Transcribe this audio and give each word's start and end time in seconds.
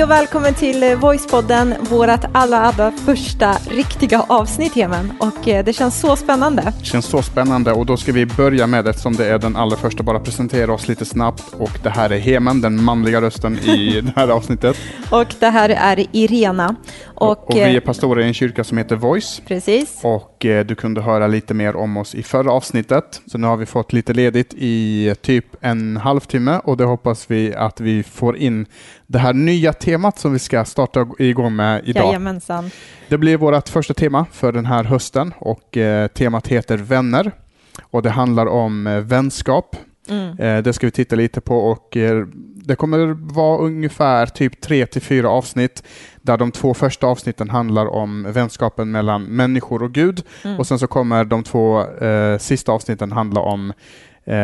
Hej 0.00 0.04
och 0.04 0.10
välkommen 0.10 0.54
till 0.54 0.82
eh, 0.82 0.98
Voicepodden, 0.98 1.74
vårt 1.80 2.20
allra, 2.32 2.58
allra 2.58 2.92
första 2.92 3.52
riktiga 3.52 4.20
avsnitt 4.28 4.74
Hemen. 4.74 5.12
Och 5.20 5.48
eh, 5.48 5.64
det 5.64 5.72
känns 5.72 6.00
så 6.00 6.16
spännande. 6.16 6.72
Det 6.78 6.84
känns 6.84 7.06
så 7.06 7.22
spännande 7.22 7.72
och 7.72 7.86
då 7.86 7.96
ska 7.96 8.12
vi 8.12 8.26
börja 8.26 8.66
med, 8.66 8.88
eftersom 8.88 9.16
det 9.16 9.26
är 9.26 9.38
den 9.38 9.56
allra 9.56 9.76
första, 9.76 10.02
bara 10.02 10.20
presentera 10.20 10.72
oss 10.72 10.88
lite 10.88 11.04
snabbt. 11.04 11.54
Och 11.58 11.70
det 11.82 11.90
här 11.90 12.10
är 12.10 12.18
Hemen, 12.18 12.60
den 12.60 12.84
manliga 12.84 13.20
rösten 13.20 13.58
i 13.58 14.00
det 14.04 14.12
här 14.16 14.28
avsnittet. 14.28 14.76
Och 15.10 15.34
det 15.40 15.50
här 15.50 15.68
är 15.68 16.06
Irena. 16.12 16.76
Och, 17.04 17.50
och 17.50 17.56
vi 17.56 17.76
är 17.76 17.80
pastorer 17.80 18.22
i 18.22 18.26
en 18.26 18.34
kyrka 18.34 18.64
som 18.64 18.78
heter 18.78 18.96
Voice. 18.96 19.42
Precis. 19.46 20.00
Och 20.02 20.29
eh, 20.46 20.66
du 20.66 20.74
kunde 20.74 21.00
höra 21.00 21.26
lite 21.26 21.54
mer 21.54 21.76
om 21.76 21.96
oss 21.96 22.14
i 22.14 22.22
förra 22.22 22.52
avsnittet. 22.52 23.22
Så 23.26 23.38
nu 23.38 23.46
har 23.46 23.56
vi 23.56 23.66
fått 23.66 23.92
lite 23.92 24.12
ledigt 24.12 24.54
i 24.54 25.14
typ 25.22 25.44
en 25.60 25.96
halvtimme 25.96 26.60
och 26.64 26.76
det 26.76 26.84
hoppas 26.84 27.30
vi 27.30 27.54
att 27.54 27.80
vi 27.80 28.02
får 28.02 28.36
in 28.36 28.66
det 29.06 29.18
här 29.18 29.32
nya 29.32 29.72
temat 29.72 30.18
som 30.18 30.32
vi 30.32 30.38
ska 30.38 30.64
starta 30.64 31.06
igång 31.18 31.56
med 31.56 31.82
idag. 31.84 32.06
Jajamensan. 32.06 32.70
Det 33.08 33.18
blir 33.18 33.36
vårt 33.36 33.68
första 33.68 33.94
tema 33.94 34.26
för 34.32 34.52
den 34.52 34.66
här 34.66 34.84
hösten 34.84 35.34
och 35.38 35.76
eh, 35.76 36.06
temat 36.06 36.46
heter 36.46 36.76
Vänner. 36.76 37.32
Och 37.82 38.02
det 38.02 38.10
handlar 38.10 38.46
om 38.46 38.86
eh, 38.86 39.00
vänskap. 39.00 39.76
Mm. 40.10 40.38
Eh, 40.38 40.62
det 40.62 40.72
ska 40.72 40.86
vi 40.86 40.90
titta 40.90 41.16
lite 41.16 41.40
på 41.40 41.58
och 41.58 41.96
eh, 41.96 42.26
det 42.64 42.76
kommer 42.76 43.32
vara 43.34 43.58
ungefär 43.58 44.26
typ 44.26 44.60
tre 44.60 44.86
till 44.86 45.02
fyra 45.02 45.30
avsnitt 45.30 45.82
där 46.22 46.36
de 46.36 46.52
två 46.52 46.74
första 46.74 47.06
avsnitten 47.06 47.50
handlar 47.50 47.86
om 47.86 48.32
vänskapen 48.32 48.90
mellan 48.90 49.24
människor 49.24 49.82
och 49.82 49.92
Gud 49.92 50.22
mm. 50.44 50.58
och 50.58 50.66
sen 50.66 50.78
så 50.78 50.86
kommer 50.86 51.24
de 51.24 51.42
två 51.42 51.82
eh, 51.82 52.38
sista 52.38 52.72
avsnitten 52.72 53.12
handla 53.12 53.40
om 53.40 53.72
eh, 54.24 54.36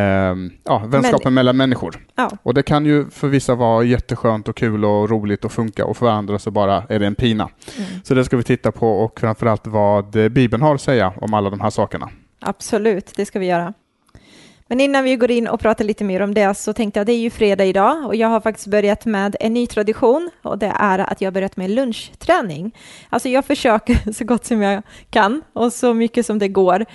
ja, 0.65 0.83
vänskapen 0.87 1.21
Men, 1.25 1.35
mellan 1.35 1.57
människor. 1.57 1.99
Ja. 2.15 2.31
Och 2.43 2.55
det 2.55 2.63
kan 2.63 2.87
ju 2.87 3.11
för 3.11 3.29
vissa 3.29 3.55
vara 3.55 3.85
jätteskönt 3.85 4.49
och 4.49 4.57
kul 4.57 4.85
och 4.85 5.11
roligt 5.11 5.45
att 5.45 5.53
funka 5.53 5.85
och 5.85 5.97
för 5.97 6.09
andra 6.09 6.39
så 6.39 6.51
bara 6.51 6.85
är 6.89 6.99
det 6.99 7.07
en 7.07 7.15
pina. 7.15 7.49
Mm. 7.79 7.91
Så 8.05 8.15
det 8.15 8.25
ska 8.25 8.37
vi 8.37 8.43
titta 8.43 8.73
på 8.73 8.91
och 8.91 9.21
framförallt 9.21 9.67
vad 9.67 10.11
Bibeln 10.11 10.63
har 10.63 10.75
att 10.75 10.81
säga 10.81 11.13
om 11.21 11.35
alla 11.35 11.51
de 11.51 11.61
här 11.61 11.71
sakerna. 11.71 12.09
Absolut, 12.41 13.13
det 13.17 13.27
ska 13.27 13.39
vi 13.39 13.47
göra. 13.47 13.75
Men 14.69 14.81
innan 14.81 15.05
vi 15.05 15.17
går 15.17 15.31
in 15.31 15.49
och 15.49 15.61
pratar 15.61 15.85
lite 15.85 16.05
mer 16.05 16.23
om 16.23 16.35
det 16.35 16.55
så 16.55 16.73
tänkte 16.73 17.01
jag 17.01 17.07
det 17.07 17.13
är 17.13 17.19
ju 17.19 17.31
fredag 17.31 17.65
idag 17.65 18.07
och 18.07 18.17
jag 18.17 18.29
har 18.29 18.41
faktiskt 18.41 18.67
börjat 18.67 19.07
med 19.07 19.37
en 19.41 19.55
ny 19.55 19.67
tradition 19.67 20.31
och 20.43 20.59
det 20.59 20.73
är 20.79 20.99
att 20.99 21.21
jag 21.21 21.27
har 21.27 21.33
börjat 21.33 21.57
med 21.57 21.71
lunchträning. 21.71 22.75
Alltså 23.11 23.29
jag 23.29 23.45
försöker 23.45 24.13
så 24.13 24.25
gott 24.25 24.45
som 24.45 24.63
jag 24.63 24.83
kan 25.11 25.43
och 25.53 25.73
så 25.73 25.95
mycket 25.95 26.27
som 26.27 26.39
det 26.39 26.49
går. 26.49 26.87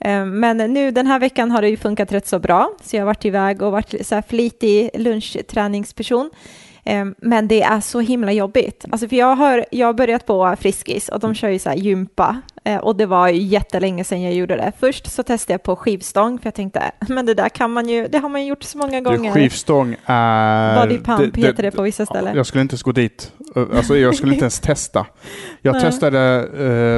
Eh, 0.00 0.24
men 0.24 0.56
nu 0.56 0.90
den 0.90 1.06
här 1.06 1.18
veckan 1.18 1.50
har 1.50 1.62
det 1.62 1.68
ju 1.68 1.76
funkat 1.76 2.12
rätt 2.12 2.26
så 2.26 2.38
bra 2.38 2.72
så 2.82 2.96
jag 2.96 3.00
har 3.00 3.06
varit 3.06 3.24
iväg 3.24 3.62
och 3.62 3.72
varit 3.72 4.06
så 4.06 4.14
här 4.14 4.22
flitig 4.22 4.90
lunchträningsperson. 4.94 6.30
Ehm, 6.88 7.14
men 7.18 7.48
det 7.48 7.62
är 7.62 7.80
så 7.80 8.00
himla 8.00 8.32
jobbigt. 8.32 8.84
Alltså 8.90 9.08
för 9.08 9.16
jag 9.16 9.36
har, 9.36 9.64
jag 9.70 9.86
har 9.86 9.94
börjat 9.94 10.26
på 10.26 10.56
Friskis 10.60 11.08
och 11.08 11.20
de 11.20 11.34
kör 11.34 11.48
ju 11.48 11.58
så 11.58 11.68
här 11.68 11.76
gympa 11.76 12.40
eh, 12.64 12.76
och 12.76 12.96
det 12.96 13.06
var 13.06 13.28
jättelänge 13.28 14.04
sedan 14.04 14.22
jag 14.22 14.34
gjorde 14.34 14.56
det. 14.56 14.72
Först 14.80 15.12
så 15.12 15.22
testade 15.22 15.52
jag 15.54 15.62
på 15.62 15.76
skivstång 15.76 16.38
för 16.38 16.46
jag 16.46 16.54
tänkte, 16.54 16.82
men 17.08 17.26
det 17.26 17.34
där 17.34 17.48
kan 17.48 17.72
man 17.72 17.88
ju, 17.88 18.08
det 18.08 18.18
har 18.18 18.28
man 18.28 18.42
ju 18.42 18.48
gjort 18.48 18.62
så 18.62 18.78
många 18.78 19.00
gånger. 19.00 19.32
Skivstång 19.32 19.96
är... 20.04 20.80
Body 20.80 20.98
pump 20.98 21.34
det, 21.34 21.40
heter 21.40 21.62
det 21.62 21.70
på 21.70 21.82
vissa 21.82 22.06
ställen. 22.06 22.36
Jag 22.36 22.46
skulle 22.46 22.62
inte 22.62 22.72
ens 22.72 22.82
gå 22.82 22.92
dit. 22.92 23.32
Alltså 23.74 23.96
jag 23.96 24.14
skulle 24.14 24.32
inte 24.32 24.44
ens 24.44 24.60
testa. 24.60 25.06
Jag 25.62 25.80
testade 25.80 26.46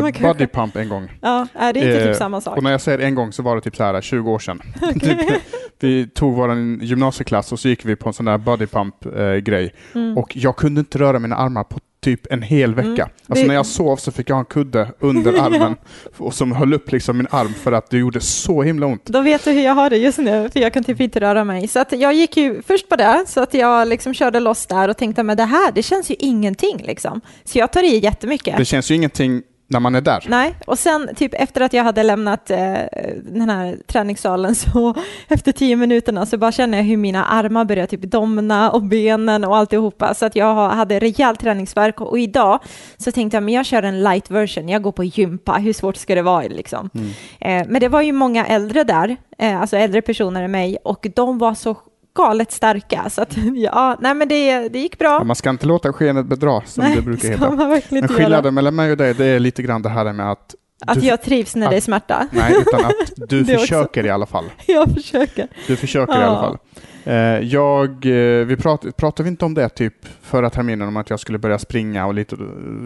uh, 0.03 0.23
body 0.23 0.47
pump 0.47 0.77
en 0.77 0.89
gång. 0.89 1.19
Ja, 1.21 1.47
är 1.55 1.73
det 1.73 1.81
inte 1.81 1.99
uh, 1.99 2.07
typ 2.07 2.17
samma 2.17 2.41
sak? 2.41 2.57
Och 2.57 2.63
när 2.63 2.71
jag 2.71 2.81
säger 2.81 2.99
en 2.99 3.15
gång 3.15 3.33
så 3.33 3.43
var 3.43 3.57
det 3.57 3.63
typ 3.63 3.77
så 3.77 3.85
här 3.85 4.01
20 4.01 4.31
år 4.31 4.39
sedan. 4.39 4.63
Okay. 4.91 5.17
Vi 5.81 6.09
tog 6.09 6.35
vår 6.35 6.55
gymnasieklass 6.83 7.53
och 7.53 7.61
så 7.61 7.69
gick 7.69 7.85
vi 7.85 7.97
på 7.97 8.09
en 8.09 8.13
sån 8.13 8.27
där 8.27 8.39
body 8.39 8.67
pump 8.67 9.07
uh, 9.07 9.37
grej 9.37 9.75
mm. 9.95 10.19
och 10.19 10.37
jag 10.37 10.57
kunde 10.57 10.79
inte 10.79 10.99
röra 10.99 11.19
mina 11.19 11.37
armar 11.37 11.65
på 11.65 11.79
typ 12.01 12.33
en 12.33 12.43
hel 12.43 12.75
vecka. 12.75 12.89
Mm. 12.89 13.15
Alltså 13.27 13.43
det... 13.43 13.49
när 13.49 13.55
jag 13.55 13.67
sov 13.67 13.97
så 13.97 14.13
fick 14.13 14.31
jag 14.31 14.39
en 14.39 14.45
kudde 14.45 14.93
under 14.99 15.33
armen 15.43 15.77
och 16.17 16.35
som 16.35 16.53
höll 16.53 16.75
upp 16.75 16.93
liksom 16.93 17.17
min 17.17 17.27
arm 17.31 17.55
för 17.55 17.73
att 17.73 17.91
det 17.91 17.99
gjorde 17.99 18.21
så 18.21 18.63
himla 18.63 18.87
ont. 18.87 19.05
Då 19.05 19.21
vet 19.21 19.45
du 19.45 19.51
hur 19.51 19.63
jag 19.63 19.75
har 19.75 19.91
det 19.91 19.97
just 19.97 20.19
nu, 20.19 20.49
för 20.53 20.61
jag 20.61 20.73
kan 20.73 20.85
typ 20.85 21.01
inte 21.01 21.21
röra 21.21 21.45
mig. 21.45 21.69
Så 21.69 21.81
att 21.81 21.93
jag 21.93 22.15
gick 22.15 22.37
ju 22.37 22.63
först 22.63 22.89
på 22.89 22.97
det, 22.97 23.25
så 23.27 23.41
att 23.41 23.55
jag 23.55 23.89
liksom 23.89 24.15
körde 24.15 24.41
loss 24.41 24.67
där 24.67 24.89
och 24.89 24.97
tänkte, 24.97 25.23
men 25.23 25.37
det 25.37 25.45
här, 25.45 25.73
det 25.73 25.83
känns 25.83 26.11
ju 26.11 26.15
ingenting 26.19 26.83
liksom. 26.87 27.21
Så 27.45 27.59
jag 27.59 27.73
tar 27.73 27.83
i 27.83 27.99
jättemycket. 27.99 28.57
Det 28.57 28.65
känns 28.65 28.91
ju 28.91 28.95
ingenting 28.95 29.43
när 29.71 29.81
man 29.81 29.95
är 29.95 30.01
där. 30.01 30.27
Nej, 30.29 30.55
och 30.67 30.79
sen 30.79 31.11
typ 31.17 31.35
efter 31.35 31.61
att 31.61 31.73
jag 31.73 31.85
hade 31.85 32.03
lämnat 32.03 32.51
eh, 32.51 32.75
den 33.23 33.51
här 33.51 33.79
träningssalen 33.87 34.55
så 34.73 34.95
efter 35.29 35.53
tio 35.53 35.77
minuterna 35.77 36.27
så 36.27 36.39
bara 36.39 36.53
känner 36.53 36.79
jag 36.79 36.85
hur 36.85 36.97
mina 36.97 37.25
armar 37.25 37.65
börjar 37.65 37.87
typ 37.87 38.03
domna 38.03 38.71
och 38.71 38.83
benen 38.83 39.45
och 39.45 39.57
alltihopa 39.57 40.15
så 40.15 40.27
att 40.27 40.37
jag 40.37 40.69
hade 40.69 40.99
rejäl 40.99 41.37
träningsverk 41.37 42.01
och 42.01 42.19
idag 42.19 42.59
så 42.97 43.13
tänkte 43.13 43.37
jag 43.37 43.43
men 43.43 43.55
jag 43.55 43.67
kör 43.67 43.83
en 43.83 44.03
light 44.03 44.31
version, 44.31 44.69
jag 44.69 44.83
går 44.83 44.93
på 44.93 45.05
gympa, 45.05 45.53
hur 45.53 45.73
svårt 45.73 45.97
ska 45.97 46.15
det 46.15 46.23
vara 46.23 46.49
liksom? 46.49 46.91
Mm. 46.95 47.09
Eh, 47.41 47.69
men 47.71 47.81
det 47.81 47.89
var 47.89 48.03
ju 48.03 48.13
många 48.13 48.47
äldre 48.47 48.85
där, 48.85 49.17
eh, 49.39 49.61
alltså 49.61 49.77
äldre 49.77 50.03
personer 50.03 50.43
än 50.43 50.51
mig 50.51 50.77
och 50.85 51.07
de 51.15 51.39
var 51.39 51.55
så 51.55 51.77
galet 52.21 52.53
starka. 52.53 53.11
Så 53.11 53.23
att, 53.23 53.37
ja, 53.55 53.97
nej 54.01 54.15
men 54.15 54.29
det, 54.29 54.69
det 54.69 54.79
gick 54.79 54.99
bra. 54.99 55.25
man 55.25 55.37
ska 55.37 55.51
inte 55.51 55.67
låta 55.67 55.93
skenet 55.93 56.27
bedra, 56.27 56.63
som 56.67 56.85
nej, 56.85 56.97
det 56.97 57.03
brukar 57.03 57.29
heta. 57.29 57.51
Men 57.91 58.09
skillnaden 58.09 58.55
mellan 58.55 58.75
mig 58.75 58.91
och 58.91 58.97
dig, 58.97 59.15
det 59.15 59.27
är 59.27 59.41
lite 59.41 59.63
grann 59.63 59.83
det 59.83 59.89
här 59.89 60.13
med 60.13 60.31
att 60.31 60.55
att 60.87 61.01
du, 61.01 61.07
jag 61.07 61.23
trivs 61.23 61.57
när 61.57 61.67
att, 61.67 61.71
det 61.71 61.77
är 61.77 61.81
smärta? 61.81 62.29
Nej, 62.33 62.55
utan 62.61 62.85
att 62.85 62.95
du 63.29 63.45
försöker 63.45 63.85
också. 63.85 64.01
i 64.01 64.11
alla 64.11 64.27
fall. 64.27 64.45
Jag 64.67 64.95
försöker. 64.95 65.49
Du 65.67 65.77
försöker 65.77 66.13
ja. 66.13 66.21
i 66.21 66.25
alla 66.25 66.41
fall. 66.41 66.59
Eh, 67.05 67.15
jag, 67.39 67.91
eh, 67.91 68.47
vi 68.47 68.57
prat, 68.57 68.97
pratade 68.97 69.23
vi 69.23 69.29
inte 69.31 69.45
om 69.45 69.55
det 69.55 69.69
typ 69.69 69.95
förra 70.23 70.51
terminen, 70.51 70.89
om 70.89 70.97
att 70.97 71.11
jag 71.11 71.21
skulle 71.21 71.39
börja 71.39 71.59
springa 71.59 72.07
och 72.07 72.15
lite, 72.15 72.37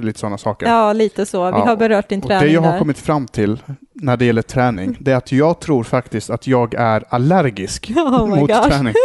lite 0.02 0.18
sådana 0.18 0.38
saker? 0.38 0.66
Ja, 0.66 0.92
lite 0.92 1.26
så. 1.26 1.44
Vi 1.44 1.58
ja. 1.58 1.64
har 1.64 1.76
berört 1.76 2.08
din 2.08 2.20
träning 2.20 2.36
och 2.38 2.44
Det 2.44 2.52
jag 2.52 2.60
har 2.60 2.72
där. 2.72 2.78
kommit 2.78 2.98
fram 2.98 3.26
till 3.26 3.58
när 3.92 4.16
det 4.16 4.24
gäller 4.24 4.42
träning, 4.42 4.96
det 5.00 5.12
är 5.12 5.16
att 5.16 5.32
jag 5.32 5.60
tror 5.60 5.84
faktiskt 5.84 6.30
att 6.30 6.46
jag 6.46 6.74
är 6.74 7.04
allergisk 7.08 7.92
oh 7.96 8.26
mot 8.26 8.50
gosh. 8.50 8.68
träning. 8.68 8.94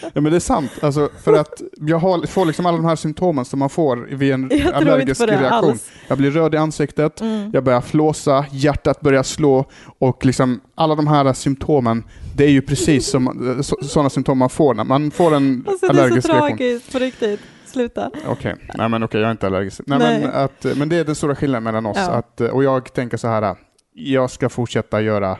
Ja 0.00 0.20
men 0.20 0.24
det 0.24 0.36
är 0.36 0.40
sant, 0.40 0.70
alltså, 0.82 1.08
för 1.24 1.32
att 1.32 1.62
jag 1.76 1.98
har, 1.98 2.26
får 2.26 2.46
liksom 2.46 2.66
alla 2.66 2.76
de 2.76 2.86
här 2.86 2.96
symptomen 2.96 3.44
som 3.44 3.58
man 3.58 3.70
får 3.70 3.96
vid 3.96 4.32
en 4.32 4.50
jag 4.64 4.74
allergisk 4.74 5.20
reaktion. 5.20 5.70
Alls. 5.70 5.90
Jag 6.08 6.18
blir 6.18 6.30
röd 6.30 6.54
i 6.54 6.56
ansiktet, 6.56 7.20
mm. 7.20 7.50
jag 7.52 7.64
börjar 7.64 7.80
flåsa, 7.80 8.44
hjärtat 8.50 9.00
börjar 9.00 9.22
slå 9.22 9.64
och 9.98 10.24
liksom 10.24 10.60
alla 10.74 10.94
de 10.94 11.06
här 11.06 11.32
symptomen, 11.32 12.04
det 12.36 12.44
är 12.44 12.50
ju 12.50 12.62
precis 12.62 13.10
som 13.10 13.62
sådana 13.82 14.10
symptom 14.10 14.38
man 14.38 14.50
får 14.50 14.74
när 14.74 14.84
man 14.84 15.10
får 15.10 15.34
en 15.34 15.64
alltså, 15.68 15.86
allergisk 15.86 16.28
reaktion. 16.28 16.56
Det 16.58 16.64
är 16.64 16.78
så 16.78 16.90
tragiskt 16.90 16.92
på 16.92 16.98
riktigt. 16.98 17.40
Sluta. 17.66 18.10
Okej, 18.26 18.32
okay. 18.32 18.54
nej 18.74 18.88
men 18.88 19.02
okej, 19.02 19.04
okay, 19.04 19.20
jag 19.20 19.28
är 19.28 19.32
inte 19.32 19.46
allergisk. 19.46 19.80
Nej, 19.86 19.98
Nej. 19.98 20.20
Men, 20.20 20.30
att, 20.30 20.66
men 20.76 20.88
det 20.88 20.96
är 20.96 21.04
den 21.04 21.14
stora 21.14 21.34
skillnaden 21.34 21.64
mellan 21.64 21.86
oss. 21.86 21.96
Ja. 21.96 22.10
Att, 22.10 22.40
och 22.40 22.64
jag 22.64 22.92
tänker 22.92 23.16
så 23.16 23.28
här, 23.28 23.56
jag 23.94 24.30
ska 24.30 24.48
fortsätta 24.48 25.00
göra 25.00 25.38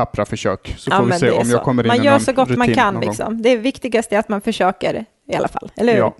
tappra 0.00 0.24
försök, 0.24 0.74
så 0.78 0.90
ja, 0.90 0.96
får 0.96 1.04
vi 1.04 1.12
se 1.12 1.30
om 1.30 1.50
jag 1.50 1.62
kommer 1.62 1.82
in 1.82 1.88
Man 1.88 2.04
gör 2.04 2.18
så 2.18 2.32
gott 2.32 2.56
man 2.56 2.74
kan. 2.74 3.00
Liksom. 3.00 3.42
Det 3.42 3.56
viktigaste 3.56 4.14
är 4.14 4.18
att 4.18 4.28
man 4.28 4.40
försöker 4.40 5.04
i 5.28 5.36
alla 5.36 5.48
fall, 5.48 5.70
eller 5.76 5.92
hur? 5.92 6.00
Ja. 6.00 6.14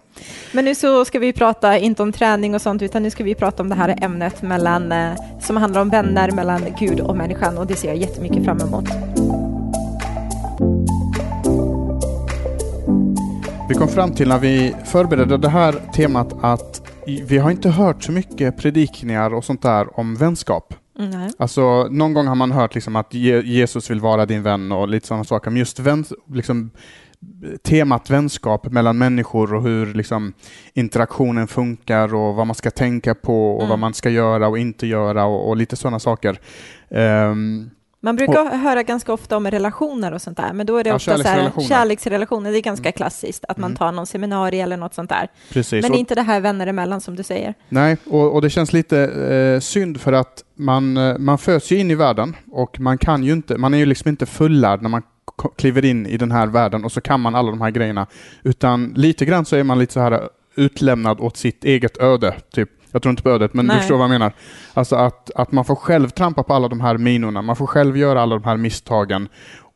Men 0.53 0.65
nu 0.65 0.75
så 0.75 1.05
ska 1.05 1.19
vi 1.19 1.33
prata, 1.33 1.79
inte 1.79 2.03
om 2.03 2.13
träning 2.13 2.55
och 2.55 2.63
sånt, 2.63 2.83
utan 2.83 3.03
nu 3.03 3.11
ska 3.11 3.25
vi 3.25 3.35
prata 3.35 3.63
om 3.63 3.69
det 3.69 3.75
här 3.75 3.99
ämnet 4.03 4.43
mellan, 4.43 4.93
eh, 4.93 5.13
som 5.41 5.57
handlar 5.57 5.81
om 5.81 5.89
vänner 5.89 6.31
mellan 6.31 6.61
Gud 6.79 7.01
och 7.01 7.17
människan 7.17 7.59
och 7.59 7.67
det 7.67 7.77
ser 7.77 7.89
jag 7.89 7.97
jättemycket 7.97 8.45
fram 8.45 8.61
emot. 8.61 8.85
Vi 13.69 13.75
kom 13.75 13.89
fram 13.89 14.15
till 14.15 14.29
när 14.29 14.39
vi 14.39 14.75
förberedde 14.85 15.37
det 15.37 15.49
här 15.49 15.75
temat 15.95 16.35
att 16.43 16.83
vi 17.07 17.39
har 17.39 17.51
inte 17.51 17.69
hört 17.69 18.03
så 18.03 18.13
mycket 18.13 18.57
predikningar 18.57 19.35
och 19.35 19.45
sånt 19.45 19.63
där 19.63 19.99
om 19.99 20.17
vänskap. 20.17 20.75
Nej. 21.01 21.31
Alltså, 21.39 21.89
någon 21.91 22.15
gång 22.15 22.27
har 22.27 22.35
man 22.35 22.53
hört 22.53 22.75
liksom 22.75 22.97
att 22.97 23.15
Jesus 23.15 23.91
vill 23.91 24.01
vara 24.01 24.27
din 24.27 24.43
vän 24.43 24.73
och 24.73 24.89
lite 24.89 25.07
sådana 25.07 25.25
saker, 25.25 25.51
men 25.51 25.59
just 25.59 25.79
vän, 25.79 26.05
liksom, 26.33 26.71
temat 27.63 28.11
vänskap 28.11 28.73
mellan 28.73 28.99
människor 28.99 29.55
och 29.55 29.63
hur 29.63 29.95
liksom, 29.95 30.33
interaktionen 30.75 31.49
funkar 31.49 32.15
och 32.15 32.35
vad 32.35 32.47
man 32.47 32.57
ska 32.57 32.71
tänka 32.71 33.15
på 33.15 33.51
och 33.51 33.61
mm. 33.61 33.69
vad 33.69 33.79
man 33.79 33.95
ska 33.95 34.11
göra 34.11 34.49
och 34.49 34.59
inte 34.59 34.87
göra 34.87 35.25
och, 35.25 35.49
och 35.49 35.57
lite 35.57 35.77
sådana 35.77 35.99
saker. 35.99 36.41
Um, 36.89 37.71
man 38.01 38.17
brukar 38.17 38.41
och, 38.41 38.59
höra 38.59 38.83
ganska 38.83 39.13
ofta 39.13 39.37
om 39.37 39.51
relationer 39.51 40.13
och 40.13 40.23
sånt 40.23 40.37
där, 40.37 40.53
men 40.53 40.67
då 40.67 40.77
är 40.77 40.85
det 40.85 40.91
ja, 40.91 40.97
ofta 40.97 41.11
kärleksrelationer. 41.11 41.67
Så 41.67 41.75
här, 41.75 41.81
kärleksrelationer. 41.81 42.53
Det 42.53 42.59
är 42.59 42.63
ganska 42.63 42.89
mm. 42.89 42.93
klassiskt 42.93 43.45
att 43.49 43.59
man 43.59 43.71
mm. 43.71 43.77
tar 43.77 43.93
någon 43.93 44.07
seminarium 44.07 44.65
eller 44.65 44.77
något 44.77 44.95
sånt 44.95 45.11
där. 45.11 45.29
Precis. 45.53 45.83
Men 45.83 45.93
och, 45.93 45.99
inte 45.99 46.15
det 46.15 46.23
här 46.23 46.41
vänner 46.41 46.67
emellan 46.67 47.01
som 47.01 47.17
du 47.17 47.23
säger. 47.23 47.55
Nej, 47.69 47.97
och, 48.07 48.35
och 48.35 48.43
det 48.43 48.51
känns 48.51 48.73
lite 48.73 48.99
eh, 49.01 49.61
synd 49.61 50.01
för 50.01 50.13
att 50.13 50.45
man, 50.55 50.97
eh, 50.97 51.19
man 51.19 51.39
föds 51.39 51.73
ju 51.73 51.79
in 51.79 51.91
i 51.91 51.95
världen 51.95 52.37
och 52.51 52.81
man 52.81 52.99
kan 52.99 53.25
ju 53.25 53.33
inte, 53.33 53.59
man 53.59 53.75
är 53.75 53.79
ju 53.79 53.87
liksom 53.87 54.09
inte 54.09 54.27
fullärd 54.27 54.83
när 54.83 54.89
man 54.89 55.03
kliver 55.59 55.85
in 55.85 56.07
i 56.07 56.17
den 56.17 56.31
här 56.31 56.47
världen 56.47 56.85
och 56.85 56.93
så 56.93 57.01
kan 57.01 57.21
man 57.21 57.35
alla 57.35 57.51
de 57.51 57.61
här 57.61 57.71
grejerna. 57.71 58.07
Utan 58.43 58.93
lite 58.97 59.25
grann 59.25 59.45
så 59.45 59.57
är 59.57 59.63
man 59.63 59.79
lite 59.79 59.93
så 59.93 60.01
här 60.01 60.29
utlämnad 60.55 61.21
åt 61.21 61.37
sitt 61.37 61.65
eget 61.65 61.99
öde, 61.99 62.35
typ. 62.53 62.71
Jag 62.93 63.03
tror 63.03 63.11
inte 63.11 63.23
på 63.23 63.31
ödet, 63.31 63.55
men 63.55 63.67
Nej. 63.67 63.77
du 63.77 63.81
förstår 63.81 63.97
vad 63.97 64.05
jag 64.05 64.11
menar. 64.11 64.33
Alltså 64.75 64.97
att, 64.97 65.31
att 65.35 65.53
man 65.53 65.65
får 65.65 65.75
själv 65.75 66.09
trampa 66.09 66.43
på 66.43 66.55
alla 66.55 66.69
de 66.69 66.81
här 66.81 66.99
minorna, 66.99 67.43
man 67.43 67.57
får 67.57 67.67
själv 67.67 67.97
göra 67.97 68.23
alla 68.23 68.35
de 68.35 68.45
här 68.45 68.57
misstagen 68.57 69.29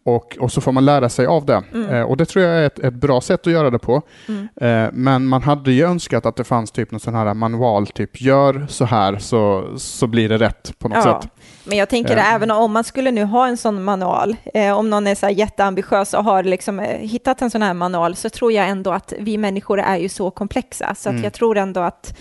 och, 0.06 0.37
och 0.40 0.52
så 0.52 0.61
får 0.61 0.72
man 0.72 0.84
lära 0.84 1.08
sig 1.08 1.26
av 1.26 1.46
det. 1.46 1.62
Mm. 1.75 1.90
Eh, 1.94 2.02
och 2.02 2.16
det 2.16 2.25
tror 2.25 2.44
jag 2.44 2.58
är 2.58 2.66
ett, 2.66 2.78
ett 2.78 2.94
bra 2.94 3.20
sätt 3.20 3.46
att 3.46 3.52
göra 3.52 3.70
det 3.70 3.78
på. 3.78 4.02
Mm. 4.28 4.49
Eh, 4.61 4.90
men 4.93 5.26
man 5.26 5.43
hade 5.43 5.72
ju 5.72 5.84
önskat 5.84 6.26
att 6.26 6.37
det 6.37 6.44
fanns 6.44 6.70
typ 6.70 6.90
någon 6.90 7.00
sån 7.00 7.14
här 7.14 7.34
manual, 7.34 7.87
typ 7.87 8.20
gör 8.20 8.66
så 8.69 8.84
här 8.84 9.19
så, 9.19 9.69
så 9.76 10.06
blir 10.06 10.28
det 10.28 10.38
rätt 10.38 10.78
på 10.78 10.88
något 10.88 10.99
Ja, 11.05 11.20
sätt. 11.22 11.31
men 11.64 11.78
jag 11.78 11.88
tänker 11.88 12.17
Eh. 12.17 12.34
även 12.34 12.50
om 12.50 12.72
man 12.72 12.84
skulle 12.84 13.10
nu 13.10 13.25
ha 13.25 13.46
en 13.46 13.56
sån 13.56 13.84
manual, 13.84 14.37
eh, 14.55 14.78
om 14.78 14.90
någon 14.90 15.06
är 15.06 15.14
så 15.14 15.28
jätteambitiös 15.28 16.14
och 16.14 16.25
har 16.25 16.43
liksom, 16.43 16.81
eh, 16.81 16.99
hittat 16.99 17.43
en 17.43 17.50
sån 17.50 17.62
här 17.62 17.75
manual, 17.75 18.17
så 18.17 18.31
tror 18.31 18.52
jag 18.52 18.69
ändå 18.69 18.90
att 18.93 19.12
vi 19.19 19.38
människor 19.38 19.81
är 19.81 19.96
ju 19.96 20.08
så 20.08 20.31
komplexa, 20.31 20.94
så 20.94 21.08
att 21.08 21.12
Mm. 21.12 21.25
jag 21.25 21.32
tror 21.32 21.58
ändå 21.58 21.81
att 21.81 22.14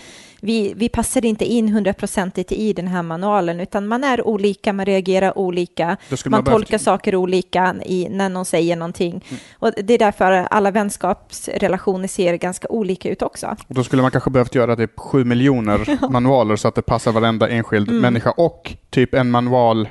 vi, 0.44 0.72
vi 0.76 0.88
passar 0.88 1.24
inte 1.24 1.44
in 1.44 1.68
hundraprocentigt 1.68 2.52
i 2.52 2.72
den 2.72 2.86
här 2.88 3.02
manualen, 3.02 3.60
utan 3.60 3.86
man 3.86 4.04
är 4.04 4.26
olika, 4.26 4.72
man 4.72 4.86
reagerar 4.86 5.38
olika, 5.38 5.86
man 5.86 5.96
man 6.26 6.44
behövt- 6.44 6.54
tolkar 6.58 6.78
saker 6.78 7.16
olika 7.16 7.74
i, 7.84 8.08
när 8.10 8.28
någon 8.28 8.44
säger 8.44 8.76
någonting. 8.76 9.24
Och 9.58 9.70
det 9.84 9.94
är 9.94 9.98
därför 9.98 10.32
alla 10.32 10.70
vänskapsrelationer 10.70 12.08
ser 12.08 12.36
ganska 12.36 12.68
olika 12.68 13.08
ut 13.10 13.22
också. 13.22 13.46
Och 13.68 13.74
då 13.74 13.84
skulle 13.84 14.02
man 14.02 14.10
kanske 14.10 14.30
behövt 14.30 14.54
göra 14.54 14.76
typ 14.76 14.98
sju 15.00 15.24
miljoner 15.24 15.98
manualer 16.10 16.56
så 16.56 16.68
att 16.68 16.74
det 16.74 16.82
passar 16.82 17.12
varenda 17.12 17.48
enskild 17.48 17.88
Mm. 17.88 18.02
människa 18.02 18.30
och 18.30 18.72
typ 18.90 19.14
en 19.14 19.30
manual, 19.30 19.88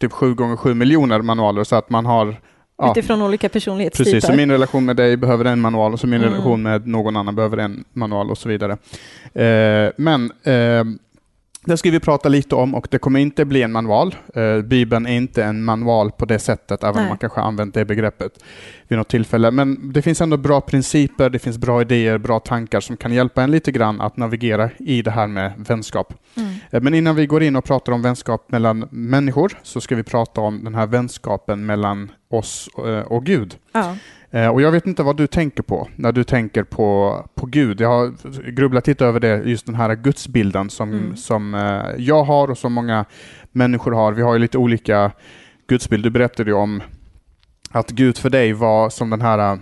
typ 0.00 0.12
sju 0.12 0.34
gånger 0.34 0.56
sju 0.56 0.74
miljoner 0.74 1.22
manualer 1.22 1.64
så 1.64 1.76
att 1.76 1.90
man 1.90 2.06
har 2.06 2.36
ja, 2.86 2.90
Utifrån 2.92 3.22
olika 3.22 3.48
personlighetstyper. 3.48 4.10
Precis, 4.12 4.26
så 4.26 4.32
min 4.32 4.50
relation 4.50 4.84
med 4.84 4.96
dig 4.96 5.16
behöver 5.16 5.44
en 5.44 5.60
manual 5.60 5.92
och 5.92 6.00
så 6.00 6.06
min 6.06 6.20
Mm. 6.20 6.32
relation 6.32 6.62
med 6.62 6.86
någon 6.86 7.16
annan 7.16 7.34
behöver 7.34 7.56
en 7.56 7.84
manual 7.92 8.30
och 8.30 8.38
så 8.38 8.48
vidare. 8.48 8.72
Eh, 9.34 9.92
men 9.96 10.32
eh, 10.42 10.84
det 11.66 11.76
ska 11.76 11.90
vi 11.90 12.00
prata 12.00 12.28
lite 12.28 12.54
om 12.54 12.74
och 12.74 12.86
det 12.90 12.98
kommer 12.98 13.20
inte 13.20 13.44
bli 13.44 13.62
en 13.62 13.72
manual. 13.72 14.14
Eh, 14.34 14.60
Bibeln 14.62 15.06
är 15.06 15.16
inte 15.16 15.44
en 15.44 15.64
manual 15.64 16.10
på 16.10 16.24
det 16.24 16.38
sättet, 16.38 16.84
även 16.84 17.02
om 17.02 17.08
man 17.08 17.18
kanske 17.18 17.40
använt 17.40 17.74
det 17.74 17.84
begreppet 17.84 18.32
vid 18.88 18.98
något 18.98 19.08
tillfälle. 19.08 19.50
Men 19.50 19.92
det 19.92 20.02
finns 20.02 20.20
ändå 20.20 20.36
bra 20.36 20.60
principer, 20.60 21.30
det 21.30 21.38
finns 21.38 21.58
bra 21.58 21.80
idéer, 21.80 22.18
bra 22.18 22.40
tankar 22.40 22.80
som 22.80 22.96
kan 22.96 23.12
hjälpa 23.12 23.42
en 23.42 23.50
lite 23.50 23.72
grann 23.72 24.00
att 24.00 24.16
navigera 24.16 24.70
i 24.78 25.02
det 25.02 25.10
här 25.10 25.26
med 25.26 25.52
vänskap. 25.56 26.14
Mm. 26.36 26.53
Eh, 26.74 26.80
Men 26.82 26.94
innan 26.94 27.16
vi 27.16 27.26
går 27.26 27.42
in 27.42 27.56
och 27.56 27.64
pratar 27.64 27.92
om 27.92 28.02
vänskap 28.02 28.52
mellan 28.52 28.88
människor 28.90 29.52
så 29.62 29.80
ska 29.80 29.96
vi 29.96 30.02
prata 30.02 30.40
om 30.40 30.64
den 30.64 30.74
här 30.74 30.86
vänskapen 30.86 31.66
mellan 31.66 32.10
oss 32.30 32.68
eh, 32.78 32.98
och 32.98 33.24
Gud. 33.24 33.56
Ja. 33.72 33.96
Eh, 34.30 34.48
Och 34.48 34.62
jag 34.62 34.72
vet 34.72 34.86
inte 34.86 35.02
vad 35.02 35.16
du 35.16 35.26
tänker 35.26 35.62
på 35.62 35.88
när 35.96 36.12
du 36.12 36.24
tänker 36.24 36.64
på, 36.64 37.18
på 37.34 37.46
Gud. 37.46 37.80
Jag 37.80 37.88
har 37.88 38.50
grubblat 38.50 38.86
lite 38.86 39.06
över 39.06 39.20
det, 39.20 39.42
just 39.44 39.66
den 39.66 39.74
här 39.74 39.94
gudsbilden 39.94 40.70
som, 40.70 40.92
Mm. 40.92 41.16
som 41.16 41.54
jag 41.98 42.24
har 42.24 42.50
och 42.50 42.58
som 42.58 42.72
många 42.72 43.04
människor 43.52 43.92
har. 43.92 44.12
Vi 44.12 44.22
har 44.22 44.32
ju 44.32 44.38
lite 44.38 44.58
olika 44.58 45.10
gudsbild. 45.68 46.04
Du 46.04 46.10
berättade 46.10 46.50
ju 46.50 46.56
om 46.56 46.82
att 47.70 47.90
Gud 47.90 48.18
för 48.18 48.30
dig 48.30 48.52
var 48.52 48.90
som 48.90 49.10
den 49.10 49.20
här, 49.20 49.58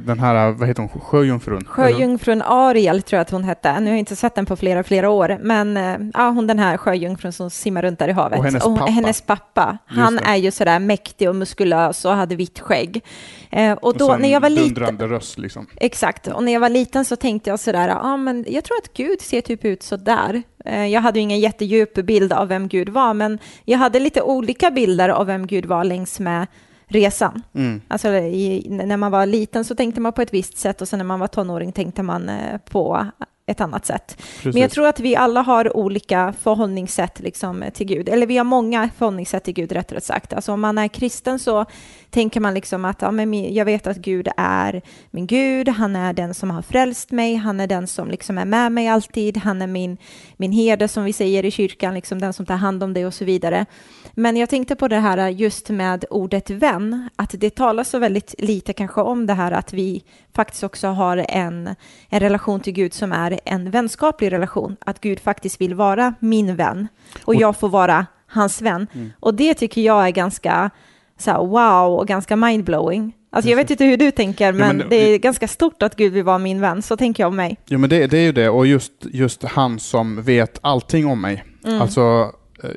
den 0.00 0.18
här 0.18 0.52
vad 0.52 0.68
heter 0.68 0.82
hon, 0.82 1.00
sjöjungfrun? 1.00 1.64
Sjöjungfrun 1.64 2.42
Ariel 2.42 3.02
tror 3.02 3.16
jag 3.16 3.22
att 3.22 3.30
hon 3.30 3.44
hette. 3.44 3.80
Nu 3.80 3.86
har 3.86 3.92
jag 3.92 3.98
inte 3.98 4.16
sett 4.16 4.34
den 4.34 4.46
på 4.46 4.56
flera, 4.56 4.82
flera 4.82 5.10
år, 5.10 5.38
men 5.40 5.76
eh, 5.76 5.96
ja, 6.14 6.28
hon 6.28 6.46
den 6.46 6.58
här 6.58 6.76
sjöjungfrun 6.76 7.32
som 7.32 7.50
simmar 7.50 7.82
runt 7.82 7.98
där 7.98 8.08
i 8.08 8.12
havet. 8.12 8.38
Och 8.38 8.44
hennes 8.44 8.64
pappa. 8.64 8.84
hennes 8.84 9.20
pappa, 9.20 9.78
han 9.86 10.18
är 10.18 10.36
ju 10.36 10.50
sådär 10.50 10.78
mäktig 10.78 11.28
och 11.28 11.36
muskulös 11.36 12.04
och 12.04 12.12
hade 12.12 12.36
vitt 12.36 12.60
skägg. 12.60 13.04
Eh, 13.50 13.72
och 13.72 13.96
då 13.96 14.12
en 14.12 14.20
när 14.20 14.32
jag 14.32 14.40
var 14.40 14.50
liten, 14.50 14.98
röst 14.98 15.38
liksom. 15.38 15.66
exakt, 15.76 16.26
och 16.26 16.44
när 16.44 16.52
jag 16.52 16.60
var 16.60 16.68
liten 16.68 17.04
så 17.04 17.16
tänkte 17.16 17.50
jag 17.50 17.60
sådär, 17.60 17.88
ja 17.88 18.16
men 18.16 18.44
jag 18.48 18.64
tror 18.64 18.76
att 18.76 18.92
Gud 18.92 19.20
ser 19.20 19.40
typ 19.40 19.64
ut 19.64 19.82
sådär. 19.82 20.42
Eh, 20.64 20.86
jag 20.86 21.00
hade 21.00 21.18
ju 21.18 21.22
ingen 21.22 21.40
jättedjup 21.40 21.94
bild 21.94 22.32
av 22.32 22.48
vem 22.48 22.68
Gud 22.68 22.88
var, 22.88 23.14
men 23.14 23.38
jag 23.64 23.78
hade 23.78 24.00
lite 24.00 24.22
olika 24.22 24.70
bilder 24.70 25.08
av 25.08 25.26
vem 25.26 25.46
Gud 25.46 25.66
var 25.66 25.84
längs 25.84 26.20
med 26.20 26.46
resan. 26.86 27.42
Mm. 27.54 27.80
Alltså 27.88 28.08
i, 28.14 28.66
när 28.70 28.96
man 28.96 29.12
var 29.12 29.26
liten 29.26 29.64
så 29.64 29.74
tänkte 29.74 30.00
man 30.00 30.12
på 30.12 30.22
ett 30.22 30.34
visst 30.34 30.58
sätt 30.58 30.80
och 30.80 30.88
sen 30.88 30.98
när 30.98 31.04
man 31.04 31.20
var 31.20 31.26
tonåring 31.26 31.72
tänkte 31.72 32.02
man 32.02 32.28
eh, 32.28 32.58
på 32.58 33.06
ett 33.46 33.60
annat 33.60 33.86
sätt. 33.86 34.16
Precis. 34.16 34.44
Men 34.54 34.62
jag 34.62 34.70
tror 34.70 34.86
att 34.86 35.00
vi 35.00 35.16
alla 35.16 35.42
har 35.42 35.76
olika 35.76 36.34
förhållningssätt 36.40 37.20
liksom, 37.20 37.64
till 37.74 37.86
Gud, 37.86 38.08
eller 38.08 38.26
vi 38.26 38.36
har 38.36 38.44
många 38.44 38.90
förhållningssätt 38.98 39.44
till 39.44 39.54
Gud 39.54 39.72
rättare 39.72 40.00
sagt. 40.00 40.32
Alltså 40.32 40.52
om 40.52 40.60
man 40.60 40.78
är 40.78 40.88
kristen 40.88 41.38
så 41.38 41.64
tänker 42.10 42.40
man 42.40 42.54
liksom 42.54 42.84
att 42.84 43.02
ja, 43.02 43.10
men 43.10 43.54
jag 43.54 43.64
vet 43.64 43.86
att 43.86 43.96
Gud 43.96 44.28
är 44.36 44.82
min 45.10 45.26
Gud, 45.26 45.68
han 45.68 45.96
är 45.96 46.12
den 46.12 46.34
som 46.34 46.50
har 46.50 46.62
frälst 46.62 47.10
mig, 47.10 47.34
han 47.34 47.60
är 47.60 47.66
den 47.66 47.86
som 47.86 48.10
liksom 48.10 48.38
är 48.38 48.44
med 48.44 48.72
mig 48.72 48.88
alltid, 48.88 49.36
han 49.36 49.62
är 49.62 49.66
min, 49.66 49.96
min 50.36 50.52
herde 50.52 50.88
som 50.88 51.04
vi 51.04 51.12
säger 51.12 51.44
i 51.44 51.50
kyrkan, 51.50 51.94
liksom 51.94 52.20
den 52.20 52.32
som 52.32 52.46
tar 52.46 52.56
hand 52.56 52.82
om 52.82 52.94
dig 52.94 53.06
och 53.06 53.14
så 53.14 53.24
vidare. 53.24 53.66
Men 54.12 54.36
jag 54.36 54.48
tänkte 54.48 54.76
på 54.76 54.88
det 54.88 54.98
här 54.98 55.28
just 55.28 55.70
med 55.70 56.04
ordet 56.10 56.50
vän, 56.50 57.08
att 57.16 57.34
det 57.38 57.50
talas 57.50 57.88
så 57.88 57.98
väldigt 57.98 58.34
lite 58.38 58.72
kanske 58.72 59.00
om 59.00 59.26
det 59.26 59.34
här 59.34 59.52
att 59.52 59.72
vi 59.72 60.04
faktiskt 60.36 60.62
också 60.64 60.88
har 60.88 61.24
en, 61.28 61.74
en 62.08 62.20
relation 62.20 62.60
till 62.60 62.72
Gud 62.72 62.94
som 62.94 63.12
är 63.12 63.40
en 63.44 63.70
vänskaplig 63.70 64.32
relation, 64.32 64.76
att 64.80 65.00
Gud 65.00 65.20
faktiskt 65.20 65.60
vill 65.60 65.74
vara 65.74 66.14
min 66.20 66.56
vän 66.56 66.88
och 67.22 67.28
Och- 67.28 67.34
jag 67.34 67.56
får 67.56 67.68
vara 67.68 68.06
hans 68.26 68.62
vän. 68.62 68.86
Och 69.20 69.34
det 69.34 69.54
tycker 69.54 69.80
jag 69.80 70.06
är 70.06 70.10
ganska 70.10 70.70
så 71.18 71.30
här, 71.30 71.38
wow 71.38 71.98
och 72.00 72.08
ganska 72.08 72.36
mindblowing. 72.36 73.12
Alltså 73.34 73.50
jag 73.50 73.56
vet 73.56 73.70
inte 73.70 73.84
hur 73.84 73.96
du 73.96 74.10
tänker, 74.10 74.52
men, 74.52 74.76
men 74.76 74.78
det- 74.78 74.84
det 74.88 74.96
är 75.14 75.18
ganska 75.18 75.48
stort 75.48 75.82
att 75.82 75.96
Gud 75.96 76.12
vill 76.12 76.24
vara 76.24 76.38
min 76.38 76.60
vän, 76.60 76.82
så 76.82 76.96
tänker 76.96 77.22
jag 77.22 77.28
om 77.28 77.36
mig. 77.36 77.56
Jo 77.66 77.78
men 77.78 77.90
det, 77.90 78.06
det 78.06 78.18
är 78.18 78.22
ju 78.22 78.32
det, 78.32 78.48
och 78.48 78.66
just, 78.66 78.92
just 79.12 79.42
han 79.44 79.78
som 79.78 80.22
vet 80.22 80.58
allting 80.62 81.06
om 81.06 81.20
mig. 81.20 81.44
Mm. 81.64 81.80
Alltså, 81.82 82.32
eh, 82.62 82.70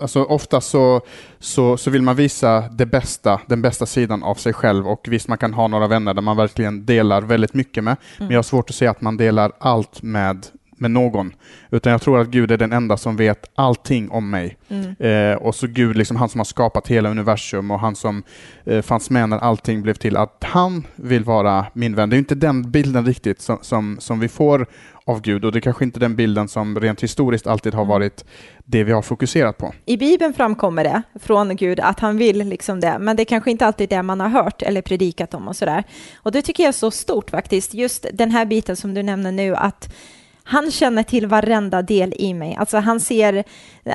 alltså 0.00 0.22
ofta 0.22 0.60
så, 0.60 1.00
så, 1.38 1.76
så 1.76 1.90
vill 1.90 2.02
man 2.02 2.16
visa 2.16 2.60
det 2.60 2.86
bästa, 2.86 3.40
den 3.46 3.62
bästa 3.62 3.86
sidan 3.86 4.22
av 4.22 4.34
sig 4.34 4.52
själv. 4.52 4.88
Och 4.88 5.06
visst 5.08 5.28
man 5.28 5.38
kan 5.38 5.54
ha 5.54 5.68
några 5.68 5.86
vänner 5.86 6.14
där 6.14 6.22
man 6.22 6.36
verkligen 6.36 6.86
delar 6.86 7.22
väldigt 7.22 7.54
mycket 7.54 7.84
med, 7.84 7.96
men 8.18 8.30
jag 8.30 8.38
har 8.38 8.42
svårt 8.42 8.70
att 8.70 8.76
se 8.76 8.86
att 8.86 9.00
man 9.00 9.16
delar 9.16 9.52
allt 9.58 10.02
med 10.02 10.46
med 10.80 10.90
någon, 10.90 11.32
utan 11.70 11.92
jag 11.92 12.02
tror 12.02 12.20
att 12.20 12.28
Gud 12.28 12.50
är 12.50 12.56
den 12.56 12.72
enda 12.72 12.96
som 12.96 13.16
vet 13.16 13.50
allting 13.54 14.10
om 14.10 14.30
mig. 14.30 14.56
Mm. 14.68 14.94
Eh, 14.98 15.36
och 15.36 15.54
så 15.54 15.66
Gud, 15.66 15.96
liksom 15.96 16.16
han 16.16 16.28
som 16.28 16.38
har 16.38 16.44
skapat 16.44 16.88
hela 16.88 17.10
universum 17.10 17.70
och 17.70 17.80
han 17.80 17.96
som 17.96 18.22
eh, 18.64 18.82
fanns 18.82 19.10
med 19.10 19.28
när 19.28 19.38
allting 19.38 19.82
blev 19.82 19.94
till, 19.94 20.16
att 20.16 20.44
han 20.44 20.86
vill 20.96 21.24
vara 21.24 21.66
min 21.72 21.94
vän. 21.94 22.10
Det 22.10 22.16
är 22.16 22.18
inte 22.18 22.34
den 22.34 22.70
bilden 22.70 23.06
riktigt 23.06 23.40
som, 23.40 23.58
som, 23.62 23.96
som 24.00 24.20
vi 24.20 24.28
får 24.28 24.66
av 25.10 25.20
Gud 25.20 25.44
och 25.44 25.52
det 25.52 25.58
är 25.58 25.60
kanske 25.60 25.84
inte 25.84 26.00
den 26.00 26.16
bilden 26.16 26.48
som 26.48 26.80
rent 26.80 27.02
historiskt 27.02 27.46
alltid 27.46 27.74
har 27.74 27.84
varit 27.84 28.24
det 28.64 28.84
vi 28.84 28.92
har 28.92 29.02
fokuserat 29.02 29.58
på. 29.58 29.74
I 29.84 29.96
Bibeln 29.96 30.34
framkommer 30.34 30.84
det 30.84 31.02
från 31.20 31.56
Gud 31.56 31.80
att 31.80 32.00
han 32.00 32.16
vill 32.16 32.38
liksom 32.38 32.80
det, 32.80 32.98
men 32.98 33.16
det 33.16 33.22
är 33.22 33.24
kanske 33.24 33.50
inte 33.50 33.66
alltid 33.66 33.88
det 33.88 34.02
man 34.02 34.20
har 34.20 34.28
hört 34.28 34.62
eller 34.62 34.82
predikat 34.82 35.34
om 35.34 35.48
och 35.48 35.56
sådär. 35.56 35.84
Och 36.16 36.32
det 36.32 36.42
tycker 36.42 36.62
jag 36.62 36.68
är 36.68 36.72
så 36.72 36.90
stort 36.90 37.30
faktiskt, 37.30 37.74
just 37.74 38.06
den 38.12 38.30
här 38.30 38.44
biten 38.44 38.76
som 38.76 38.94
du 38.94 39.02
nämner 39.02 39.32
nu, 39.32 39.56
att 39.56 39.94
han 40.50 40.70
känner 40.70 41.02
till 41.02 41.26
varenda 41.26 41.82
del 41.82 42.14
i 42.18 42.34
mig. 42.34 42.56
Alltså 42.58 42.78
han 42.78 43.00
ser 43.00 43.44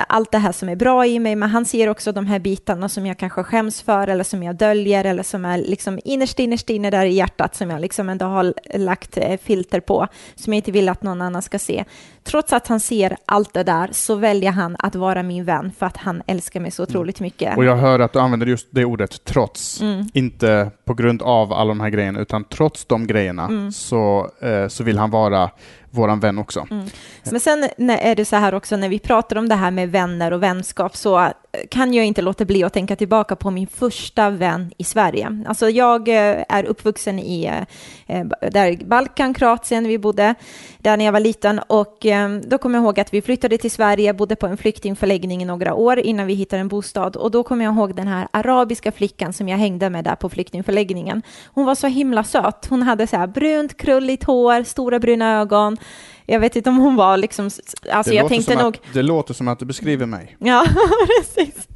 allt 0.07 0.31
det 0.31 0.38
här 0.38 0.51
som 0.51 0.69
är 0.69 0.75
bra 0.75 1.05
i 1.05 1.19
mig, 1.19 1.35
men 1.35 1.50
han 1.50 1.65
ser 1.65 1.89
också 1.89 2.12
de 2.12 2.25
här 2.25 2.39
bitarna 2.39 2.89
som 2.89 3.05
jag 3.05 3.17
kanske 3.19 3.43
skäms 3.43 3.81
för 3.81 4.07
eller 4.07 4.24
som 4.24 4.43
jag 4.43 4.55
döljer 4.55 5.05
eller 5.05 5.24
som 5.24 5.45
är 5.45 5.57
liksom 5.57 6.00
innerst, 6.05 6.39
innerst 6.39 6.69
inne 6.69 6.89
där 6.89 7.05
i 7.05 7.13
hjärtat 7.13 7.55
som 7.55 7.69
jag 7.69 7.81
liksom 7.81 8.09
ändå 8.09 8.25
har 8.25 8.53
lagt 8.77 9.17
eh, 9.17 9.38
filter 9.43 9.79
på, 9.79 10.07
som 10.35 10.53
jag 10.53 10.57
inte 10.57 10.71
vill 10.71 10.89
att 10.89 11.03
någon 11.03 11.21
annan 11.21 11.41
ska 11.41 11.59
se. 11.59 11.83
Trots 12.24 12.53
att 12.53 12.67
han 12.67 12.79
ser 12.79 13.17
allt 13.25 13.53
det 13.53 13.63
där 13.63 13.89
så 13.91 14.15
väljer 14.15 14.51
han 14.51 14.75
att 14.79 14.95
vara 14.95 15.24
min 15.24 15.45
vän 15.45 15.71
för 15.79 15.85
att 15.85 15.97
han 15.97 16.21
älskar 16.27 16.59
mig 16.59 16.71
så 16.71 16.83
otroligt 16.83 17.19
mycket. 17.19 17.57
Och 17.57 17.65
jag 17.65 17.75
hör 17.75 18.00
att 18.00 18.13
du 18.13 18.19
använder 18.19 18.47
just 18.47 18.67
det 18.71 18.85
ordet 18.85 19.24
trots, 19.25 19.81
Mm. 19.81 20.09
inte 20.13 20.71
på 20.85 20.93
grund 20.93 21.21
av 21.21 21.53
alla 21.53 21.67
de 21.67 21.79
här 21.79 21.89
grejerna, 21.89 22.19
utan 22.19 22.43
trots 22.43 22.85
de 22.85 23.07
grejerna 23.07 23.45
Mm. 23.45 23.71
så, 23.71 24.29
eh, 24.41 24.67
så 24.67 24.83
vill 24.83 24.97
han 24.97 25.09
vara 25.12 25.50
våran 25.96 26.20
vän 26.20 26.38
också. 26.38 26.68
Mm. 26.72 26.86
Men 27.32 27.40
sen 27.40 27.70
är 27.90 28.16
det 28.16 28.25
så 28.25 28.36
här 28.36 28.54
också 28.54 28.78
när 28.78 28.90
vi 28.90 29.00
pratar 29.00 29.36
om 29.36 29.50
det 29.50 29.56
här 29.56 29.72
med 29.72 29.92
vänner 29.92 30.32
och 30.32 30.44
vänskap 30.44 30.96
så 30.96 31.32
kan 31.69 31.93
jag 31.93 32.05
inte 32.05 32.21
låta 32.21 32.45
bli 32.45 32.63
att 32.63 32.74
tänka 32.74 32.95
tillbaka 32.95 33.35
på 33.35 33.51
min 33.51 33.67
första 33.67 34.29
vän 34.29 34.71
i 34.77 34.83
Sverige. 34.83 35.43
Alltså 35.47 35.69
jag 35.69 36.07
eh, 36.07 36.43
är 36.50 36.63
uppvuxen 36.63 37.19
i 37.19 37.45
eh, 37.45 38.17
eh, 38.17 38.25
där 38.51 38.85
Balkan, 38.85 39.33
Kroatien, 39.33 39.88
vi 39.88 39.97
bodde 39.97 40.35
där 40.77 40.97
när 40.97 41.05
jag 41.05 41.12
var 41.12 41.19
liten 41.19 41.59
och 41.59 42.05
då 42.43 42.57
kommer 42.57 42.77
jag 42.77 42.83
ihåg 42.83 43.00
att 43.00 43.13
vi 43.13 43.21
flyttade 43.21 43.57
till 43.57 43.71
Sverige, 43.71 44.13
bodde 44.13 44.35
på 44.35 44.47
en 44.47 44.57
flyktingförläggning 44.57 45.41
i 45.41 45.45
några 45.45 45.74
år 45.74 46.00
innan 46.00 46.27
vi 46.27 46.33
hittade 46.33 46.59
en 46.59 46.67
bostad 46.67 47.15
och 47.15 47.31
då 47.31 47.43
kommer 47.43 47.65
jag 47.65 47.75
ihåg 47.75 47.95
den 47.95 48.07
här 48.07 48.27
arabiska 48.31 48.91
flickan 48.91 49.33
som 49.33 49.50
jag 49.50 49.57
hängde 49.57 49.89
med 49.89 50.03
där 50.03 50.15
på 50.15 50.29
flyktingförläggningen. 50.29 51.21
Hon 51.53 51.65
var 51.65 51.75
så 51.75 51.88
himla 51.88 52.24
söt. 52.24 52.67
Hon 52.69 52.81
hade 52.81 53.07
så 53.07 53.17
här 53.17 53.27
brunt, 53.27 53.77
krulligt 53.77 54.24
hår, 54.24 54.63
stora 54.63 55.00
bruna 55.00 55.41
ögon. 55.41 55.77
Jag 56.25 56.39
vet 56.39 56.55
inte 56.55 56.70
om 56.70 56.77
hon 56.77 56.96
var 56.96 57.17
liksom, 57.17 57.46
alltså 57.46 58.12
det, 58.12 58.15
jag 58.15 58.24
låter 58.24 58.36
tänkte 58.36 58.53
som 58.53 58.62
nog, 58.62 58.75
att, 58.75 58.94
det 58.94 59.01
låter 59.01 59.34
som 59.34 59.48
att 59.48 59.60
du 59.60 59.65
beskriver 59.65 60.05
mig. 60.05 60.38
ja 60.39 60.65
precis. 61.08 61.67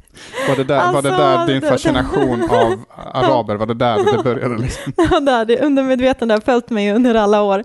Var 0.48 0.56
det 0.56 0.64
där, 0.64 0.92
var 0.92 1.02
det 1.02 1.14
Alltså, 1.14 1.46
där 1.46 1.46
din 1.46 1.62
fascination 1.62 2.42
av 2.50 2.84
araber, 3.14 3.54
var 3.54 3.66
det 3.66 3.74
där 3.74 4.16
det 4.16 4.22
började? 4.22 4.58
Liksom? 4.62 4.92
Ja, 4.96 5.20
där, 5.20 5.44
det 5.44 5.60
undermedvetna 5.60 6.34
har 6.34 6.40
följt 6.40 6.70
mig 6.70 6.92
under 6.92 7.14
alla 7.14 7.42
år. 7.42 7.64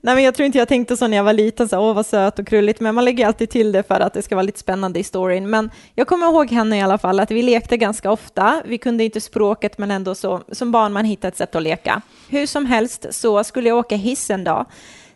Nej, 0.00 0.14
men 0.14 0.24
jag 0.24 0.34
tror 0.34 0.46
inte 0.46 0.58
jag 0.58 0.68
tänkte 0.68 0.96
så 0.96 1.06
när 1.06 1.16
jag 1.16 1.24
var 1.24 1.32
liten, 1.32 1.68
så 1.68 1.78
åh 1.78 1.94
vad 1.94 2.06
söt 2.06 2.38
och 2.38 2.46
krulligt, 2.46 2.80
men 2.80 2.94
man 2.94 3.04
lägger 3.04 3.26
alltid 3.26 3.50
till 3.50 3.72
det 3.72 3.82
för 3.82 4.00
att 4.00 4.14
det 4.14 4.22
ska 4.22 4.34
vara 4.34 4.42
lite 4.42 4.58
spännande 4.58 4.98
i 4.98 5.04
storyn. 5.04 5.50
Men 5.50 5.70
jag 5.94 6.06
kommer 6.06 6.26
ihåg 6.26 6.50
henne 6.50 6.78
i 6.78 6.80
alla 6.80 6.98
fall, 6.98 7.20
att 7.20 7.30
vi 7.30 7.42
lekte 7.42 7.76
ganska 7.76 8.10
ofta. 8.10 8.62
Vi 8.66 8.78
kunde 8.78 9.04
inte 9.04 9.20
språket, 9.20 9.78
men 9.78 9.90
ändå 9.90 10.14
så, 10.14 10.40
som 10.52 10.72
barn 10.72 10.92
man 10.92 11.04
hittar 11.04 11.28
ett 11.28 11.36
sätt 11.36 11.54
att 11.54 11.62
leka. 11.62 12.02
Hur 12.28 12.46
som 12.46 12.66
helst 12.66 13.06
så 13.10 13.44
skulle 13.44 13.68
jag 13.68 13.78
åka 13.78 13.96
hiss 13.96 14.30
en 14.30 14.44
dag. 14.44 14.66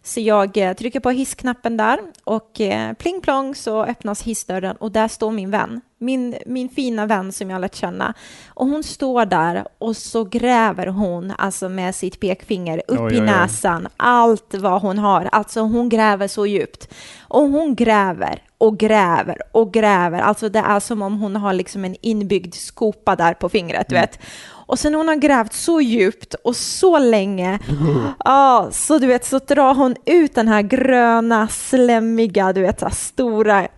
Så 0.07 0.21
jag 0.21 0.57
eh, 0.57 0.73
trycker 0.73 1.01
på 1.01 1.11
hissknappen 1.11 1.77
där 1.77 2.01
och 2.25 2.61
eh, 2.61 2.93
pling 2.93 3.21
plong 3.21 3.55
så 3.55 3.85
öppnas 3.85 4.23
hissdörren 4.23 4.77
och 4.77 4.93
där 4.93 5.09
står 5.09 5.31
min 5.31 5.51
vän. 5.51 5.81
Min, 5.99 6.37
min 6.47 6.69
fina 6.69 7.07
vän 7.07 7.33
som 7.33 7.51
jag 7.51 7.61
lärt 7.61 7.75
känna. 7.75 8.15
Och 8.49 8.67
hon 8.67 8.83
står 8.83 9.27
där 9.27 9.67
och 9.79 9.97
så 9.97 10.25
gräver 10.25 10.87
hon 10.87 11.33
alltså 11.39 11.69
med 11.69 11.95
sitt 11.95 12.21
pekfinger 12.21 12.83
upp 12.89 13.01
oj, 13.01 13.15
i 13.15 13.21
näsan. 13.21 13.83
Oj, 13.83 13.87
oj. 13.87 13.93
Allt 13.97 14.55
vad 14.55 14.83
hon 14.83 14.99
har. 14.99 15.29
Alltså 15.33 15.61
hon 15.61 15.89
gräver 15.89 16.29
så 16.29 16.47
djupt. 16.47 16.95
Och 17.29 17.49
hon 17.49 17.75
gräver 17.75 18.43
och 18.59 18.79
gräver 18.79 19.39
och 19.53 19.73
gräver. 19.73 20.21
Alltså 20.21 20.49
det 20.49 20.59
är 20.59 20.81
som 20.81 21.03
om 21.03 21.19
hon 21.19 21.37
har 21.37 21.53
liksom 21.53 21.85
en 21.85 21.97
inbyggd 22.01 22.55
skopa 22.55 23.17
där 23.17 23.35
på 23.35 23.49
fingret, 23.49 23.91
mm. 23.91 24.01
vet. 24.01 24.19
Och 24.67 24.79
sen 24.79 24.95
hon 24.95 25.09
har 25.09 25.17
grävt 25.17 25.53
så 25.53 25.81
djupt 25.81 26.35
och 26.35 26.57
så 26.57 26.99
länge, 26.99 27.59
ja, 28.25 28.69
så 28.73 28.99
du 28.99 29.07
vet, 29.07 29.25
så 29.27 29.39
drar 29.39 29.75
hon 29.75 29.97
ut 30.07 30.35
den 30.35 30.49
här 30.49 30.63
gröna, 30.63 31.49
slemmiga, 31.49 32.53
du 32.53 32.61
vet, 32.61 32.81
så 32.81 32.91
stora, 32.91 33.69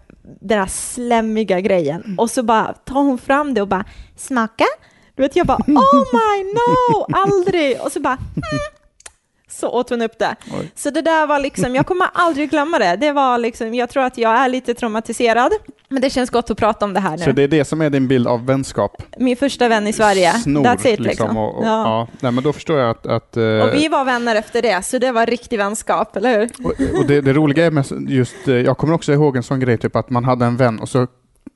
den 0.40 0.58
här 0.58 0.66
slemmiga 0.66 1.60
grejen. 1.60 2.14
Och 2.18 2.30
så 2.30 2.42
bara 2.42 2.72
tar 2.72 3.02
hon 3.02 3.18
fram 3.18 3.54
det 3.54 3.62
och 3.62 3.68
bara, 3.68 3.84
smaka? 4.16 4.64
Du 5.14 5.22
vet, 5.22 5.36
jag 5.36 5.46
bara, 5.46 5.58
oh 5.66 6.04
my 6.12 6.52
no, 6.52 7.06
aldrig! 7.12 7.80
Och 7.80 7.92
så 7.92 8.00
bara, 8.00 8.18
mm, 8.36 8.60
så 9.56 9.68
åt 9.68 9.90
hon 9.90 10.02
upp 10.02 10.18
det. 10.18 10.36
Oj. 10.60 10.70
Så 10.74 10.90
det 10.90 11.02
där 11.02 11.26
var 11.26 11.38
liksom, 11.38 11.74
jag 11.74 11.86
kommer 11.86 12.08
aldrig 12.12 12.50
glömma 12.50 12.78
det. 12.78 12.96
Det 12.96 13.12
var 13.12 13.38
liksom, 13.38 13.74
jag 13.74 13.90
tror 13.90 14.02
att 14.02 14.18
jag 14.18 14.32
är 14.32 14.48
lite 14.48 14.74
traumatiserad, 14.74 15.52
men 15.88 16.02
det 16.02 16.10
känns 16.10 16.30
gott 16.30 16.50
att 16.50 16.58
prata 16.58 16.84
om 16.84 16.92
det 16.92 17.00
här 17.00 17.16
nu. 17.16 17.24
Så 17.24 17.32
det 17.32 17.42
är 17.42 17.48
det 17.48 17.64
som 17.64 17.80
är 17.80 17.90
din 17.90 18.08
bild 18.08 18.26
av 18.26 18.46
vänskap? 18.46 19.02
Min 19.18 19.36
första 19.36 19.68
vän 19.68 19.86
i 19.86 19.92
Sverige. 19.92 20.32
Snor, 20.32 20.64
That's 20.64 20.74
it 20.78 20.84
liksom. 20.84 21.04
liksom. 21.04 21.36
Och, 21.36 21.58
och, 21.58 21.64
ja. 21.64 21.68
ja. 21.68 22.08
Nej, 22.20 22.32
men 22.32 22.44
då 22.44 22.52
förstår 22.52 22.78
jag 22.78 22.90
att... 22.90 23.06
att 23.06 23.36
uh... 23.36 23.60
Och 23.60 23.74
vi 23.74 23.88
var 23.88 24.04
vänner 24.04 24.36
efter 24.36 24.62
det, 24.62 24.82
så 24.82 24.98
det 24.98 25.12
var 25.12 25.26
riktig 25.26 25.58
vänskap, 25.58 26.16
eller 26.16 26.38
hur? 26.38 26.50
Och, 26.66 26.98
och 27.00 27.06
det, 27.06 27.20
det, 27.20 27.32
roliga 27.32 27.66
är 27.66 27.70
med 27.70 27.86
just, 28.08 28.48
eh, 28.48 28.54
jag 28.54 28.78
kommer 28.78 28.94
också 28.94 29.12
ihåg 29.12 29.36
en 29.36 29.42
sån 29.42 29.60
grej, 29.60 29.78
typ 29.78 29.96
att 29.96 30.10
man 30.10 30.24
hade 30.24 30.44
en 30.44 30.56
vän 30.56 30.78
och 30.80 30.88
så 30.88 31.06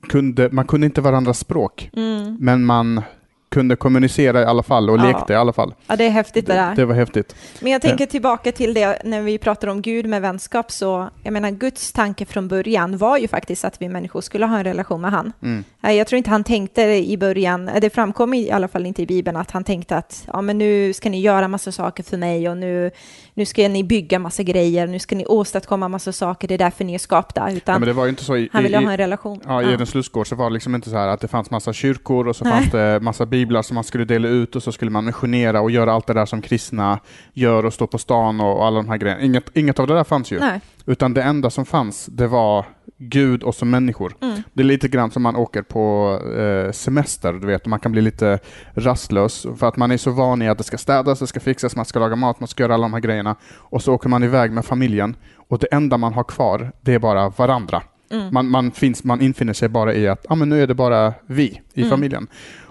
kunde, 0.08 0.48
man 0.50 0.66
kunde 0.66 0.86
inte 0.86 1.00
varandras 1.00 1.38
språk, 1.38 1.90
mm. 1.96 2.36
men 2.40 2.64
man 2.64 3.02
kunde 3.50 3.76
kommunicera 3.76 4.42
i 4.42 4.44
alla 4.44 4.62
fall 4.62 4.90
och 4.90 4.98
ja. 4.98 5.04
lekte 5.04 5.32
i 5.32 5.36
alla 5.36 5.52
fall. 5.52 5.74
Ja, 5.86 5.96
det 5.96 6.04
är 6.04 6.10
häftigt 6.10 6.46
det, 6.46 6.52
där. 6.52 6.74
Det 6.76 6.84
var 6.84 6.94
häftigt. 6.94 7.36
Men 7.60 7.72
jag 7.72 7.82
tänker 7.82 8.06
tillbaka 8.06 8.52
till 8.52 8.74
det 8.74 9.02
när 9.04 9.22
vi 9.22 9.38
pratar 9.38 9.68
om 9.68 9.82
Gud 9.82 10.06
med 10.06 10.22
vänskap, 10.22 10.70
så 10.70 11.08
jag 11.22 11.32
menar 11.32 11.50
Guds 11.50 11.92
tanke 11.92 12.24
från 12.24 12.48
början 12.48 12.96
var 12.96 13.18
ju 13.18 13.28
faktiskt 13.28 13.64
att 13.64 13.82
vi 13.82 13.88
människor 13.88 14.20
skulle 14.20 14.46
ha 14.46 14.58
en 14.58 14.64
relation 14.64 15.00
med 15.00 15.10
han. 15.10 15.32
Mm. 15.42 15.64
Jag 15.80 16.06
tror 16.06 16.16
inte 16.16 16.30
han 16.30 16.44
tänkte 16.44 16.82
i 16.82 17.16
början, 17.16 17.70
det 17.80 17.90
framkom 17.90 18.34
i 18.34 18.50
alla 18.50 18.68
fall 18.68 18.86
inte 18.86 19.02
i 19.02 19.06
Bibeln, 19.06 19.36
att 19.36 19.50
han 19.50 19.64
tänkte 19.64 19.96
att 19.96 20.24
ja, 20.32 20.40
men 20.40 20.58
nu 20.58 20.92
ska 20.92 21.10
ni 21.10 21.20
göra 21.20 21.48
massa 21.48 21.72
saker 21.72 22.02
för 22.02 22.16
mig 22.16 22.48
och 22.48 22.56
nu, 22.56 22.90
nu 23.34 23.46
ska 23.46 23.68
ni 23.68 23.84
bygga 23.84 24.18
massa 24.18 24.42
grejer, 24.42 24.86
nu 24.86 24.98
ska 24.98 25.16
ni 25.16 25.26
åstadkomma 25.26 25.88
massa 25.88 26.12
saker, 26.12 26.48
det 26.48 26.54
är 26.54 26.58
därför 26.58 26.84
ni 26.84 26.94
är 26.94 26.98
skapta. 26.98 27.50
Utan 27.50 27.72
ja, 27.72 27.78
men 27.78 27.88
det 27.88 27.92
var 27.92 28.04
ju 28.04 28.10
inte 28.10 28.24
så 28.24 28.36
i, 28.36 28.48
han 28.52 28.62
ville 28.62 28.78
ha 28.78 28.90
en 28.90 28.96
relation. 28.96 29.40
Ja, 29.46 29.62
i 29.62 29.64
ja. 29.64 29.72
Edens 29.72 29.94
lustgård 29.94 30.28
så 30.28 30.36
var 30.36 30.50
det 30.50 30.54
liksom 30.54 30.74
inte 30.74 30.90
så 30.90 30.96
här 30.96 31.08
att 31.08 31.20
det 31.20 31.28
fanns 31.28 31.50
massa 31.50 31.72
kyrkor 31.72 32.28
och 32.28 32.36
så 32.36 32.44
Nej. 32.44 32.52
fanns 32.52 32.70
det 32.72 33.00
massa 33.00 33.26
biblar 33.26 33.39
som 33.62 33.74
man 33.74 33.84
skulle 33.84 34.04
dela 34.04 34.28
ut 34.28 34.56
och 34.56 34.62
så 34.62 34.72
skulle 34.72 34.90
man 34.90 35.04
missionera 35.04 35.60
och 35.60 35.70
göra 35.70 35.92
allt 35.92 36.06
det 36.06 36.14
där 36.14 36.26
som 36.26 36.42
kristna 36.42 36.98
gör 37.32 37.66
och 37.66 37.72
stå 37.72 37.86
på 37.86 37.98
stan 37.98 38.40
och, 38.40 38.56
och 38.56 38.66
alla 38.66 38.76
de 38.76 38.88
här 38.88 38.96
grejerna. 38.96 39.22
Inget, 39.22 39.56
inget 39.56 39.78
av 39.78 39.86
det 39.86 39.94
där 39.94 40.04
fanns 40.04 40.32
ju. 40.32 40.38
Nej. 40.40 40.60
Utan 40.86 41.14
det 41.14 41.22
enda 41.22 41.50
som 41.50 41.66
fanns, 41.66 42.06
det 42.06 42.26
var 42.26 42.64
Gud 42.98 43.42
och 43.42 43.54
så 43.54 43.64
människor. 43.64 44.16
Mm. 44.20 44.42
Det 44.52 44.62
är 44.62 44.64
lite 44.64 44.88
grann 44.88 45.10
som 45.10 45.22
man 45.22 45.36
åker 45.36 45.62
på 45.62 46.14
eh, 46.38 46.72
semester, 46.72 47.32
du 47.32 47.46
vet, 47.46 47.66
man 47.66 47.80
kan 47.80 47.92
bli 47.92 48.02
lite 48.02 48.38
rastlös 48.74 49.46
för 49.56 49.68
att 49.68 49.76
man 49.76 49.90
är 49.90 49.96
så 49.96 50.10
van 50.10 50.42
i 50.42 50.48
att 50.48 50.58
det 50.58 50.64
ska 50.64 50.78
städas, 50.78 51.18
det 51.18 51.26
ska 51.26 51.40
fixas, 51.40 51.76
man 51.76 51.84
ska 51.84 51.98
laga 51.98 52.16
mat, 52.16 52.40
man 52.40 52.48
ska 52.48 52.62
göra 52.62 52.74
alla 52.74 52.82
de 52.82 52.92
här 52.92 53.00
grejerna. 53.00 53.36
Och 53.56 53.82
så 53.82 53.94
åker 53.94 54.08
man 54.08 54.24
iväg 54.24 54.52
med 54.52 54.64
familjen 54.64 55.16
och 55.36 55.58
det 55.58 55.66
enda 55.66 55.96
man 55.96 56.12
har 56.12 56.24
kvar, 56.24 56.72
det 56.80 56.94
är 56.94 56.98
bara 56.98 57.28
varandra. 57.28 57.82
Mm. 58.12 58.28
Man, 58.32 58.50
man, 58.50 58.70
finns, 58.70 59.04
man 59.04 59.20
infinner 59.20 59.52
sig 59.52 59.68
bara 59.68 59.94
i 59.94 60.08
att 60.08 60.26
ah, 60.28 60.34
men 60.34 60.48
nu 60.48 60.62
är 60.62 60.66
det 60.66 60.74
bara 60.74 61.14
vi 61.26 61.60
i 61.74 61.80
mm. 61.80 61.90
familjen. 61.90 62.26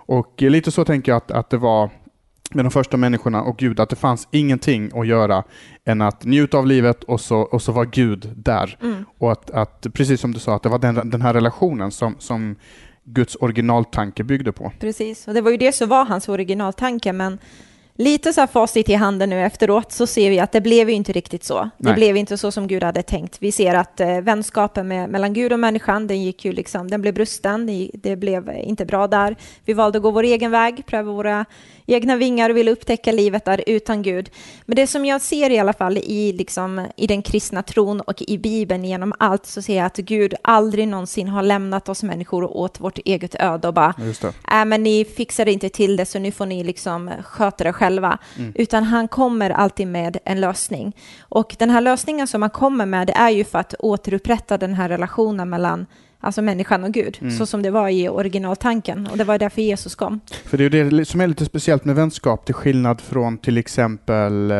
Och 0.09 0.41
lite 0.41 0.71
så 0.71 0.85
tänker 0.85 1.11
jag 1.11 1.17
att, 1.17 1.31
att 1.31 1.49
det 1.49 1.57
var 1.57 1.89
med 2.51 2.65
de 2.65 2.71
första 2.71 2.97
människorna 2.97 3.41
och 3.41 3.57
Gud, 3.57 3.79
att 3.79 3.89
det 3.89 3.95
fanns 3.95 4.27
ingenting 4.31 4.91
att 4.99 5.07
göra 5.07 5.43
än 5.85 6.01
att 6.01 6.25
njuta 6.25 6.57
av 6.57 6.67
livet 6.67 7.03
och 7.03 7.21
så, 7.21 7.39
och 7.39 7.61
så 7.61 7.71
var 7.71 7.85
Gud 7.85 8.31
där. 8.35 8.77
Mm. 8.81 9.05
Och 9.17 9.31
att, 9.31 9.51
att, 9.51 9.87
precis 9.93 10.21
som 10.21 10.33
du 10.33 10.39
sa, 10.39 10.55
att 10.55 10.63
det 10.63 10.69
var 10.69 10.79
den, 10.79 11.09
den 11.09 11.21
här 11.21 11.33
relationen 11.33 11.91
som, 11.91 12.15
som 12.19 12.55
Guds 13.03 13.35
originaltanke 13.35 14.23
byggde 14.23 14.51
på. 14.51 14.71
Precis, 14.79 15.27
och 15.27 15.33
det 15.33 15.41
var 15.41 15.51
ju 15.51 15.57
det 15.57 15.71
som 15.71 15.89
var 15.89 16.05
hans 16.05 16.29
originaltanke, 16.29 17.13
men 17.13 17.39
lite 17.99 18.33
så 18.33 18.41
här 18.41 18.47
facit 18.47 18.89
i 18.89 18.93
handen 18.93 19.29
nu 19.29 19.45
efteråt 19.45 19.91
så 19.91 20.07
ser 20.07 20.29
vi 20.29 20.39
att 20.39 20.51
det 20.51 20.61
blev 20.61 20.89
ju 20.89 20.95
inte 20.95 21.11
riktigt 21.11 21.43
så. 21.43 21.59
Nej. 21.59 21.71
Det 21.77 21.93
blev 21.93 22.17
inte 22.17 22.37
så 22.37 22.51
som 22.51 22.67
Gud 22.67 22.83
hade 22.83 23.03
tänkt. 23.03 23.37
Vi 23.39 23.51
ser 23.51 23.75
att 23.75 23.99
eh, 23.99 24.21
vänskapen 24.21 24.87
med, 24.87 25.09
mellan 25.09 25.33
Gud 25.33 25.53
och 25.53 25.59
människan, 25.59 26.07
den 26.07 26.23
gick 26.23 26.45
ju 26.45 26.51
liksom, 26.51 26.89
den 26.89 27.01
blev 27.01 27.13
brusten, 27.13 27.89
det 27.93 28.15
blev 28.15 28.49
inte 28.63 28.85
bra 28.85 29.07
där. 29.07 29.35
Vi 29.65 29.73
valde 29.73 29.97
att 29.97 30.03
gå 30.03 30.11
vår 30.11 30.23
egen 30.23 30.51
väg, 30.51 30.85
pröva 30.85 31.11
våra 31.11 31.45
egna 31.85 32.15
vingar 32.15 32.49
och 32.49 32.57
vill 32.57 32.67
upptäcka 32.67 33.11
livet 33.11 33.45
där 33.45 33.63
utan 33.67 34.01
Gud. 34.01 34.29
Men 34.65 34.75
det 34.75 34.87
som 34.87 35.05
jag 35.05 35.21
ser 35.21 35.49
i 35.49 35.59
alla 35.59 35.73
fall 35.73 35.97
i, 35.97 36.33
liksom, 36.33 36.87
i 36.95 37.07
den 37.07 37.21
kristna 37.21 37.63
tron 37.63 38.01
och 38.01 38.21
i 38.21 38.37
Bibeln 38.37 38.85
genom 38.85 39.13
allt 39.19 39.45
så 39.45 39.61
ser 39.61 39.77
jag 39.77 39.85
att 39.85 39.97
Gud 39.97 40.33
aldrig 40.41 40.87
någonsin 40.87 41.27
har 41.27 41.43
lämnat 41.43 41.89
oss 41.89 42.03
människor 42.03 42.57
åt 42.57 42.79
vårt 42.79 42.97
eget 42.97 43.35
öde 43.39 43.67
och 43.67 43.73
bara, 43.73 43.93
äh, 44.51 44.65
men 44.65 44.83
ni 44.83 45.05
fixar 45.05 45.47
inte 45.47 45.69
till 45.69 45.97
det 45.97 46.05
så 46.05 46.19
nu 46.19 46.31
får 46.31 46.45
ni 46.45 46.63
liksom 46.63 47.11
sköta 47.23 47.63
det 47.63 47.73
själva. 47.73 47.88
Mm. 47.97 48.51
Utan 48.55 48.83
han 48.83 49.07
kommer 49.07 49.49
alltid 49.49 49.87
med 49.87 50.17
en 50.25 50.41
lösning. 50.41 50.95
Och 51.21 51.55
den 51.59 51.69
här 51.69 51.81
lösningen 51.81 52.27
som 52.27 52.41
han 52.41 52.51
kommer 52.51 52.85
med 52.85 53.11
är 53.15 53.29
ju 53.29 53.43
för 53.43 53.59
att 53.59 53.75
återupprätta 53.79 54.57
den 54.57 54.73
här 54.73 54.89
relationen 54.89 55.49
mellan 55.49 55.85
alltså 56.19 56.41
människan 56.41 56.83
och 56.83 56.91
Gud, 56.91 57.17
mm. 57.21 57.31
så 57.31 57.45
som 57.45 57.61
det 57.61 57.71
var 57.71 57.89
i 57.89 58.09
originaltanken. 58.09 59.07
Och 59.11 59.17
det 59.17 59.23
var 59.23 59.37
därför 59.37 59.61
Jesus 59.61 59.95
kom. 59.95 60.19
För 60.45 60.57
det 60.57 60.65
är 60.65 60.69
ju 60.73 60.89
det 60.89 61.05
som 61.05 61.21
är 61.21 61.27
lite 61.27 61.45
speciellt 61.45 61.85
med 61.85 61.95
vänskap, 61.95 62.45
till 62.45 62.55
skillnad 62.55 63.01
från 63.01 63.37
till 63.37 63.57
exempel 63.57 64.51
eh, 64.51 64.57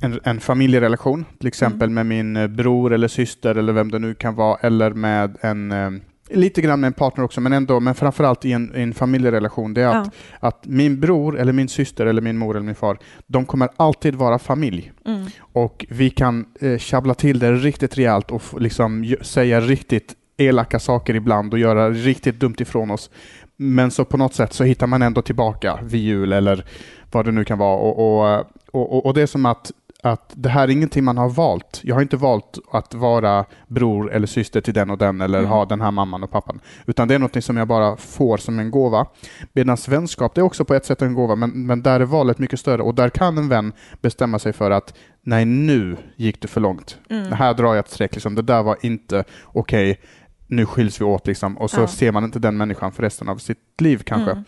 en, 0.00 0.20
en 0.24 0.40
familjerelation, 0.40 1.24
till 1.38 1.48
exempel 1.48 1.88
mm. 1.88 1.94
med 1.94 2.06
min 2.06 2.36
eh, 2.36 2.46
bror 2.46 2.92
eller 2.92 3.08
syster 3.08 3.54
eller 3.54 3.72
vem 3.72 3.90
det 3.90 3.98
nu 3.98 4.14
kan 4.14 4.34
vara, 4.34 4.58
eller 4.60 4.90
med 4.90 5.36
en 5.40 5.72
eh, 5.72 5.90
Lite 6.30 6.60
grann 6.62 6.80
med 6.80 6.88
en 6.88 6.92
partner 6.92 7.24
också, 7.24 7.40
men 7.40 7.52
ändå, 7.52 7.80
men 7.80 7.94
framförallt 7.94 8.44
i 8.44 8.52
en, 8.52 8.72
i 8.76 8.82
en 8.82 8.94
familjerelation, 8.94 9.74
det 9.74 9.82
är 9.82 9.86
att, 9.86 10.10
ja. 10.40 10.48
att 10.48 10.66
min 10.66 11.00
bror 11.00 11.38
eller 11.38 11.52
min 11.52 11.68
syster 11.68 12.06
eller 12.06 12.22
min 12.22 12.38
mor 12.38 12.56
eller 12.56 12.66
min 12.66 12.74
far, 12.74 12.98
de 13.26 13.46
kommer 13.46 13.68
alltid 13.76 14.14
vara 14.14 14.38
familj. 14.38 14.92
Mm. 15.06 15.26
Och 15.38 15.86
vi 15.88 16.10
kan 16.10 16.46
eh, 16.60 16.78
tjabbla 16.78 17.14
till 17.14 17.38
det 17.38 17.52
riktigt 17.52 17.98
rejält 17.98 18.30
och 18.30 18.60
liksom 18.60 19.16
säga 19.20 19.60
riktigt 19.60 20.14
elaka 20.36 20.78
saker 20.78 21.14
ibland 21.14 21.52
och 21.52 21.58
göra 21.58 21.90
riktigt 21.90 22.40
dumt 22.40 22.56
ifrån 22.58 22.90
oss. 22.90 23.10
Men 23.56 23.90
så 23.90 24.04
på 24.04 24.16
något 24.16 24.34
sätt 24.34 24.52
så 24.52 24.64
hittar 24.64 24.86
man 24.86 25.02
ändå 25.02 25.22
tillbaka 25.22 25.78
vid 25.82 26.00
jul 26.00 26.32
eller 26.32 26.64
vad 27.12 27.24
det 27.24 27.32
nu 27.32 27.44
kan 27.44 27.58
vara. 27.58 27.76
Och, 27.76 28.20
och, 28.20 28.44
och, 28.70 29.06
och 29.06 29.14
det 29.14 29.22
är 29.22 29.26
som 29.26 29.46
att, 29.46 29.72
att 30.02 30.32
det 30.34 30.48
här 30.48 30.68
är 30.68 30.72
ingenting 30.72 31.04
man 31.04 31.18
har 31.18 31.28
valt. 31.28 31.80
Jag 31.82 31.94
har 31.94 32.02
inte 32.02 32.16
valt 32.16 32.58
att 32.72 32.94
vara 32.94 33.44
bror 33.66 34.12
eller 34.12 34.26
syster 34.26 34.60
till 34.60 34.74
den 34.74 34.90
och 34.90 34.98
den 34.98 35.20
eller 35.20 35.38
mm. 35.38 35.50
ha 35.50 35.64
den 35.64 35.80
här 35.80 35.90
mamman 35.90 36.22
och 36.22 36.30
pappan. 36.30 36.60
Utan 36.86 37.08
det 37.08 37.14
är 37.14 37.18
något 37.18 37.44
som 37.44 37.56
jag 37.56 37.68
bara 37.68 37.96
får 37.96 38.36
som 38.36 38.58
en 38.58 38.70
gåva. 38.70 39.06
Medan 39.52 39.76
vänskap, 39.88 40.34
det 40.34 40.40
är 40.40 40.42
också 40.42 40.64
på 40.64 40.74
ett 40.74 40.84
sätt 40.84 41.02
en 41.02 41.14
gåva, 41.14 41.34
men, 41.34 41.66
men 41.66 41.82
där 41.82 42.00
är 42.00 42.04
valet 42.04 42.38
mycket 42.38 42.60
större 42.60 42.82
och 42.82 42.94
där 42.94 43.08
kan 43.08 43.38
en 43.38 43.48
vän 43.48 43.72
bestämma 44.00 44.38
sig 44.38 44.52
för 44.52 44.70
att 44.70 44.94
nej, 45.22 45.44
nu 45.44 45.96
gick 46.16 46.42
det 46.42 46.48
för 46.48 46.60
långt. 46.60 46.98
Mm. 47.10 47.32
Här 47.32 47.54
drar 47.54 47.74
jag 47.74 47.78
ett 47.78 47.90
streck, 47.90 48.14
liksom. 48.14 48.34
det 48.34 48.42
där 48.42 48.62
var 48.62 48.76
inte 48.80 49.24
okej. 49.44 49.90
Okay 49.90 49.96
nu 50.48 50.66
skiljs 50.66 51.00
vi 51.00 51.04
åt 51.04 51.26
liksom, 51.26 51.58
och 51.58 51.70
så 51.70 51.80
ja. 51.80 51.86
ser 51.86 52.12
man 52.12 52.24
inte 52.24 52.38
den 52.38 52.56
människan 52.56 52.92
för 52.92 53.02
resten 53.02 53.28
av 53.28 53.36
sitt 53.36 53.80
liv 53.80 54.02
kanske. 54.06 54.30
Mm. 54.30 54.44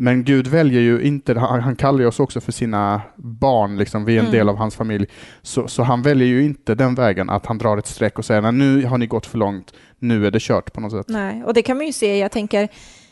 Men 0.00 0.24
Gud 0.24 0.46
väljer 0.46 0.80
ju 0.80 1.02
inte, 1.02 1.38
han, 1.38 1.60
han 1.60 1.76
kallar 1.76 2.00
ju 2.00 2.06
oss 2.06 2.20
också 2.20 2.40
för 2.40 2.52
sina 2.52 3.02
barn, 3.16 3.78
liksom, 3.78 4.04
vi 4.04 4.14
är 4.14 4.18
en 4.18 4.26
mm. 4.26 4.38
del 4.38 4.48
av 4.48 4.56
hans 4.56 4.76
familj. 4.76 5.06
Så, 5.42 5.68
så 5.68 5.82
han 5.82 6.02
väljer 6.02 6.28
ju 6.28 6.44
inte 6.44 6.74
den 6.74 6.94
vägen 6.94 7.30
att 7.30 7.46
han 7.46 7.58
drar 7.58 7.76
ett 7.76 7.86
streck 7.86 8.18
och 8.18 8.24
säger 8.24 8.52
nu 8.52 8.84
har 8.84 8.98
ni 8.98 9.06
gått 9.06 9.26
för 9.26 9.38
långt, 9.38 9.72
nu 9.98 10.26
är 10.26 10.30
det 10.30 10.42
kört 10.42 10.72
på 10.72 10.80
något 10.80 10.92
sätt. 10.92 11.06
Nej, 11.08 11.44
och 11.44 11.54
det 11.54 11.62
kan 11.62 11.76
man 11.76 11.86
ju 11.86 11.92
se, 11.92 12.18
jag 12.18 12.30
tänker, 12.30 12.68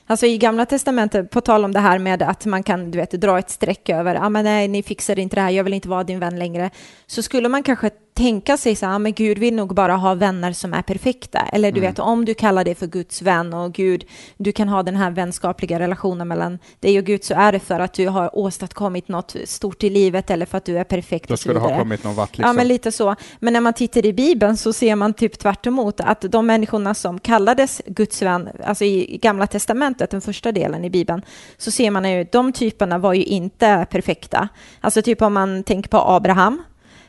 Alltså 0.09 0.27
i 0.27 0.39
Gamla 0.39 0.67
Testamentet, 0.67 1.31
på 1.31 1.41
tal 1.41 1.65
om 1.65 1.73
det 1.73 1.81
här 1.81 1.99
med 1.99 2.23
att 2.23 2.47
man 2.47 2.63
kan 2.63 2.91
du 2.91 2.99
vet, 2.99 3.11
dra 3.11 3.39
ett 3.39 3.51
streck 3.51 3.89
över, 3.89 4.15
ah, 4.15 4.29
men 4.29 4.45
nej, 4.45 4.69
ni 4.69 4.83
fixar 4.83 5.19
inte 5.19 5.37
det 5.37 5.41
här, 5.41 5.51
jag 5.51 5.65
vill 5.65 5.75
inte 5.75 5.89
vara 5.89 6.05
din 6.05 6.19
vän 6.19 6.39
längre, 6.39 6.71
så 7.07 7.23
skulle 7.23 7.49
man 7.49 7.63
kanske 7.63 7.91
tänka 8.17 8.57
sig 8.57 8.77
så 8.77 8.87
här, 8.87 8.99
men 8.99 9.13
Gud 9.13 9.39
vill 9.39 9.55
nog 9.55 9.75
bara 9.75 9.97
ha 9.97 10.15
vänner 10.15 10.53
som 10.53 10.75
är 10.75 10.83
perfekta. 10.83 11.39
Eller 11.53 11.73
du 11.73 11.79
Mm. 11.81 11.91
vet, 11.91 11.99
om 11.99 12.25
du 12.25 12.35
kallar 12.35 12.65
dig 12.65 12.75
för 12.75 12.87
Guds 12.87 13.23
vän 13.23 13.55
och 13.55 13.73
Gud, 13.73 14.05
du 14.37 14.53
kan 14.53 14.69
ha 14.69 14.83
den 14.83 14.97
här 14.97 15.11
vänskapliga 15.11 15.79
relationen 15.79 16.29
mellan 16.29 16.59
dig 16.81 16.99
och 16.99 17.05
Gud 17.05 17.25
så 17.25 17.35
är 17.35 17.53
det 17.53 17.59
för 17.61 17.81
att 17.81 17.93
du 17.93 18.09
har 18.09 18.39
åstadkommit 18.39 19.09
något 19.09 19.37
stort 19.45 19.85
i 19.85 19.91
livet 19.91 20.31
eller 20.31 20.47
för 20.47 20.59
att 20.59 20.65
du 20.65 20.79
är 20.79 20.85
perfekt 20.85 21.29
Då 21.29 21.37
ska 21.37 21.53
det 21.53 21.59
ha 21.61 21.79
kommit 21.79 22.05
någon 22.05 22.15
vart 22.15 22.31
Ja, 22.33 22.43
liksom. 22.43 22.57
men 22.57 22.69
lite 22.69 22.93
så. 22.93 23.15
Men 23.39 23.53
när 23.53 23.61
man 23.61 23.73
tittar 23.73 24.07
i 24.07 24.13
Bibeln 24.13 24.57
så 24.57 24.73
ser 24.73 24.97
man 24.97 25.15
typ 25.15 25.39
tvärt 25.39 25.67
emot 25.67 26.01
att 26.01 26.21
de 26.21 26.47
människorna 26.47 26.95
som 26.95 27.19
kallades 27.21 27.83
Guds 27.87 28.23
vän, 28.23 28.49
alltså 28.65 28.85
i 28.85 29.19
Gamla 29.23 29.47
Testamentet, 29.47 30.11
den 30.11 30.21
första 30.21 30.53
delen 30.53 30.85
i 30.85 30.91
Bibeln, 30.91 31.23
så 31.59 31.71
ser 31.71 31.91
man 31.91 32.11
ju 32.13 32.27
de 32.33 32.53
typerna 32.53 32.99
var 32.99 33.13
ju 33.15 33.25
inte 33.25 33.87
perfekta. 33.91 34.49
Alltså 34.81 35.03
typ 35.03 35.23
om 35.23 35.35
man 35.35 35.63
tänker 35.63 35.89
på 35.91 35.99
Abraham, 35.99 36.63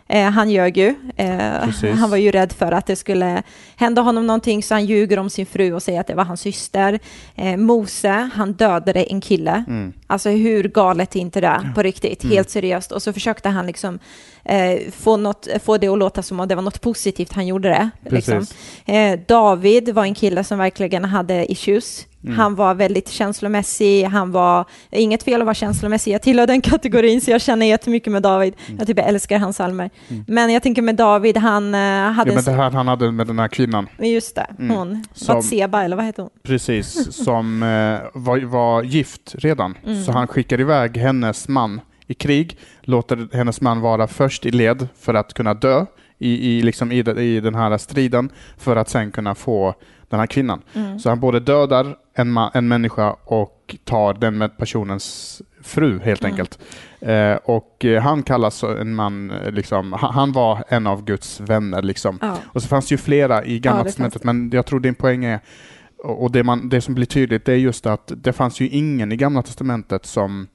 Eh, 0.08 0.30
han 0.30 0.50
ljög 0.50 0.78
ju. 0.78 0.96
Eh, 1.16 1.90
han 1.96 2.10
var 2.10 2.18
ju 2.18 2.32
rädd 2.32 2.54
för 2.54 2.72
att 2.72 2.86
det 2.86 2.96
skulle 2.96 3.44
hända 3.76 4.02
honom 4.02 4.28
någonting 4.28 4.64
så 4.64 4.74
han 4.74 4.86
ljuger 4.86 5.20
om 5.20 5.30
sin 5.30 5.46
fru 5.46 5.74
och 5.74 5.84
säger 5.84 6.00
att 6.00 6.08
det 6.08 6.16
var 6.16 6.24
hans 6.24 6.42
syster. 6.42 7.00
Eh, 7.36 7.58
Mose, 7.58 8.30
han 8.34 8.54
dödade 8.54 9.04
en 9.04 9.22
kille. 9.22 9.64
Mm. 9.68 9.94
Alltså 10.08 10.30
hur 10.30 10.64
galet 10.64 11.16
är 11.16 11.20
inte 11.20 11.42
det 11.42 11.72
på 11.76 11.82
riktigt? 11.82 12.24
Mm. 12.24 12.36
Helt 12.36 12.50
seriöst. 12.50 12.92
Och 12.92 13.02
så 13.02 13.14
försökte 13.14 13.50
han 13.50 13.68
liksom 13.68 14.00
eh, 14.44 14.92
få, 14.92 15.18
något, 15.18 15.48
få 15.64 15.78
det 15.78 15.88
att 15.88 16.00
låta 16.00 16.24
som 16.24 16.40
att 16.40 16.50
det 16.50 16.56
var 16.56 16.62
något 16.62 16.82
positivt 16.82 17.34
han 17.34 17.48
gjorde 17.48 17.70
det. 17.70 17.90
Liksom. 18.16 18.46
Eh, 18.86 19.20
David 19.28 19.90
var 19.90 20.04
en 20.04 20.16
kille 20.16 20.44
som 20.44 20.58
verkligen 20.58 21.06
hade 21.06 21.52
issues. 21.52 22.07
Mm. 22.24 22.38
Han 22.38 22.56
var 22.56 22.74
väldigt 22.76 23.10
känslomässig, 23.10 24.04
han 24.04 24.32
var, 24.32 24.66
inget 24.92 25.24
fel 25.24 25.42
att 25.42 25.46
vara 25.46 25.54
känslomässig, 25.56 26.14
jag 26.14 26.22
tillhör 26.22 26.48
den 26.48 26.62
kategorin 26.72 27.22
så 27.22 27.32
jag 27.32 27.42
känner 27.42 27.66
jättemycket 27.66 28.14
med 28.14 28.22
David. 28.24 28.54
Mm. 28.68 28.78
Jag 28.78 28.88
typ 28.88 29.00
älskar 29.00 29.40
hans 29.40 29.56
psalmer. 29.58 29.90
Men 30.28 30.54
jag 30.54 30.64
tänker 30.64 30.82
med 30.82 30.96
David, 30.96 31.38
han 31.38 31.76
eh, 31.76 31.80
hade... 31.82 32.32
Ja, 32.32 32.36
men 32.36 32.38
en 32.38 32.44
det 32.44 32.52
här 32.52 32.72
han 32.72 32.88
hade 32.88 33.12
med 33.12 33.28
den 33.28 33.40
här 33.40 33.48
kvinnan, 33.48 33.88
Just 34.00 34.36
det, 34.36 34.48
Mm. 34.60 34.78
hon. 34.78 35.04
Som- 35.14 35.36
Batseba, 35.36 35.84
eller 35.84 35.96
vad 35.96 36.06
heter 36.06 36.24
hon? 36.24 36.32
precis, 36.44 37.14
som 37.26 37.64
eh, 37.64 38.00
var, 38.14 38.46
var 38.46 38.84
gift 38.84 39.36
redan. 39.38 39.78
Mm. 39.86 40.04
Så 40.04 40.12
han 40.12 40.28
skickar 40.28 40.60
iväg 40.62 40.98
hennes 40.98 41.48
man 41.48 41.82
i 42.08 42.14
krig, 42.14 42.58
låter 42.82 43.28
hennes 43.36 43.62
man 43.62 43.82
vara 43.82 44.08
först 44.08 44.46
i 44.46 44.52
led 44.52 44.88
för 45.00 45.14
att 45.14 45.34
kunna 45.34 45.54
dö 45.54 45.86
i, 46.20 46.58
i, 46.58 46.62
liksom 46.62 46.92
i, 46.92 46.98
i 47.00 47.40
den 47.40 47.56
här 47.56 47.78
striden, 47.78 48.30
för 48.58 48.76
att 48.76 48.90
sen 48.90 49.12
kunna 49.12 49.36
få 49.36 49.76
den 50.10 50.20
här 50.20 50.28
kvinnan. 50.28 50.62
Mm. 50.74 51.00
Så 51.00 51.10
han 51.10 51.20
både 51.20 51.40
dödar 51.40 51.96
en, 52.14 52.38
en 52.54 52.68
människa 52.68 53.16
och 53.24 53.76
tar 53.84 54.14
den 54.14 54.38
med 54.38 54.58
personens 54.58 55.42
fru 55.62 56.00
helt 56.00 56.22
Mm. 56.22 56.32
enkelt. 56.32 56.60
Eh, 57.00 57.34
och 57.34 57.86
eh, 57.86 58.02
han 58.02 58.24
kallas 58.24 58.64
en 58.64 58.96
man, 58.96 59.32
eh, 59.32 59.52
liksom, 59.52 59.94
han, 59.94 60.32
var 60.32 60.64
en 60.68 60.88
av 60.88 61.04
Guds 61.04 61.40
vänner 61.40 61.82
liksom. 61.82 62.20
Ja. 62.22 62.38
Och 62.46 62.62
så 62.62 62.68
fanns 62.68 62.88
det 62.88 62.94
ju 62.94 62.98
flera 62.98 63.46
i 63.46 63.60
Gamla 63.60 63.80
Ja, 63.80 63.84
testamentet, 63.84 64.24
men 64.24 64.50
jag 64.54 64.66
tror 64.66 64.80
din 64.80 64.96
poäng 64.96 65.26
är, 65.26 65.40
och 66.04 66.32
det, 66.32 66.44
man, 66.44 66.70
det 66.70 66.82
som 66.82 66.96
blir 66.96 67.06
tydligt, 67.06 67.46
det 67.46 67.54
är 67.54 67.58
just 67.58 67.86
att 67.86 68.12
det 68.16 68.34
fanns 68.34 68.60
ju 68.60 68.70
ingen 68.70 69.12
i 69.12 69.16
Gamla 69.16 69.42
testamentet 69.42 70.06
som 70.06 70.48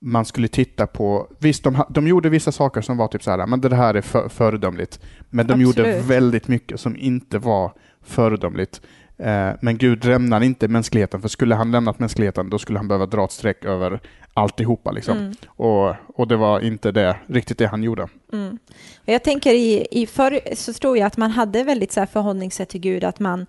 man 0.00 0.24
skulle 0.24 0.48
titta 0.48 0.86
på. 0.86 1.28
Visst, 1.38 1.64
de, 1.64 1.82
de 1.88 2.06
gjorde 2.08 2.28
vissa 2.28 2.52
saker 2.52 2.80
som 2.80 2.96
var 2.96 3.08
typ 3.08 3.22
så 3.22 3.30
här, 3.30 3.46
men 3.46 3.60
det 3.60 3.76
här 3.76 3.94
är 3.94 4.00
för, 4.00 4.28
föredömligt. 4.28 5.00
Men 5.30 5.46
de 5.46 5.60
gjorde 5.60 5.80
Absolut. 5.80 6.04
väldigt 6.04 6.48
mycket 6.48 6.80
som 6.80 6.96
inte 6.96 7.38
var 7.38 7.72
föredömligt. 8.04 8.80
Eh, 9.18 9.50
men 9.60 9.78
Gud 9.78 10.04
lämnar 10.04 10.40
inte 10.40 10.68
mänskligheten, 10.68 11.22
för 11.22 11.28
skulle 11.28 11.54
han 11.54 11.70
lämnat 11.70 11.98
mänskligheten, 11.98 12.50
då 12.50 12.58
skulle 12.58 12.78
han 12.78 12.88
behöva 12.88 13.06
dra 13.06 13.24
ett 13.24 13.32
streck 13.32 13.64
över 13.64 14.00
alltihopa. 14.34 14.90
Liksom. 14.90 15.18
Mm. 15.18 15.34
Och, 15.46 15.94
och 16.14 16.28
det 16.28 16.36
var 16.36 16.60
inte 16.60 16.92
det, 16.92 17.16
riktigt 17.26 17.58
det 17.58 17.66
han 17.66 17.82
gjorde. 17.82 18.08
Mm. 18.32 18.58
Och 18.96 19.12
jag 19.12 19.22
tänker 19.22 19.54
i, 19.54 19.86
i 19.90 20.06
förr 20.06 20.40
så 20.54 20.72
tror 20.72 20.98
jag 20.98 21.06
att 21.06 21.16
man 21.16 21.30
hade 21.30 21.64
väldigt 21.64 21.92
så 21.92 22.00
här 22.00 22.06
förhållningssätt 22.06 22.68
till 22.68 22.80
Gud, 22.80 23.04
att 23.04 23.20
man 23.20 23.46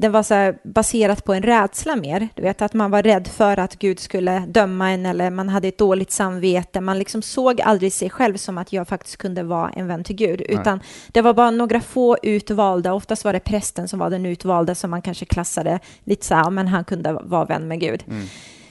den 0.00 0.12
var 0.12 0.22
så 0.22 0.54
baserat 0.64 1.24
på 1.24 1.34
en 1.34 1.42
rädsla 1.42 1.96
mer. 1.96 2.28
Du 2.34 2.42
vet 2.42 2.62
att 2.62 2.74
man 2.74 2.90
var 2.90 3.02
rädd 3.02 3.26
för 3.28 3.58
att 3.58 3.78
Gud 3.78 4.00
skulle 4.00 4.38
döma 4.38 4.90
en 4.90 5.06
eller 5.06 5.30
man 5.30 5.48
hade 5.48 5.68
ett 5.68 5.78
dåligt 5.78 6.10
samvete. 6.10 6.80
Man 6.80 6.98
liksom 6.98 7.22
såg 7.22 7.60
aldrig 7.60 7.92
sig 7.92 8.10
själv 8.10 8.36
som 8.36 8.58
att 8.58 8.72
jag 8.72 8.88
faktiskt 8.88 9.16
kunde 9.16 9.42
vara 9.42 9.70
en 9.70 9.86
vän 9.86 10.04
till 10.04 10.16
Gud, 10.16 10.40
utan 10.40 10.80
det 11.12 11.22
var 11.22 11.34
bara 11.34 11.50
några 11.50 11.80
få 11.80 12.16
utvalda. 12.22 12.92
Oftast 12.92 13.24
var 13.24 13.32
det 13.32 13.40
prästen 13.40 13.88
som 13.88 13.98
var 13.98 14.10
den 14.10 14.26
utvalda 14.26 14.74
som 14.74 14.90
man 14.90 15.02
kanske 15.02 15.24
klassade 15.24 15.78
lite 16.04 16.26
så 16.26 16.34
här, 16.34 16.50
men 16.50 16.68
han 16.68 16.84
kunde 16.84 17.12
vara 17.12 17.44
vän 17.44 17.68
med 17.68 17.80
Gud. 17.80 18.04
Mm. 18.08 18.26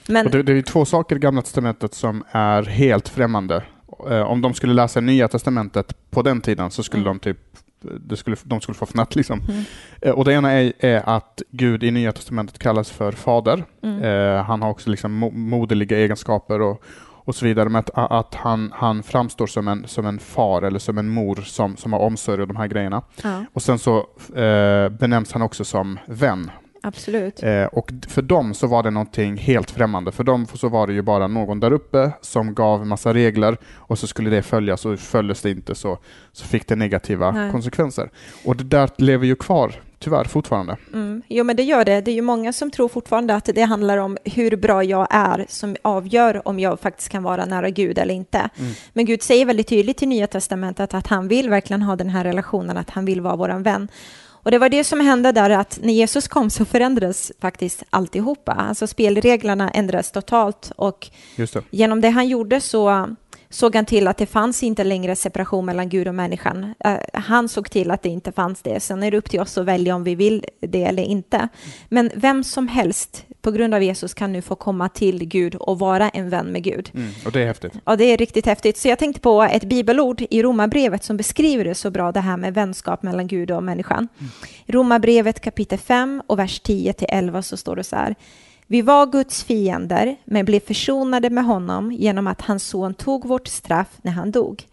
Men 0.07 0.31
det, 0.31 0.43
det 0.43 0.53
är 0.53 0.62
två 0.62 0.86
saker 0.86 1.15
i 1.15 1.19
Gamla 1.19 1.41
Testamentet 1.41 1.93
som 1.93 2.23
är 2.32 2.63
helt 2.63 3.10
främmande. 3.10 3.63
Eh, 4.10 4.21
om 4.21 4.41
de 4.41 4.54
skulle 4.54 4.73
läsa 4.73 4.99
Nya 4.99 5.28
Testamentet 5.28 6.10
på 6.10 6.21
den 6.21 6.41
tiden 6.41 6.71
så 6.71 6.84
skulle 6.84 7.01
Mm. 7.04 7.17
de 7.17 7.19
typ 7.19 7.38
det 7.81 8.17
skulle, 8.17 8.37
de 8.43 8.61
skulle 8.61 8.75
få 8.75 8.85
fnatt 8.85 9.15
liksom. 9.15 9.41
Mm. 9.49 9.63
Eh, 10.01 10.11
och 10.11 10.25
det 10.25 10.33
ena 10.33 10.51
är, 10.51 10.73
är 10.79 11.09
att 11.09 11.41
Gud 11.51 11.83
i 11.83 11.91
Nya 11.91 12.11
Testamentet 12.11 12.59
kallas 12.59 12.91
för 12.91 13.11
fader. 13.11 13.63
Mm. 13.83 14.03
Eh, 14.03 14.43
han 14.43 14.61
har 14.61 14.69
också 14.69 14.89
liksom 14.89 15.23
mo- 15.23 15.33
moderliga 15.37 15.97
egenskaper 15.97 16.61
och, 16.61 16.83
och 16.99 17.35
så 17.35 17.45
vidare. 17.45 17.69
Men 17.69 17.79
att, 17.79 17.89
att 17.93 18.35
han, 18.35 18.71
han 18.75 19.03
framstår 19.03 19.47
som 19.47 19.67
en, 19.67 19.87
som 19.87 20.05
en 20.05 20.19
far 20.19 20.61
eller 20.61 20.79
som 20.79 20.97
en 20.97 21.09
mor 21.09 21.35
som, 21.35 21.77
som 21.77 21.93
har 21.93 21.99
omsorg 21.99 22.41
om 22.41 22.47
de 22.47 22.57
här 22.57 22.67
grejerna. 22.67 23.01
ja, 23.23 23.45
Och 23.53 23.61
sen 23.61 23.79
så 23.79 23.97
eh, 24.35 24.89
benämns 24.89 25.31
han 25.33 25.41
också 25.41 25.65
som 25.65 25.99
vän. 26.07 26.51
Absolut. 26.81 27.43
Eh, 27.43 27.63
och 27.63 27.91
för 28.07 28.21
dem 28.21 28.53
så 28.53 28.67
var 28.67 28.83
det 28.83 28.91
någonting 28.91 29.37
helt 29.37 29.71
främmande. 29.71 30.11
För 30.11 30.23
dem 30.23 30.45
så 30.53 30.69
var 30.69 30.87
det 30.87 30.93
ju 30.93 31.01
bara 31.01 31.27
någon 31.27 31.59
där 31.59 31.71
uppe 31.71 32.11
som 32.21 32.53
gav 32.53 32.87
massa 32.87 33.13
regler 33.13 33.57
och 33.75 33.99
så 33.99 34.07
skulle 34.07 34.29
det 34.29 34.41
följas 34.41 34.85
och 34.85 34.99
följdes 34.99 35.41
det 35.41 35.51
inte 35.51 35.75
så, 35.75 35.97
så 36.31 36.45
fick 36.45 36.67
det 36.67 36.75
negativa 36.75 37.31
Nej. 37.31 37.51
konsekvenser. 37.51 38.09
Och 38.45 38.55
det 38.55 38.63
där 38.63 38.89
lever 38.97 39.25
ju 39.25 39.35
kvar, 39.35 39.75
tyvärr, 39.99 40.23
fortfarande. 40.23 40.77
Mm. 40.93 41.21
Jo, 41.27 41.43
men 41.43 41.55
det 41.55 41.63
gör 41.63 41.85
det. 41.85 42.01
Det 42.01 42.11
är 42.11 42.15
ju 42.15 42.21
många 42.21 42.53
som 42.53 42.71
tror 42.71 42.87
fortfarande 42.87 43.35
att 43.35 43.49
det 43.55 43.61
handlar 43.61 43.97
om 43.97 44.17
hur 44.23 44.55
bra 44.55 44.83
jag 44.83 45.07
är 45.09 45.45
som 45.49 45.75
avgör 45.81 46.47
om 46.47 46.59
jag 46.59 46.79
faktiskt 46.79 47.09
kan 47.09 47.23
vara 47.23 47.45
nära 47.45 47.69
Gud 47.69 47.97
eller 47.97 48.13
inte. 48.13 48.49
Mm. 48.59 48.71
Men 48.93 49.05
Gud 49.05 49.21
säger 49.21 49.45
väldigt 49.45 49.67
tydligt 49.67 50.03
i 50.03 50.05
Nya 50.05 50.27
Testamentet 50.27 50.93
att 50.93 51.07
han 51.07 51.27
vill 51.27 51.49
verkligen 51.49 51.81
ha 51.81 51.95
den 51.95 52.09
här 52.09 52.23
relationen, 52.23 52.77
att 52.77 52.89
han 52.89 53.05
vill 53.05 53.21
vara 53.21 53.35
vår 53.35 53.63
vän. 53.63 53.87
Och 54.47 54.51
det 54.51 54.60
var 54.60 54.69
det 54.69 54.83
som 54.83 54.99
hände 54.99 55.31
där 55.31 55.49
att 55.49 55.79
när 55.81 55.93
Jesus 55.93 56.27
kom 56.27 56.49
så 56.49 56.65
förändrades 56.65 57.31
faktiskt 57.41 57.83
alltihopa. 57.89 58.51
Alltså 58.51 58.88
spelreglerna 58.88 59.69
ändrades 59.69 60.12
totalt 60.12 60.71
och 60.75 61.10
Just 61.36 61.53
det. 61.53 61.63
Genom 61.69 62.01
det 62.01 62.10
han 62.10 62.27
gjorde 62.27 62.62
så 62.62 63.15
såg 63.49 63.75
han 63.75 63.86
till 63.86 64.07
att 64.07 64.17
det 64.17 64.25
fanns 64.25 64.63
inte 64.63 64.83
längre 64.83 65.15
separation 65.15 65.65
mellan 65.65 65.89
Gud 65.89 66.07
och 66.07 66.15
människan. 66.15 66.73
Eh, 66.79 66.97
han 67.13 67.49
såg 67.49 67.69
till 67.69 67.91
att 67.91 68.01
det 68.03 68.10
inte 68.10 68.31
fanns 68.31 68.62
det. 68.62 68.79
Sen 68.79 69.03
är 69.03 69.12
det 69.12 69.17
upp 69.17 69.29
till 69.29 69.39
oss 69.39 69.57
att 69.57 69.65
välja 69.65 69.95
om 69.95 70.03
vi 70.03 70.15
vill 70.15 70.45
det 70.60 70.83
eller 70.83 71.03
inte. 71.03 71.47
Men 71.89 72.12
vem 72.15 72.43
som 72.43 72.67
helst 72.67 73.25
på 73.41 73.51
grund 73.51 73.73
av 73.73 73.83
Jesus 73.83 74.13
kan 74.13 74.33
nu 74.33 74.41
få 74.41 74.55
komma 74.55 74.89
till 74.89 75.25
Gud 75.25 75.55
och 75.55 75.79
vara 75.79 76.10
en 76.10 76.29
vän 76.29 76.45
med 76.45 76.63
Gud. 76.63 76.91
Mm. 76.93 77.10
Och 77.25 77.31
det 77.31 77.41
är 77.41 77.45
häftigt. 77.45 77.73
Ja, 77.86 77.95
det 77.95 78.03
är 78.03 78.17
riktigt 78.17 78.45
häftigt. 78.45 78.77
Så 78.77 78.88
jag 78.88 78.99
tänkte 78.99 79.21
på 79.21 79.43
ett 79.43 79.63
bibelord 79.63 80.23
i 80.29 80.43
Romarbrevet 80.43 81.03
som 81.03 81.17
beskriver 81.17 81.65
det 81.65 81.75
så 81.75 81.91
bra, 81.91 82.12
det 82.12 82.19
här 82.19 82.38
med 82.38 82.53
vänskap 82.53 83.03
mellan 83.03 83.27
Gud 83.27 83.51
och 83.51 83.63
människan. 83.63 84.07
I 84.65 84.71
Romarbrevet 84.71 85.39
kapitel 85.39 85.79
5 85.79 86.21
och 86.27 86.39
vers 86.39 86.60
10 86.60 86.93
till 86.93 87.07
11 87.10 87.41
så 87.41 87.57
står 87.57 87.75
det 87.75 87.83
så 87.83 87.95
här. 87.95 88.15
Vi 88.69 88.82
var 88.82 89.06
Guds 89.06 89.43
fiender, 89.43 90.15
men 90.25 90.45
blev 90.45 90.60
försonade 90.60 91.30
med 91.30 91.45
honom 91.45 91.91
genom 91.91 92.27
att 92.27 92.41
hans 92.41 92.63
son 92.63 92.93
tog 92.93 93.27
vårt 93.27 93.47
straff 93.47 93.97
när 94.01 94.12
han 94.12 94.32
dog. 94.32 94.63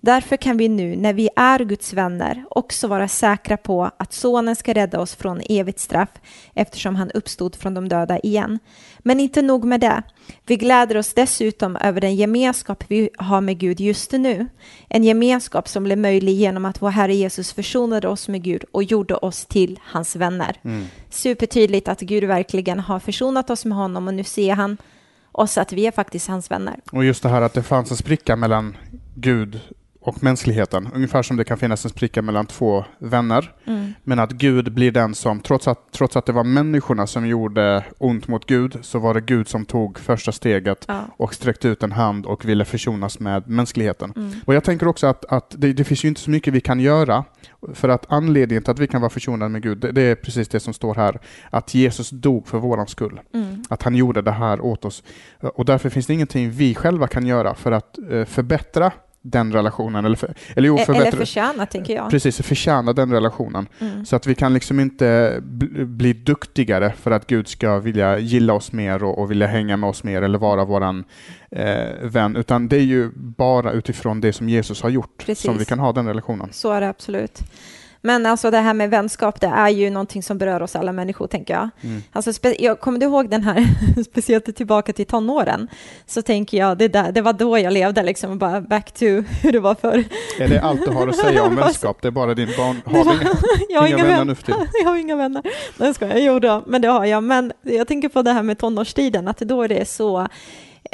Därför 0.00 0.36
kan 0.36 0.56
vi 0.56 0.68
nu, 0.68 0.96
när 0.96 1.12
vi 1.12 1.28
är 1.36 1.58
Guds 1.58 1.92
vänner, 1.92 2.44
också 2.50 2.88
vara 2.88 3.08
säkra 3.08 3.56
på 3.56 3.90
att 3.96 4.12
sonen 4.12 4.56
ska 4.56 4.74
rädda 4.74 5.00
oss 5.00 5.14
från 5.14 5.40
evigt 5.48 5.80
straff 5.80 6.08
eftersom 6.54 6.96
han 6.96 7.10
uppstod 7.10 7.56
från 7.56 7.74
de 7.74 7.88
döda 7.88 8.18
igen. 8.18 8.58
Men 8.98 9.20
inte 9.20 9.42
nog 9.42 9.64
med 9.64 9.80
det. 9.80 10.02
Vi 10.46 10.56
gläder 10.56 10.96
oss 10.96 11.14
dessutom 11.14 11.76
över 11.76 12.00
den 12.00 12.16
gemenskap 12.16 12.84
vi 12.88 13.10
har 13.18 13.40
med 13.40 13.58
Gud 13.58 13.80
just 13.80 14.12
nu. 14.12 14.46
En 14.88 15.04
gemenskap 15.04 15.68
som 15.68 15.84
blev 15.84 15.98
möjlig 15.98 16.32
genom 16.32 16.64
att 16.64 16.82
vår 16.82 16.90
Herre 16.90 17.14
Jesus 17.14 17.52
försonade 17.52 18.08
oss 18.08 18.28
med 18.28 18.42
Gud 18.42 18.64
och 18.72 18.82
gjorde 18.82 19.14
oss 19.14 19.46
till 19.46 19.80
hans 19.82 20.16
vänner. 20.16 20.56
Mm. 20.62 20.84
Supertydligt 21.10 21.88
att 21.88 22.00
Gud 22.00 22.24
verkligen 22.24 22.80
har 22.80 23.00
försonat 23.00 23.50
oss 23.50 23.64
med 23.64 23.78
honom 23.78 24.08
och 24.08 24.14
nu 24.14 24.24
ser 24.24 24.54
han 24.54 24.76
oss 25.32 25.58
att 25.58 25.72
vi 25.72 25.86
är 25.86 25.92
faktiskt 25.92 26.28
hans 26.28 26.50
vänner. 26.50 26.80
Och 26.92 27.04
just 27.04 27.22
det 27.22 27.28
här 27.28 27.42
att 27.42 27.54
det 27.54 27.62
fanns 27.62 27.90
en 27.90 27.96
spricka 27.96 28.36
mellan 28.36 28.76
Gud 29.14 29.60
och 30.00 30.22
mänskligheten. 30.22 30.88
Ungefär 30.94 31.22
som 31.22 31.36
det 31.36 31.44
kan 31.44 31.58
finnas 31.58 31.84
en 31.84 31.90
spricka 31.90 32.22
mellan 32.22 32.46
två 32.46 32.84
vänner. 32.98 33.52
Mm. 33.64 33.92
Men 34.04 34.18
att 34.18 34.32
Gud 34.32 34.72
blir 34.72 34.92
den 34.92 35.14
som, 35.14 35.40
trots 35.40 35.68
att, 35.68 35.92
trots 35.92 36.16
att 36.16 36.26
det 36.26 36.32
var 36.32 36.44
människorna 36.44 37.06
som 37.06 37.26
gjorde 37.26 37.84
ont 37.98 38.28
mot 38.28 38.46
Gud, 38.46 38.78
så 38.82 38.98
var 38.98 39.14
det 39.14 39.20
Gud 39.20 39.48
som 39.48 39.64
tog 39.64 39.98
första 39.98 40.32
steget 40.32 40.84
Ja. 40.88 41.00
och 41.16 41.34
sträckte 41.34 41.68
ut 41.68 41.82
en 41.82 41.92
hand 41.92 42.26
och 42.26 42.44
ville 42.44 42.64
försonas 42.64 43.20
med 43.20 43.48
mänskligheten. 43.48 44.12
Mm. 44.16 44.32
Och 44.44 44.54
jag 44.54 44.64
tänker 44.64 44.88
också 44.88 45.06
att, 45.06 45.24
att 45.24 45.54
det, 45.58 45.72
det 45.72 45.84
finns 45.84 46.04
ju 46.04 46.08
inte 46.08 46.20
så 46.20 46.30
mycket 46.30 46.54
vi 46.54 46.60
kan 46.60 46.80
göra, 46.80 47.24
för 47.74 47.88
att 47.88 48.06
anledningen 48.08 48.62
till 48.62 48.70
att 48.70 48.78
vi 48.78 48.86
kan 48.86 49.00
vara 49.00 49.10
försonade 49.10 49.48
med 49.48 49.62
Gud, 49.62 49.78
det, 49.78 49.92
det 49.92 50.02
är 50.02 50.14
precis 50.14 50.48
det 50.48 50.60
som 50.60 50.74
står 50.74 50.94
här, 50.94 51.20
att 51.50 51.74
Jesus 51.74 52.10
dog 52.10 52.48
för 52.48 52.58
våran 52.58 52.86
skull. 52.86 53.20
Mm. 53.34 53.64
Att 53.68 53.82
han 53.82 53.94
gjorde 53.94 54.22
det 54.22 54.32
här 54.32 54.60
åt 54.60 54.84
oss. 54.84 55.02
Och 55.40 55.64
därför 55.64 55.90
finns 55.90 56.06
det 56.06 56.14
ingenting 56.14 56.50
vi 56.50 56.74
själva 56.74 57.06
kan 57.06 57.26
göra 57.26 57.54
för 57.54 57.72
att 57.72 57.98
eh, 58.10 58.24
förbättra 58.24 58.92
den 59.30 59.52
relationen. 59.52 60.04
Eller, 60.04 60.16
för, 60.16 60.34
eller, 60.56 60.68
jo, 60.68 60.74
E- 60.74 60.82
Eller 60.82 60.94
förbättra, 60.94 61.18
förtjäna, 61.18 61.66
tänker 61.66 61.94
jag. 61.94 62.10
precis, 62.10 62.42
förtjäna 62.42 62.92
den 62.92 63.12
relationen. 63.12 63.66
Mm. 63.80 64.04
Så 64.06 64.16
att 64.16 64.26
vi 64.26 64.34
kan 64.34 64.54
liksom 64.54 64.80
inte 64.80 65.38
bli, 65.42 65.84
bli 65.84 66.12
duktigare 66.12 66.92
för 67.00 67.10
att 67.10 67.26
Gud 67.26 67.48
ska 67.48 67.78
vilja 67.78 68.18
gilla 68.18 68.52
oss 68.52 68.72
mer 68.72 69.04
och, 69.04 69.18
och 69.18 69.30
vilja 69.30 69.46
hänga 69.46 69.76
med 69.76 69.90
oss 69.90 70.04
mer 70.04 70.22
eller 70.22 70.38
vara 70.38 70.64
våran 70.64 71.04
eh, 71.50 71.86
vän, 72.02 72.36
utan 72.36 72.68
det 72.68 72.76
är 72.76 72.80
ju 72.84 73.10
bara 73.14 73.72
utifrån 73.72 74.20
det 74.20 74.32
som 74.32 74.48
Jesus 74.48 74.82
har 74.82 74.90
gjort 74.90 75.16
Precis. 75.26 75.44
som 75.44 75.58
vi 75.58 75.64
kan 75.64 75.78
ha 75.78 75.92
den 75.92 76.06
relationen. 76.06 76.48
Så 76.52 76.72
är 76.72 76.80
det 76.80 76.88
absolut. 76.88 77.40
Men 78.02 78.26
alltså 78.26 78.50
det 78.50 78.58
här 78.58 78.74
med 78.74 78.90
vänskap, 78.90 79.40
det 79.40 79.46
är 79.46 79.68
ju 79.68 79.90
någonting 79.90 80.22
som 80.22 80.38
berör 80.38 80.62
oss 80.62 80.76
alla 80.76 80.92
människor, 80.92 81.26
tänker 81.26 81.54
jag. 81.54 81.68
Mm. 81.80 82.02
Alltså, 82.12 82.32
jag 82.58 82.80
kommer 82.80 82.98
du 83.00 83.06
ihåg 83.06 83.30
den 83.30 83.42
här, 83.42 83.66
speciellt 84.10 84.56
tillbaka 84.56 84.92
till 84.92 85.06
tonåren, 85.06 85.68
så 86.06 86.22
tänker 86.22 86.58
jag, 86.58 86.78
det, 86.78 86.88
där, 86.88 87.12
det 87.12 87.20
var 87.20 87.32
då 87.32 87.58
jag 87.58 87.72
levde, 87.72 88.02
liksom, 88.02 88.38
bara 88.38 88.60
back 88.60 88.92
to 88.92 89.04
hur 89.42 89.52
det 89.52 89.60
var 89.60 89.74
förr. 89.74 90.04
Är 90.38 90.48
det 90.48 90.60
allt 90.60 90.84
du 90.84 90.90
har 90.90 91.08
att 91.08 91.16
säga 91.16 91.42
om 91.42 91.56
vänskap? 91.56 91.98
Det 92.02 92.08
är 92.08 92.12
bara 92.12 92.34
din 92.34 92.48
barn? 92.56 92.82
Har 92.84 93.04
du 93.04 93.20
inga, 93.20 93.30
Jag 93.68 93.80
har 93.80 93.88
inga 93.88 94.04
vänner. 94.04 94.24
nu 94.24 94.34
för 94.34 94.42
tiden? 94.42 94.66
Jag 94.82 94.90
har 94.90 94.96
inga 94.96 95.16
vänner. 95.16 95.42
Nej, 95.76 95.94
ska 95.94 96.06
jag. 96.06 96.20
Jo 96.20 96.38
då, 96.38 96.62
men 96.66 96.82
det 96.82 96.88
har 96.88 97.04
jag. 97.04 97.22
Men 97.22 97.52
jag 97.62 97.88
tänker 97.88 98.08
på 98.08 98.22
det 98.22 98.32
här 98.32 98.42
med 98.42 98.58
tonårstiden, 98.58 99.28
att 99.28 99.38
då 99.38 99.62
är 99.62 99.68
det 99.68 99.88
så 99.88 100.28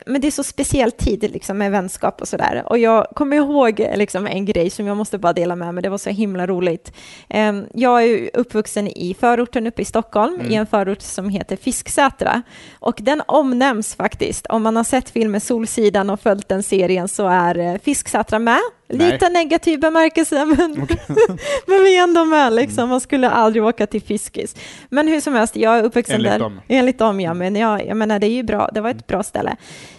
men 0.06 0.20
det 0.20 0.26
är 0.26 0.30
så 0.30 0.42
speciell 0.44 0.92
tid 0.92 1.22
liksom, 1.32 1.58
med 1.58 1.70
vänskap 1.70 2.20
och 2.20 2.28
sådär. 2.28 2.62
Och 2.66 2.78
jag 2.78 3.06
kommer 3.14 3.36
ihåg 3.36 3.86
liksom, 3.96 4.26
en 4.26 4.44
grej 4.44 4.70
som 4.70 4.86
jag 4.86 4.96
måste 4.96 5.18
bara 5.18 5.32
dela 5.32 5.56
med 5.56 5.74
mig, 5.74 5.82
det 5.82 5.88
var 5.88 5.98
så 5.98 6.10
himla 6.10 6.46
roligt. 6.46 6.92
Em, 7.28 7.66
Jag 7.74 8.02
är 8.04 8.30
uppvuxen 8.34 8.88
i 8.88 9.16
förorten 9.20 9.66
uppe 9.66 9.82
i 9.82 9.84
Stockholm, 9.84 10.34
Mm. 10.34 10.52
i 10.52 10.54
en 10.54 10.66
förort 10.66 11.00
som 11.00 11.28
heter 11.28 11.56
Fisksätra. 11.56 12.42
Och 12.80 12.96
den 13.00 13.22
omnämns 13.26 13.94
faktiskt. 13.94 14.46
Om 14.46 14.62
man 14.62 14.76
har 14.76 14.84
sett 14.84 15.10
filmen 15.10 15.40
Solsidan 15.40 16.10
och 16.10 16.20
följt 16.20 16.48
den 16.48 16.62
serien 16.62 17.08
så 17.08 17.26
är 17.28 17.58
eh, 17.58 17.78
Fisksätra 17.78 18.38
med. 18.38 18.60
Lite 18.88 19.28
negativ 19.28 19.80
bemärkelse, 19.80 20.44
men, 20.44 20.56
men 21.66 21.84
vi 21.84 21.96
är 21.96 22.02
ändå 22.02 22.24
med. 22.24 22.52
Liksom. 22.52 22.88
Man 22.88 23.00
skulle 23.00 23.30
aldrig 23.30 23.64
åka 23.64 23.86
till 23.86 24.02
Fiskis. 24.02 24.56
Men 24.88 25.08
hur 25.08 25.20
som 25.20 25.34
helst, 25.34 25.56
jag 25.56 25.78
är 25.78 25.82
uppvuxen 25.82 26.14
Enligt 26.14 26.32
där. 26.32 26.38
dem. 26.38 26.60
Enligt 26.68 26.98
dem, 26.98 27.20
ja. 27.20 27.34
Men 27.34 27.56
jag, 27.56 27.86
jag 27.86 27.96
menar, 27.96 28.18
det 28.18 28.26
är 28.26 28.30
ju 28.30 28.42
bra. 28.42 28.70
Det 28.72 28.80
var 28.80 28.90
ett 28.90 29.06
bra 29.06 29.22
ställe. 29.22 29.56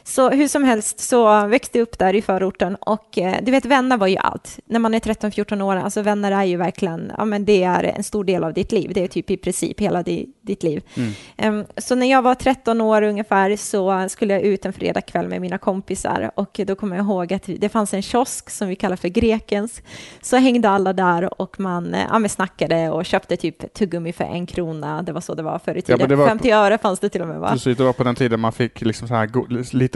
Så 0.07 0.29
hur 0.29 0.47
som 0.47 0.63
helst 0.63 0.99
så 0.99 1.47
växte 1.47 1.77
jag 1.77 1.83
upp 1.83 1.99
där 1.99 2.13
i 2.15 2.21
förorten 2.21 2.75
och 2.75 3.17
eh, 3.17 3.35
du 3.41 3.51
vet, 3.51 3.65
vänner 3.65 3.97
var 3.97 4.07
ju 4.07 4.17
allt. 4.17 4.59
När 4.65 4.79
man 4.79 4.93
är 4.93 4.99
13-14 4.99 5.61
år, 5.61 5.75
alltså 5.75 6.01
vänner 6.01 6.31
är 6.31 6.43
ju 6.43 6.57
verkligen, 6.57 7.11
ja 7.17 7.25
men 7.25 7.45
det 7.45 7.63
är 7.63 7.83
en 7.83 8.03
stor 8.03 8.23
del 8.23 8.43
av 8.43 8.53
ditt 8.53 8.71
liv. 8.71 8.91
Det 8.93 9.03
är 9.03 9.07
typ 9.07 9.29
i 9.31 9.37
princip 9.37 9.79
hela 9.81 10.03
di, 10.03 10.29
ditt 10.41 10.63
liv. 10.63 10.83
Mm. 10.97 11.11
Em, 11.37 11.65
så 11.77 11.95
när 11.95 12.11
jag 12.11 12.21
var 12.21 12.35
13 12.35 12.81
år 12.81 13.01
ungefär 13.01 13.55
så 13.55 14.09
skulle 14.09 14.33
jag 14.33 14.41
ut 14.41 14.65
en 14.65 14.73
fredagkväll 14.73 15.27
med 15.27 15.41
mina 15.41 15.57
kompisar 15.57 16.31
och 16.35 16.59
då 16.67 16.75
kommer 16.75 16.95
jag 16.95 17.05
ihåg 17.05 17.33
att 17.33 17.43
det 17.59 17.69
fanns 17.69 17.93
en 17.93 18.01
kiosk 18.01 18.49
som 18.49 18.67
vi 18.67 18.75
kallar 18.75 18.95
för 18.95 19.07
Grekens. 19.07 19.81
Så 20.21 20.37
hängde 20.37 20.69
alla 20.69 20.93
där 20.93 21.41
och 21.41 21.59
man 21.59 21.93
eh, 21.93 22.01
ja, 22.11 22.19
men 22.19 22.29
snackade 22.29 22.89
och 22.89 23.05
köpte 23.05 23.37
typ 23.37 23.73
tuggummi 23.73 24.13
för 24.13 24.23
en 24.23 24.45
krona. 24.45 25.01
Det 25.01 25.11
var 25.11 25.21
så 25.21 25.33
det 25.33 25.43
var 25.43 25.59
förr 25.59 25.75
i 25.75 25.83
Ja, 25.87 25.97
tiden. 25.97 26.17
var- 26.19 26.27
50 26.27 26.51
öre 26.51 26.77
fanns 26.77 26.99
det 26.99 27.09
till 27.09 27.21
och 27.21 27.27
med 27.27 27.39
va? 27.39 27.49
Precis, 27.51 27.77
det 27.77 27.83
var 27.83 27.93
på 27.93 28.03
den 28.03 28.15
tiden 28.15 28.39
man 28.39 28.51
fick 28.51 28.81
liksom 28.81 29.07
så 29.07 29.13
här 29.15 29.25
go- 29.25 29.47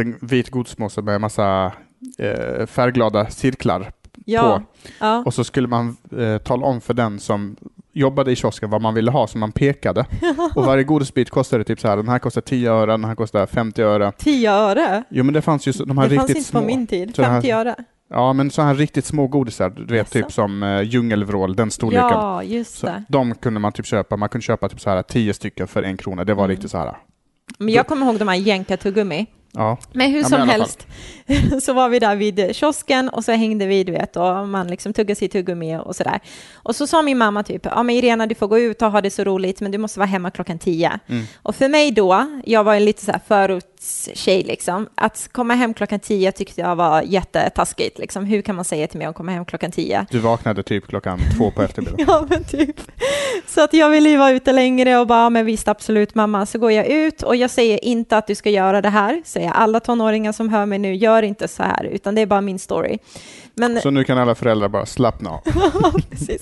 liten 0.08 0.28
vit 0.28 0.50
godismåse 0.50 1.02
med 1.02 1.22
massa 1.22 1.72
eh, 2.20 2.66
färgglada 2.66 3.30
cirklar 3.30 3.92
Ja, 4.26 4.42
på. 4.60 4.66
ja. 5.00 5.24
Och 5.26 5.34
så 5.34 5.44
skulle 5.44 5.68
man 5.68 5.98
eh, 6.18 6.38
tala 6.38 6.66
om 6.66 6.82
för 6.82 6.94
den 6.94 7.20
som 7.20 7.56
jobbade 7.94 8.32
i 8.32 8.36
kiosken 8.36 8.70
vad 8.70 8.82
man 8.82 8.94
ville 8.94 9.12
ha, 9.12 9.28
så 9.28 9.38
man 9.38 9.52
pekade. 9.52 10.06
Och 10.56 10.66
varje 10.66 10.84
godisbit 10.84 11.30
kostade 11.30 11.64
typ 11.64 11.80
så 11.80 11.88
här, 11.88 11.98
den 11.98 12.08
här 12.10 12.20
kostar 12.20 12.42
10 12.42 12.72
öre, 12.72 12.92
den 12.92 13.06
här 13.06 13.16
kostar 13.16 13.46
50 13.46 13.82
öre. 13.82 14.12
10 14.18 14.52
öre? 14.52 15.04
Jo 15.10 15.24
men 15.24 15.34
det 15.34 15.42
fanns 15.42 15.68
ju 15.68 15.74
så- 15.74 15.86
de 15.86 15.98
här 15.98 16.10
Det 16.10 16.16
fanns 16.16 16.28
riktigt 16.30 16.38
inte 16.38 16.50
små. 16.50 16.60
på 16.60 16.66
min 16.68 16.88
tid. 16.88 17.16
Så 17.16 17.22
det 17.22 17.28
här- 17.28 17.42
50 17.42 17.52
öre. 17.52 17.76
Ja 18.10 18.34
men 18.34 18.52
så 18.52 18.62
här 18.62 18.76
riktigt 18.76 19.06
små 19.06 19.28
godisar, 19.28 19.70
du 19.70 19.86
vet 19.94 20.12
typ 20.12 20.32
som 20.32 20.64
eh, 20.64 20.82
djungelvrål, 20.82 21.56
den 21.56 21.72
storleken. 21.72 22.08
Ja, 22.12 22.44
just 22.44 22.76
Så 22.78 22.86
det. 22.86 23.04
de 23.10 23.36
kunde 23.36 23.60
man 23.60 23.72
typ 23.72 23.86
köpa, 23.86 24.18
man 24.18 24.30
kunde 24.30 24.44
köpa 24.44 24.70
typ 24.70 24.80
så 24.82 24.90
här 24.90 25.02
10 25.02 25.34
stycken 25.34 25.68
för 25.68 25.84
en 25.84 25.98
krona, 25.98 26.24
det 26.24 26.34
var 26.34 26.44
Mm. 26.44 26.52
riktigt 26.56 26.72
så 26.72 26.78
här. 26.78 26.98
Men 27.58 27.74
jag 27.74 27.88
kommer 27.88 28.06
ihåg 28.06 28.18
de 28.20 28.28
här 28.28 28.36
jänkartuggummi. 28.36 29.28
Ja. 29.52 29.78
Men 29.94 30.12
hur 30.12 30.18
Ja, 30.18 30.22
men 30.22 30.30
som 30.30 30.42
alla 30.42 30.52
helst 30.52 30.88
så 31.62 31.74
var 31.74 31.90
vi 31.90 32.00
där 32.00 32.16
vid 32.16 32.56
kiosken 32.56 33.10
och 33.10 33.24
så 33.24 33.32
hängde 33.32 33.66
vi, 33.66 33.84
du 33.84 33.92
vet, 33.92 34.16
och 34.16 34.48
man 34.48 34.68
liksom 34.68 34.94
tuggade 34.94 35.16
sitt 35.16 35.32
tuggummi 35.32 35.78
och 35.78 35.96
sådär. 35.96 36.20
Och 36.54 36.76
så 36.76 36.88
sa 36.88 37.02
min 37.02 37.18
mamma 37.18 37.44
typ, 37.44 37.66
ja 37.66 37.84
men 37.84 37.96
Irena 37.96 38.26
du 38.28 38.36
får 38.36 38.48
gå 38.48 38.60
ut 38.60 38.82
och 38.82 38.92
ha 38.92 39.02
det 39.02 39.12
så 39.12 39.24
roligt 39.24 39.62
men 39.62 39.72
du 39.72 39.78
måste 39.78 40.00
vara 40.00 40.08
hemma 40.08 40.32
klockan 40.32 40.60
tio. 40.60 41.00
Mm. 41.08 41.26
Och 41.44 41.56
för 41.56 41.70
mig 41.70 41.92
då, 41.92 42.40
jag 42.46 42.64
var 42.64 42.76
en 42.76 42.86
lite 42.86 43.06
så 43.06 43.12
här 43.12 43.22
förortstjej 43.28 44.44
liksom, 44.44 44.90
att 44.96 45.30
komma 45.32 45.54
hem 45.54 45.74
klockan 45.74 46.00
tio 46.00 46.32
tyckte 46.32 46.62
jag 46.62 46.76
var 46.76 47.02
jättetaskigt 47.02 48.00
liksom. 48.00 48.26
Hur 48.26 48.42
kan 48.42 48.56
man 48.56 48.66
säga 48.66 48.88
till 48.88 48.98
mig 48.98 49.08
att 49.08 49.16
komma 49.16 49.32
hem 49.32 49.46
klockan 49.46 49.72
tio? 49.72 50.06
Du 50.12 50.20
vaknade 50.20 50.64
typ 50.64 50.88
klockan 50.88 51.20
två 51.38 51.52
på 51.52 51.62
eftermiddagen. 51.62 52.06
Ja, 52.08 52.26
men 52.30 52.44
typ. 52.44 52.82
Så 53.48 53.64
att 53.64 53.74
jag 53.74 53.90
ville 53.90 54.10
ju 54.10 54.18
vara 54.18 54.32
ute 54.32 54.54
längre 54.54 54.98
och 54.98 55.08
bara, 55.08 55.30
men 55.30 55.46
visst 55.46 55.68
absolut 55.68 56.16
mamma, 56.16 56.46
så 56.46 56.60
går 56.60 56.72
jag 56.72 56.88
ut 56.88 57.24
och 57.24 57.36
jag 57.36 57.50
säger 57.50 57.86
inte 57.86 58.18
att 58.18 58.28
du 58.28 58.36
ska 58.36 58.50
göra 58.50 58.82
det 58.82 58.90
här, 58.90 59.22
säga 59.40 59.52
alla 59.52 59.80
tonåringar 59.80 60.32
som 60.32 60.50
hör 60.50 60.66
mig 60.66 60.80
nu, 60.80 60.96
gör 60.96 61.24
inte 61.24 61.48
så 61.48 61.64
här, 61.64 61.84
utan 61.84 62.16
det 62.16 62.22
är 62.22 62.26
bara 62.26 62.42
min 62.42 62.60
story. 62.60 62.98
Men 63.60 63.82
Så 63.82 63.90
nu 63.90 64.04
kan 64.04 64.18
alla 64.18 64.36
föräldrar 64.36 64.68
bara 64.68 64.86
slappna 64.86 65.30
av. 65.30 65.40
Precis. 66.10 66.42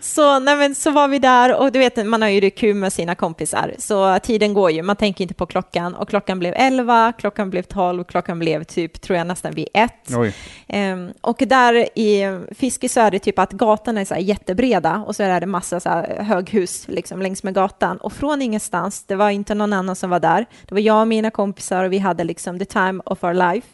Så, 0.00 0.38
nej, 0.38 0.56
men, 0.56 0.74
så 0.74 0.90
var 0.90 1.08
vi 1.08 1.18
där 1.18 1.56
och 1.60 1.72
du 1.72 1.78
vet, 1.78 2.06
man 2.06 2.22
har 2.22 2.28
ju 2.28 2.40
det 2.40 2.50
kul 2.50 2.74
med 2.74 2.92
sina 2.92 3.14
kompisar, 3.14 3.74
så 3.78 4.18
tiden 4.18 4.54
går 4.54 4.70
ju, 4.70 4.82
man 4.82 4.96
tänker 4.96 5.24
inte 5.24 5.34
på 5.34 5.46
klockan 5.46 5.94
och 5.94 6.08
klockan 6.08 6.38
blev 6.38 6.54
11, 6.56 7.12
klockan 7.18 7.50
blev 7.50 7.62
12, 7.62 8.04
klockan 8.04 8.38
blev 8.38 8.64
typ, 8.64 9.00
tror 9.00 9.18
jag 9.18 9.26
nästan 9.26 9.52
vid 9.52 9.68
ett. 9.74 10.14
Oj. 10.16 10.34
Ehm, 10.66 11.12
och 11.20 11.42
där 11.46 11.98
i 11.98 12.40
Fiske 12.54 12.88
så 12.88 13.00
är 13.00 13.10
det 13.10 13.18
typ 13.18 13.38
att 13.38 13.52
gatorna 13.52 14.00
är 14.00 14.04
så 14.04 14.14
jättebreda 14.18 14.96
och 15.06 15.16
så 15.16 15.22
är 15.22 15.40
det 15.40 15.46
massa 15.46 15.80
så 15.80 15.90
höghus 16.18 16.88
liksom 16.88 17.22
längs 17.22 17.42
med 17.42 17.54
gatan 17.54 17.96
och 17.96 18.12
från 18.12 18.42
ingenstans, 18.42 19.04
det 19.06 19.14
var 19.14 19.30
inte 19.30 19.54
någon 19.54 19.72
annan 19.72 19.96
som 19.96 20.10
var 20.10 20.20
där, 20.20 20.46
det 20.68 20.74
var 20.74 20.80
jag 20.80 21.00
och 21.00 21.08
mina 21.08 21.30
kompisar 21.30 21.84
och 21.84 21.92
vi 21.92 21.98
hade 21.98 22.24
liksom 22.24 22.58
the 22.58 22.64
time 22.64 23.02
of 23.04 23.24
our 23.24 23.34
life. 23.34 23.68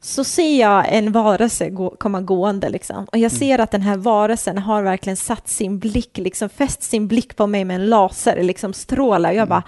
Så 0.00 0.24
ser 0.24 0.60
jag 0.60 0.92
en 0.92 1.12
varelse 1.12 1.70
gå, 1.70 1.90
komma 1.90 2.20
gående 2.20 2.68
liksom. 2.68 3.04
och 3.04 3.18
jag 3.18 3.32
ser 3.32 3.58
att 3.58 3.70
den 3.70 3.82
här 3.82 3.96
varelsen 3.96 4.58
har 4.58 4.82
verkligen 4.82 5.16
satt 5.16 5.48
sin 5.48 5.78
blick, 5.78 6.18
liksom 6.18 6.48
fäst 6.48 6.82
sin 6.82 7.08
blick 7.08 7.36
på 7.36 7.46
mig 7.46 7.64
med 7.64 7.74
en 7.74 7.86
laser, 7.86 8.42
liksom 8.42 8.72
strålar. 8.72 9.32
Jag 9.32 9.48
bara, 9.48 9.62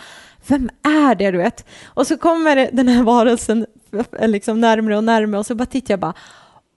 vem 0.47 0.71
är 0.83 1.15
det 1.15 1.31
du 1.31 1.39
vet? 1.39 1.67
Och 1.85 2.07
så 2.07 2.17
kommer 2.17 2.69
den 2.73 2.89
här 2.89 3.03
varelsen 3.03 3.67
liksom 4.21 4.61
närmre 4.61 4.97
och 4.97 5.05
närmre 5.05 5.39
och 5.39 5.47
så 5.47 5.55
bara 5.55 5.67
tittar 5.67 5.93
jag 5.93 6.01
bara, 6.01 6.15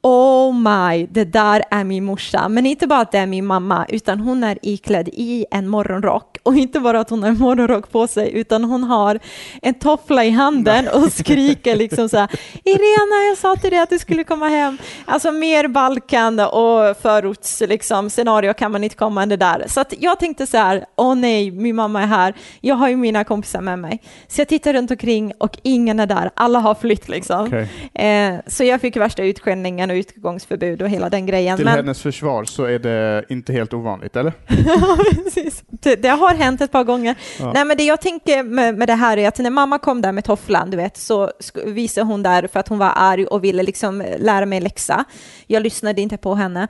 Oh 0.04 0.54
my, 0.54 1.08
det 1.12 1.26
där 1.26 1.64
är 1.72 1.84
min 1.84 2.06
morsa. 2.06 2.50
Men 2.50 2.66
inte 2.66 2.88
bara 2.88 3.00
att 3.00 3.12
det 3.12 3.18
är 3.18 3.26
min 3.26 3.46
mamma, 3.46 3.86
utan 3.90 4.20
hon 4.20 4.44
är 4.44 4.58
iklädd 4.62 5.10
i 5.14 5.46
en 5.52 5.68
morgonrock. 5.68 6.38
Och 6.44 6.56
inte 6.56 6.80
bara 6.80 7.00
att 7.00 7.10
hon 7.10 7.24
har 7.24 7.30
en 7.30 7.38
morgonrock 7.38 7.92
på 7.92 8.08
sig, 8.08 8.32
utan 8.34 8.64
hon 8.64 8.84
har 8.84 9.20
en 9.62 9.74
toffla 9.74 10.26
i 10.26 10.30
handen 10.30 10.88
och 10.94 11.12
skriker 11.12 11.76
liksom 11.76 12.10
så 12.10 12.18
här, 12.18 12.30
Irena, 12.64 13.28
jag 13.30 13.38
sa 13.38 13.56
till 13.56 13.70
dig 13.70 13.80
att 13.80 13.90
du 13.90 14.00
skulle 14.00 14.24
komma 14.24 14.48
hem. 14.48 14.78
Alltså 15.06 15.32
mer 15.32 15.68
Balkan 15.68 16.40
och 16.40 16.98
förorts 17.02 17.62
liksom, 17.62 18.10
scenario 18.10 18.54
kan 18.54 18.72
man 18.72 18.84
inte 18.84 18.96
komma 18.96 19.24
än 19.24 19.30
det 19.30 19.38
där. 19.38 19.66
Så 19.68 19.84
jag 20.00 20.20
tänkte 20.20 20.48
så 20.48 20.58
här, 20.58 20.86
åh 20.96 21.16
nej, 21.16 21.52
min 21.52 21.76
mamma 21.76 22.02
är 22.02 22.08
här. 22.08 22.34
Jag 22.62 22.76
har 22.76 22.90
ju 22.90 22.96
mina 22.96 23.24
kompisar 23.24 23.62
med 23.62 23.80
mig. 23.80 24.02
Så 24.28 24.42
jag 24.42 24.48
tittar 24.48 24.74
runt 24.74 24.92
omkring 24.92 25.34
och 25.38 25.58
ingen 25.64 26.00
är 26.00 26.06
där. 26.08 26.32
Alla 26.34 26.60
har 26.60 26.76
flytt 26.76 27.10
liksom. 27.10 27.46
Okej. 27.46 27.70
Eh, 27.94 28.36
så 28.48 28.64
jag 28.64 28.82
fick 28.82 28.96
värsta 28.96 29.24
utskällningen 29.24 29.91
och 29.92 29.96
utgångsförbud 29.96 30.82
och 30.82 30.90
hela 30.90 31.10
den 31.10 31.26
grejen. 31.26 31.58
Till 31.58 31.66
Men 31.66 31.76
hennes 31.76 32.02
försvar 32.02 32.44
så 32.46 32.64
är 32.64 32.80
det 32.80 33.26
inte 33.30 33.54
helt 33.54 33.74
ovanligt, 33.74 34.16
eller? 34.16 34.34
Precis. 35.24 35.64
det, 35.70 35.96
det 35.96 36.10
har 36.10 36.34
hänt 36.34 36.62
ett 36.62 36.72
par 36.72 36.84
gånger. 36.84 37.16
Ja. 37.40 37.54
Nej, 37.54 37.66
men 37.66 37.78
det 37.78 37.84
jag 37.84 38.02
tänker 38.02 38.44
med, 38.44 38.78
med 38.78 38.88
det 38.88 38.94
här 38.94 39.18
är 39.18 39.28
att 39.28 39.40
när 39.40 39.50
mamma 39.50 39.80
kom 39.80 40.02
där 40.02 40.12
med 40.12 40.24
tofflan, 40.24 40.72
du 40.72 40.78
vet, 40.78 40.98
så 40.98 41.32
visade 41.66 42.08
hon 42.08 42.24
där 42.24 42.48
för 42.48 42.60
att 42.60 42.68
hon 42.68 42.78
var 42.78 42.94
arg 42.96 43.26
och 43.26 43.44
ville 43.44 43.64
liksom 43.64 44.04
lära 44.20 44.46
mig 44.46 44.62
läxa. 44.62 45.06
Jag 45.48 45.64
lyssnade 45.64 46.02
inte 46.02 46.18
på 46.18 46.36
henne. 46.36 46.68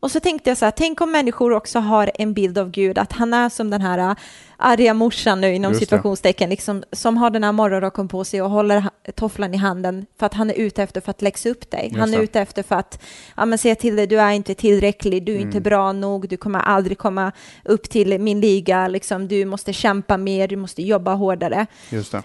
Och 0.00 0.10
så 0.10 0.20
tänkte 0.20 0.50
jag 0.50 0.58
så 0.58 0.64
här, 0.64 0.72
tänk 0.76 1.00
om 1.00 1.12
människor 1.12 1.52
också 1.52 1.78
har 1.78 2.10
en 2.14 2.34
bild 2.34 2.58
av 2.58 2.70
Gud, 2.70 2.98
att 2.98 3.12
han 3.12 3.34
är 3.34 3.48
som 3.48 3.70
den 3.70 3.80
här 3.80 4.16
arga 4.56 4.94
morsan 4.94 5.40
nu 5.40 5.54
inom 5.54 5.72
Just 5.72 5.80
situationstecken, 5.80 6.50
liksom, 6.50 6.84
som 6.92 7.16
har 7.16 7.30
den 7.30 7.44
här 7.44 7.52
morgonrocken 7.52 8.08
på 8.08 8.24
sig 8.24 8.42
och 8.42 8.50
håller 8.50 8.84
tofflan 9.14 9.54
i 9.54 9.56
handen 9.56 10.06
för 10.18 10.26
att 10.26 10.34
han 10.34 10.50
är 10.50 10.54
ute 10.54 10.82
efter 10.82 11.00
för 11.00 11.10
att 11.10 11.22
läxa 11.22 11.48
upp 11.48 11.70
dig. 11.70 11.84
Just 11.84 11.98
han 11.98 12.14
är 12.14 12.18
det. 12.18 12.24
ute 12.24 12.40
efter 12.40 12.62
för 12.62 12.74
att 12.74 13.02
ja, 13.36 13.44
men 13.46 13.58
säga 13.58 13.74
till 13.74 13.96
dig, 13.96 14.06
du 14.06 14.20
är 14.20 14.30
inte 14.30 14.54
tillräcklig, 14.54 15.24
du 15.24 15.32
är 15.32 15.38
inte 15.38 15.56
Mm. 15.56 15.62
bra 15.62 15.92
nog, 15.92 16.28
du 16.28 16.36
kommer 16.36 16.58
aldrig 16.58 16.98
komma 16.98 17.32
upp 17.64 17.82
till 17.90 18.18
min 18.20 18.40
liga, 18.40 18.88
liksom, 18.88 19.28
du 19.28 19.44
måste 19.44 19.72
kämpa 19.72 20.16
mer, 20.16 20.48
du 20.48 20.56
måste 20.56 20.82
jobba 20.82 21.14
hårdare. 21.14 21.66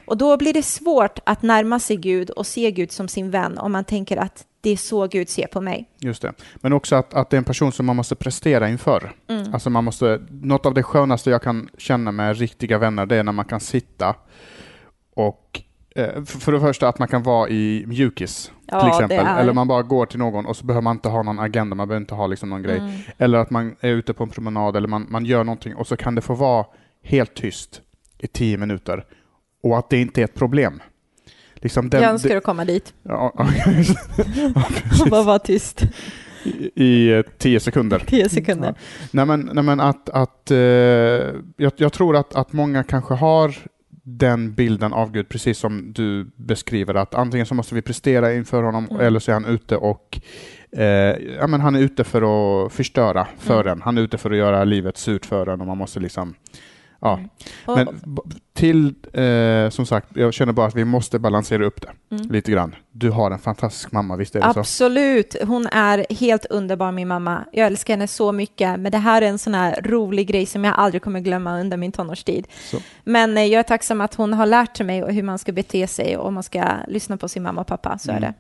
Och 0.06 0.18
då 0.18 0.38
blir 0.38 0.54
det 0.54 0.64
svårt 0.64 1.20
att 1.24 1.42
närma 1.42 1.80
sig 1.80 1.96
Gud 1.98 2.30
och 2.30 2.48
se 2.48 2.72
Gud 2.72 2.92
som 2.92 3.08
sin 3.08 3.32
vän 3.32 3.58
om 3.58 3.72
man 3.72 3.84
tänker 3.84 4.18
att 4.18 4.46
det 4.64 4.70
är 4.70 4.78
så 4.78 5.08
Gud 5.08 5.30
ser 5.30 5.48
på 5.48 5.62
mig. 5.62 5.90
Just 6.00 6.22
det. 6.22 6.34
Men 6.56 6.74
också 6.74 6.96
att, 6.96 7.14
att 7.14 7.30
det 7.30 7.36
är 7.36 7.38
en 7.38 7.44
person 7.44 7.72
som 7.72 7.86
man 7.86 7.96
måste 7.96 8.16
prestera 8.16 8.70
inför. 8.70 9.12
Mm. 9.28 9.54
Alltså 9.54 9.70
man 9.70 9.84
måste, 9.84 10.22
något 10.30 10.66
av 10.66 10.74
det 10.74 10.84
skönaste 10.84 11.30
jag 11.30 11.42
kan 11.42 11.70
känna 11.78 12.12
med 12.12 12.21
riktiga 12.30 12.78
vänner, 12.78 13.06
det 13.06 13.16
är 13.16 13.24
när 13.24 13.32
man 13.32 13.46
kan 13.46 13.60
sitta 13.60 14.16
och 15.16 15.62
Eh, 15.96 16.24
för 16.24 16.52
det 16.52 16.60
första 16.60 16.88
att 16.88 17.00
man 17.00 17.08
kan 17.08 17.24
vara 17.24 17.50
i 17.50 17.84
mjukis 17.88 18.52
Ja, 18.66 18.80
till 18.80 18.90
exempel. 18.90 19.28
Eller 19.28 19.54
man 19.54 19.68
bara 19.68 19.82
går 19.82 20.06
till 20.06 20.20
någon 20.20 20.46
och 20.46 20.58
så 20.58 20.66
behöver 20.66 20.82
man 20.82 20.96
inte 20.96 21.10
ha 21.10 21.24
någon 21.24 21.40
agenda, 21.40 21.76
man 21.76 21.88
behöver 21.88 22.02
inte 22.02 22.16
ha 22.16 22.28
liksom 22.28 22.50
någon 22.50 22.64
grej. 22.64 22.78
Mm. 22.78 22.92
Eller 23.18 23.38
att 23.38 23.50
man 23.50 23.76
är 23.80 23.90
ute 23.90 24.14
på 24.14 24.24
en 24.24 24.30
promenad 24.30 24.76
eller 24.76 24.88
man, 24.88 25.08
man 25.10 25.26
gör 25.26 25.44
någonting 25.44 25.76
och 25.76 25.88
så 25.88 25.98
kan 25.98 26.16
det 26.16 26.22
få 26.22 26.34
vara 26.34 26.66
helt 27.04 27.34
tyst 27.34 27.82
i 28.18 28.28
tio 28.28 28.58
minuter. 28.58 29.06
Och 29.64 29.78
att 29.78 29.90
det 29.90 29.98
inte 29.98 30.22
är 30.22 30.26
ett 30.26 30.36
problem. 30.36 30.82
Liksom 31.56 31.90
den, 31.90 32.02
jag 32.02 32.12
önskar 32.12 32.30
det, 32.30 32.38
att 32.38 32.44
komma 32.44 32.66
dit 32.66 32.94
ja, 33.04 33.34
ja, 33.38 33.48
och 35.04 35.10
bara 35.10 35.24
vara 35.24 35.40
tyst. 35.40 35.84
I, 36.44 36.72
i 36.76 37.12
eh, 37.14 37.22
tio 37.38 37.60
sekunder. 37.60 38.00
Tio 38.08 38.30
sekunder. 38.30 38.76
Nej 39.12 39.26
men, 39.26 39.50
nej, 39.54 39.64
men 39.64 39.80
att, 39.80 40.10
att 40.10 40.52
eh, 40.52 40.58
jag, 40.58 41.72
jag 41.76 41.94
tror 41.94 42.16
att, 42.16 42.36
att 42.36 42.54
många 42.54 42.84
kanske 42.84 43.14
har 43.14 43.56
den 44.04 44.54
bilden 44.54 44.94
av 44.94 45.12
Gud, 45.12 45.30
precis 45.30 45.58
som 45.58 45.94
du 45.94 46.32
beskriver, 46.36 46.96
att 46.96 47.16
antingen 47.16 47.46
så 47.46 47.54
måste 47.56 47.76
vi 47.76 47.82
prestera 47.82 48.34
inför 48.34 48.64
honom 48.64 48.88
Mm. 48.92 49.02
eller 49.02 49.20
så 49.20 49.32
är 49.32 49.34
han 49.34 49.46
ute 49.46 49.76
och 49.78 50.20
eh, 50.78 50.86
ja, 51.40 51.48
men 51.48 51.62
han 51.62 51.76
är 51.76 51.80
ute 51.80 52.04
för 52.04 52.22
att 52.66 52.74
förstöra 52.74 53.28
för 53.38 53.62
Mm. 53.62 53.72
en. 53.72 53.82
Han 53.82 53.98
är 53.98 54.02
ute 54.02 54.18
för 54.18 54.32
att 54.32 54.38
göra 54.38 54.64
livet 54.64 54.98
surt 54.98 55.26
för 55.26 55.48
en 55.48 55.62
och 55.62 55.68
man 55.68 55.78
måste 55.78 56.00
liksom 56.00 56.34
Ja, 57.02 57.20
Mm. 57.68 57.86
Men 57.86 58.18
till, 58.54 58.94
eh, 59.14 59.70
som 59.70 59.86
sagt, 59.86 60.08
jag 60.14 60.34
känner 60.34 60.54
bara 60.54 60.68
att 60.68 60.76
vi 60.76 60.86
måste 60.86 61.20
balansera 61.20 61.66
upp 61.66 61.82
det 61.82 62.16
mm. 62.16 62.32
lite 62.32 62.52
grann. 62.52 62.76
Du 62.92 63.10
har 63.10 63.32
en 63.32 63.40
fantastisk 63.40 63.92
mamma, 63.92 64.16
visst 64.16 64.36
är 64.36 64.40
det 64.40 64.54
så? 64.54 64.60
Absolut, 64.60 65.36
hon 65.44 65.68
är 65.68 66.06
helt 66.10 66.46
underbar 66.46 66.92
min 66.92 67.08
mamma. 67.08 67.46
Jag 67.52 67.68
älskar 67.68 67.94
henne 67.94 68.08
så 68.08 68.32
mycket, 68.32 68.80
men 68.80 68.92
det 68.92 68.98
här 68.98 69.22
är 69.22 69.26
en 69.26 69.40
sån 69.40 69.54
här 69.54 69.82
rolig 69.84 70.28
grej 70.28 70.46
som 70.46 70.64
jag 70.64 70.76
aldrig 70.78 71.02
kommer 71.02 71.20
glömma 71.20 71.60
under 71.60 71.78
min 71.78 71.92
tonårstid. 71.92 72.48
Så. 72.72 72.78
Men 73.04 73.38
eh, 73.38 73.44
jag 73.44 73.60
är 73.60 73.64
tacksam 73.64 74.02
att 74.02 74.16
hon 74.16 74.34
har 74.34 74.46
lärt 74.46 74.82
mig 74.82 75.14
hur 75.14 75.24
man 75.24 75.40
ska 75.40 75.52
bete 75.52 75.88
sig 75.88 76.18
och 76.18 76.34
man 76.34 76.44
ska 76.44 76.64
lyssna 76.88 77.18
på 77.18 77.28
sin 77.28 77.44
mamma 77.44 77.62
och 77.62 77.68
pappa, 77.68 77.98
så 77.98 78.12
Mm. 78.12 78.24
är 78.24 78.28
det. 78.28 78.34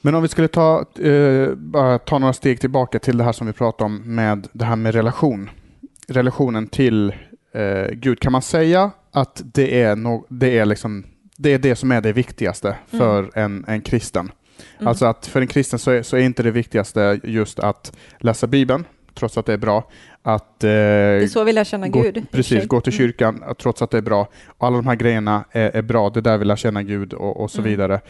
Men 0.00 0.14
om 0.14 0.22
vi 0.22 0.28
skulle 0.28 0.48
ta, 0.48 0.84
eh, 1.02 1.48
bara 1.54 1.98
ta 1.98 2.18
några 2.18 2.32
steg 2.32 2.60
tillbaka 2.60 2.98
till 2.98 3.16
det 3.18 3.24
här 3.24 3.32
som 3.32 3.46
vi 3.46 3.52
pratade 3.52 3.84
om 3.84 4.14
med 4.14 4.48
det 4.52 4.64
här 4.64 4.76
med 4.76 4.94
relation. 4.94 5.50
Relationen 6.08 6.66
till 6.66 7.14
eh, 7.54 7.86
Gud. 7.92 8.20
Kan 8.20 8.32
man 8.32 8.42
säga 8.42 8.90
att 9.12 9.42
det 9.44 9.82
är, 9.82 9.96
no, 9.96 10.26
det, 10.28 10.58
är 10.58 10.66
liksom, 10.66 11.04
det 11.36 11.52
är 11.54 11.58
det 11.58 11.76
som 11.76 11.92
är 11.92 12.00
det 12.00 12.12
viktigaste 12.12 12.76
för 12.86 13.30
en, 13.38 13.64
en 13.68 13.80
kristen? 13.80 14.30
Mm. 14.78 14.88
Alltså 14.88 15.06
att 15.06 15.26
för 15.26 15.40
en 15.40 15.46
kristen 15.46 15.78
så 15.78 15.90
är, 15.90 16.02
så 16.02 16.16
är 16.16 16.20
inte 16.20 16.42
det 16.42 16.50
viktigaste 16.50 17.20
just 17.24 17.58
att 17.58 17.96
läsa 18.18 18.46
Bibeln, 18.46 18.84
trots 19.14 19.38
att 19.38 19.46
det 19.46 19.52
är 19.52 19.58
bra. 19.58 19.90
Att 20.22 20.64
eh, 20.64 20.68
Det 20.68 20.74
är 20.74 21.26
så 21.26 21.44
vi 21.44 21.52
lär 21.52 21.64
känna 21.64 21.88
gå, 21.88 22.02
Gud. 22.02 22.26
Precis, 22.32 22.66
gå 22.66 22.80
till 22.80 22.92
Mm. 22.92 22.98
kyrkan 22.98 23.42
trots 23.58 23.82
att 23.82 23.90
det 23.90 23.98
är 23.98 24.02
bra. 24.02 24.28
Alla 24.58 24.76
de 24.76 24.86
här 24.86 24.94
grejerna 24.94 25.44
är, 25.50 25.70
är 25.76 25.82
bra, 25.82 26.10
det 26.10 26.20
är 26.20 26.22
där 26.22 26.38
vi 26.38 26.44
lär 26.44 26.56
känna 26.56 26.82
Gud 26.82 27.12
och, 27.12 27.40
och 27.40 27.50
så 27.50 27.58
Mm. 27.58 27.70
vidare. 27.70 28.00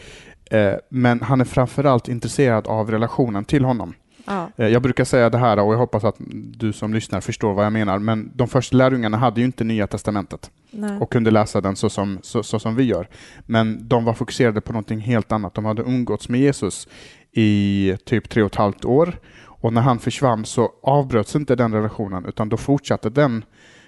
Eh, 0.51 0.73
men 0.89 1.21
han 1.21 1.41
är 1.41 1.45
framförallt 1.45 2.07
intresserad 2.07 2.67
av 2.67 2.91
relationen 2.91 3.45
till 3.45 3.65
honom. 3.65 3.93
Ja. 4.25 4.49
Eh, 4.57 4.67
jag 4.67 4.81
brukar 4.81 5.03
säga 5.03 5.29
det 5.29 5.37
här 5.37 5.59
och 5.59 5.73
jag 5.73 5.77
hoppas 5.77 6.03
att 6.03 6.15
du 6.57 6.73
som 6.73 6.93
lyssnar 6.93 7.21
förstår 7.21 7.53
vad 7.53 7.65
jag 7.65 7.73
menar. 7.73 7.99
Men 7.99 8.31
de 8.35 8.47
första 8.47 8.77
lärjungarna 8.77 9.17
hade 9.17 9.39
ju 9.39 9.45
inte 9.45 9.63
Nya 9.63 9.87
Testamentet 9.87 10.51
Nej. 10.71 10.97
och 10.99 11.11
kunde 11.11 11.31
läsa 11.31 11.61
den 11.61 11.75
så 11.75 11.89
som, 11.89 12.19
så, 12.21 12.43
så 12.43 12.59
som 12.59 12.75
vi 12.75 12.83
gör. 12.83 13.07
Men 13.45 13.87
de 13.87 14.05
var 14.05 14.13
fokuserade 14.13 14.61
på 14.61 14.73
någonting 14.73 14.99
helt 14.99 15.31
annat. 15.31 15.53
De 15.53 15.65
hade 15.65 15.81
umgåtts 15.81 16.29
med 16.29 16.39
Jesus 16.39 16.87
i 17.31 17.93
typ 18.05 18.29
tre 18.29 18.43
och 18.43 18.51
ett 18.51 18.55
halvt 18.55 18.85
år. 18.85 19.19
Och 19.65 19.73
när 19.73 19.81
han 19.81 19.99
försvann 19.99 20.45
så 20.45 20.71
avbröts 20.83 21.35
inte 21.35 21.55
den 21.55 21.73
relationen 21.73 22.25
utan 22.25 22.49
då 22.49 22.57
fortsatte 22.57 23.09
den 23.09 23.43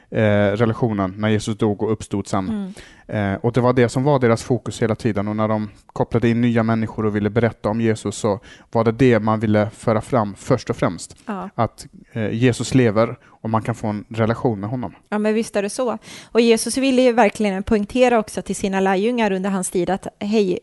eh, 0.10 0.52
relationen 0.52 1.14
när 1.18 1.30
Jesus 1.30 1.58
dog 1.58 1.84
och 1.84 1.92
uppstod 1.92 2.28
sen. 2.28 2.50
Mm. 2.50 2.74
Eh, 3.08 3.34
och 3.34 3.54
det 3.54 3.62
var 3.62 3.74
det 3.74 3.90
som 3.90 4.04
var 4.04 4.20
deras 4.20 4.44
fokus 4.44 4.82
hela 4.82 4.96
tiden 4.96 5.28
och 5.28 5.36
när 5.36 5.48
de 5.48 5.70
kopplade 5.86 6.30
in 6.30 6.42
nya 6.42 6.64
människor 6.64 7.06
och 7.06 7.16
ville 7.16 7.30
berätta 7.30 7.70
om 7.70 7.82
Jesus 7.82 8.18
så 8.18 8.40
var 8.72 8.84
det 8.84 8.92
det 8.92 9.20
man 9.20 9.40
ville 9.40 9.70
föra 9.70 10.02
fram 10.02 10.36
först 10.36 10.70
och 10.70 10.76
främst. 10.76 11.16
Ja. 11.26 11.50
Att 11.56 11.88
eh, 12.12 12.34
Jesus 12.34 12.76
lever 12.76 13.18
och 13.42 13.50
man 13.50 13.62
kan 13.62 13.76
få 13.76 13.88
en 13.88 14.06
relation 14.10 14.60
med 14.60 14.70
honom. 14.70 14.96
ja, 15.10 15.18
men 15.18 15.34
visst 15.34 15.56
är 15.56 15.62
det 15.62 15.70
så. 15.70 15.98
Och 16.32 16.42
Jesus 16.42 16.78
ville 16.78 17.02
ju 17.02 17.12
verkligen 17.12 17.64
poängtera 17.64 18.20
också 18.20 18.42
till 18.42 18.56
sina 18.56 18.80
lärjungar 18.80 19.32
under 19.32 19.50
hans 19.50 19.70
tid 19.70 19.90
att 19.90 20.08
hej, 20.20 20.60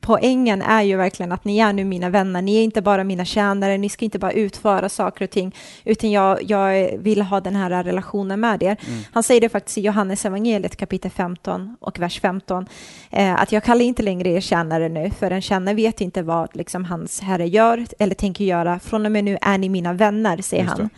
poängen 0.00 0.62
är 0.62 0.82
ju 0.82 0.96
verkligen 0.96 1.32
att 1.32 1.44
ni 1.44 1.58
är 1.58 1.72
nu 1.72 1.84
mina 1.84 2.10
vänner, 2.10 2.42
ni 2.42 2.56
är 2.56 2.62
inte 2.62 2.82
bara 2.82 3.04
mina 3.04 3.24
tjänare, 3.24 3.78
ni 3.78 3.88
ska 3.88 4.04
inte 4.04 4.18
bara 4.18 4.32
utföra 4.32 4.88
saker 4.88 5.24
och 5.24 5.30
ting, 5.30 5.54
utan 5.84 6.10
jag, 6.10 6.42
jag 6.42 6.98
vill 6.98 7.22
ha 7.22 7.40
den 7.40 7.56
här 7.56 7.84
relationen 7.84 8.40
med 8.40 8.62
er. 8.62 8.76
Han 9.12 9.22
säger 9.22 9.40
det 9.40 9.48
faktiskt 9.48 9.78
i 9.78 9.80
Johannes 9.80 10.24
evangeliet 10.24 10.76
kapitel 10.76 11.10
15 11.10 11.76
och 11.88 11.98
vers 11.98 12.20
15, 12.20 12.66
eh, 13.10 13.40
att 13.40 13.52
jag 13.52 13.64
kallar 13.64 13.84
inte 13.84 14.02
längre 14.02 14.28
er 14.28 14.40
tjänare 14.40 14.88
nu, 14.88 15.10
för 15.10 15.30
en 15.30 15.42
tjänare 15.42 15.74
vet 15.74 16.00
inte 16.00 16.22
vad 16.22 16.56
liksom, 16.56 16.84
hans 16.84 17.20
herre 17.20 17.48
gör 17.48 17.86
eller 17.98 18.14
tänker 18.14 18.44
göra. 18.44 18.78
Från 18.78 19.06
och 19.06 19.12
med 19.12 19.24
nu 19.24 19.38
är 19.42 19.58
ni 19.58 19.68
mina 19.68 19.92
vänner, 19.92 20.42
säger 20.42 20.64
han. 20.64 20.90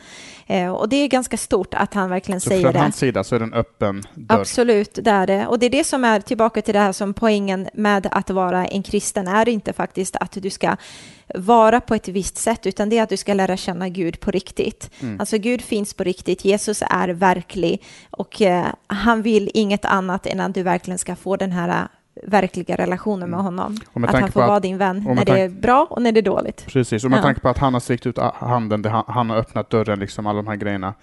Eh, 0.50 0.70
och 0.70 0.88
det 0.88 0.96
är 0.96 1.08
ganska 1.08 1.36
stort 1.36 1.74
att 1.74 1.94
han 1.94 2.10
verkligen 2.10 2.40
Så 2.40 2.48
säger 2.48 2.62
från 2.62 2.72
det. 2.72 2.78
hans 2.78 2.96
sida 2.96 3.24
så 3.24 3.34
är 3.34 3.38
det 3.38 3.44
en 3.44 3.54
öppen 3.54 4.02
dörr. 4.14 4.40
Absolut, 4.40 4.98
det 5.02 5.10
är 5.10 5.26
det. 5.26 5.46
Och 5.46 5.58
det 5.58 5.66
är 5.66 5.70
det 5.70 5.84
som 5.84 6.04
är 6.04 6.20
tillbaka 6.20 6.62
till 6.62 6.74
det 6.74 6.80
här 6.80 6.92
som 6.92 7.14
poängen 7.14 7.68
med 7.74 8.08
att 8.10 8.30
vara 8.30 8.66
en 8.66 8.82
kristen 8.82 9.28
är 9.28 9.48
inte 9.48 9.72
faktiskt 9.72 10.16
att 10.16 10.32
du 10.42 10.50
ska 10.50 10.76
vara 11.34 11.80
på 11.80 11.94
ett 11.94 12.08
visst 12.08 12.36
sätt, 12.36 12.66
utan 12.66 12.88
det 12.88 12.98
är 12.98 13.02
att 13.02 13.08
du 13.08 13.16
ska 13.16 13.34
lära 13.34 13.56
känna 13.56 13.88
Gud 13.88 14.20
på 14.20 14.30
riktigt. 14.30 14.90
Mm. 15.00 15.20
Alltså 15.20 15.38
Gud 15.38 15.62
finns 15.62 15.94
på 15.94 16.04
riktigt, 16.04 16.44
Jesus 16.44 16.82
är 16.90 17.08
verklig 17.08 17.82
och 18.10 18.42
eh, 18.42 18.66
han 18.86 19.22
vill 19.22 19.50
inget 19.54 19.84
annat 19.84 20.26
än 20.26 20.40
att 20.40 20.54
du 20.54 20.62
verkligen 20.62 20.98
ska 20.98 21.16
få 21.16 21.36
den 21.36 21.52
här 21.52 21.88
verkliga 22.26 22.76
relationen 22.76 23.30
med 23.30 23.40
honom. 23.40 23.66
Mm. 23.66 23.78
Med 23.92 24.10
Att 24.10 24.20
han 24.20 24.32
får 24.32 24.42
att- 24.42 24.48
vara 24.48 24.60
din 24.60 24.78
vän 24.78 25.04
när 25.06 25.24
det 25.24 25.40
är 25.40 25.48
bra 25.48 25.86
och 25.90 26.02
när 26.02 26.12
det 26.12 26.20
är 26.20 26.22
dåligt. 26.22 26.66
Precis, 26.66 27.04
och 27.04 27.10
med 27.10 27.18
Ja. 27.18 27.22
tanke 27.22 27.40
på 27.40 27.48
att 27.48 27.58
han 27.58 27.72
har 27.72 27.80
sträckt 27.80 28.06
ut 28.06 28.18
handen, 28.34 28.84
han, 28.84 29.04
han 29.06 29.30
har 29.30 29.36
öppnat 29.36 29.70
dörren, 29.70 29.98
liksom 29.98 30.26
alla 30.26 30.36
de 30.36 30.46
här 30.48 30.56
grejerna, 30.56 30.94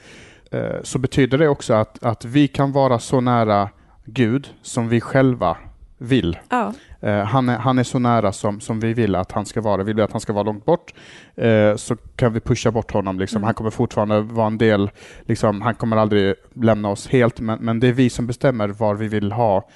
eh, 0.52 0.62
så 0.84 1.00
betyder 1.00 1.38
det 1.38 1.48
också 1.48 1.74
att, 1.74 2.04
att 2.04 2.26
vi 2.26 2.48
kan 2.48 2.72
vara 2.72 3.00
så 3.00 3.22
nära 3.22 3.70
Gud 4.06 4.48
som 4.62 4.90
vi 4.90 5.02
själva 5.02 5.58
vill. 5.98 6.38
Ja, 6.50 6.74
Eh, 7.02 7.24
han, 7.24 7.50
är, 7.50 7.58
han 7.58 7.80
är 7.80 7.84
så 7.84 8.00
nära 8.00 8.32
som, 8.32 8.60
som 8.60 8.80
vi 8.80 8.94
vill 8.94 9.16
att 9.16 9.32
han 9.32 9.46
ska 9.46 9.62
vara. 9.62 9.84
Vill 9.84 9.96
vi 9.96 10.02
att 10.02 10.12
han 10.12 10.22
ska 10.22 10.34
vara 10.34 10.44
långt 10.44 10.66
bort 10.66 10.94
eh, 11.36 11.76
så 11.76 11.96
kan 11.96 12.34
vi 12.34 12.40
pusha 12.40 12.72
bort 12.72 12.92
honom. 12.92 13.20
Liksom. 13.20 13.38
Mm. 13.38 13.46
Han 13.46 13.54
kommer 13.54 13.70
fortfarande 13.70 14.22
vara 14.22 14.48
en 14.48 14.58
del, 14.58 14.90
liksom, 15.26 15.62
han 15.62 15.76
kommer 15.76 15.98
aldrig 15.98 16.36
lämna 16.54 16.90
oss 16.90 17.08
helt, 17.08 17.40
men, 17.40 17.60
men 17.60 17.80
det 17.80 17.88
är 17.88 17.92
vi 17.94 18.10
som 18.10 18.28
bestämmer 18.28 18.68
var 18.68 18.96
vi 18.96 19.08
vill 19.08 19.32
ha 19.32 19.70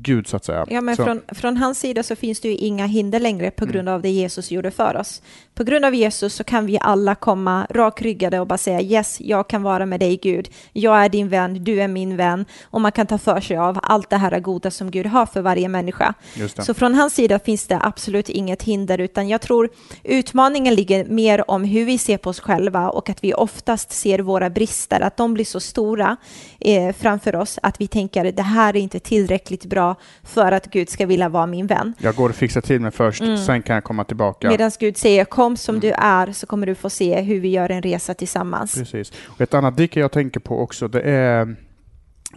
Gud 0.00 0.28
så 0.28 0.36
att 0.36 0.44
säga. 0.44 0.66
Ja, 0.70 0.80
men 0.80 0.96
så, 0.96 1.04
från, 1.04 1.22
från 1.28 1.56
hans 1.56 1.80
sida 1.80 2.02
så 2.02 2.16
finns 2.16 2.40
det 2.40 2.48
ju 2.48 2.54
inga 2.54 2.86
hinder 2.86 3.20
längre 3.20 3.50
på 3.50 3.66
grund 3.66 3.88
av 3.88 4.02
det 4.02 4.08
Jesus 4.08 4.50
gjorde 4.50 4.70
för 4.70 4.96
oss. 4.96 5.22
På 5.54 5.64
grund 5.64 5.84
av 5.84 5.94
Jesus 5.94 6.34
så 6.34 6.44
kan 6.44 6.66
vi 6.66 6.78
alla 6.80 7.14
komma 7.14 7.66
rakryggade 7.70 8.40
och 8.40 8.46
bara 8.46 8.58
säga 8.58 8.80
yes, 8.80 9.20
jag 9.20 9.48
kan 9.48 9.62
vara 9.62 9.86
med 9.86 10.00
dig 10.00 10.16
Gud. 10.16 10.48
Jag 10.72 11.04
är 11.04 11.08
din 11.08 11.28
vän, 11.28 11.64
du 11.64 11.80
är 11.82 11.88
min 11.88 12.16
vän. 12.16 12.44
Och 12.64 12.80
man 12.80 12.92
kan 12.92 13.06
ta 13.06 13.18
för 13.18 13.40
sig 13.40 13.56
av 13.56 13.78
allt 13.82 14.10
det 14.10 14.16
här 14.16 14.40
goda 14.40 14.70
som 14.70 14.90
Gud 14.90 15.06
har 15.06 15.26
för 15.26 15.40
varje 15.40 15.68
människa. 15.68 16.14
Så 16.58 16.74
från 16.74 16.94
hans 16.94 17.14
sida 17.14 17.38
finns 17.38 17.66
det 17.66 17.80
absolut 17.82 18.28
inget 18.28 18.62
hinder, 18.62 18.98
utan 18.98 19.28
jag 19.28 19.40
tror 19.40 19.68
utmaningen 20.02 20.74
ligger 20.74 21.04
mer 21.04 21.50
om 21.50 21.64
hur 21.64 21.84
vi 21.84 21.98
ser 21.98 22.18
på 22.18 22.30
oss 22.30 22.40
själva 22.40 22.90
och 22.90 23.10
att 23.10 23.24
vi 23.24 23.34
oftast 23.34 23.92
ser 23.92 24.18
våra 24.18 24.50
brister, 24.50 25.00
att 25.00 25.16
de 25.16 25.34
blir 25.34 25.44
så 25.44 25.60
stora 25.60 26.16
eh, 26.60 26.92
framför 26.92 27.36
oss 27.36 27.58
att 27.62 27.80
vi 27.80 27.86
tänker 27.86 28.32
det 28.32 28.42
här 28.42 28.76
är 28.76 28.80
inte 28.80 29.00
tillräckligt 29.00 29.64
bra 29.64 29.87
för 30.24 30.52
att 30.52 30.66
Gud 30.70 30.88
ska 30.88 31.06
vilja 31.06 31.28
vara 31.28 31.46
min 31.46 31.66
vän. 31.66 31.94
Jag 31.98 32.14
går 32.14 32.28
och 32.28 32.34
fixar 32.34 32.60
till 32.60 32.80
mig 32.80 32.90
först, 32.90 33.20
Mm. 33.22 33.36
sen 33.36 33.62
kan 33.62 33.74
jag 33.74 33.84
komma 33.84 34.04
tillbaka. 34.04 34.48
Medan 34.50 34.70
Gud 34.80 34.96
säger 34.96 35.24
kom 35.24 35.56
som 35.56 35.74
Mm. 35.74 35.80
du 35.80 35.90
är 35.96 36.32
så 36.32 36.46
kommer 36.46 36.66
du 36.66 36.74
få 36.74 36.90
se 36.90 37.20
hur 37.20 37.40
vi 37.40 37.48
gör 37.48 37.70
en 37.70 37.82
resa 37.82 38.14
tillsammans. 38.14 38.74
Precis. 38.74 39.12
Och 39.26 39.40
ett 39.40 39.54
annat 39.54 39.76
dike 39.76 40.00
jag 40.00 40.12
tänker 40.12 40.40
på 40.40 40.60
också, 40.62 40.88
det 40.88 41.00
är 41.00 41.56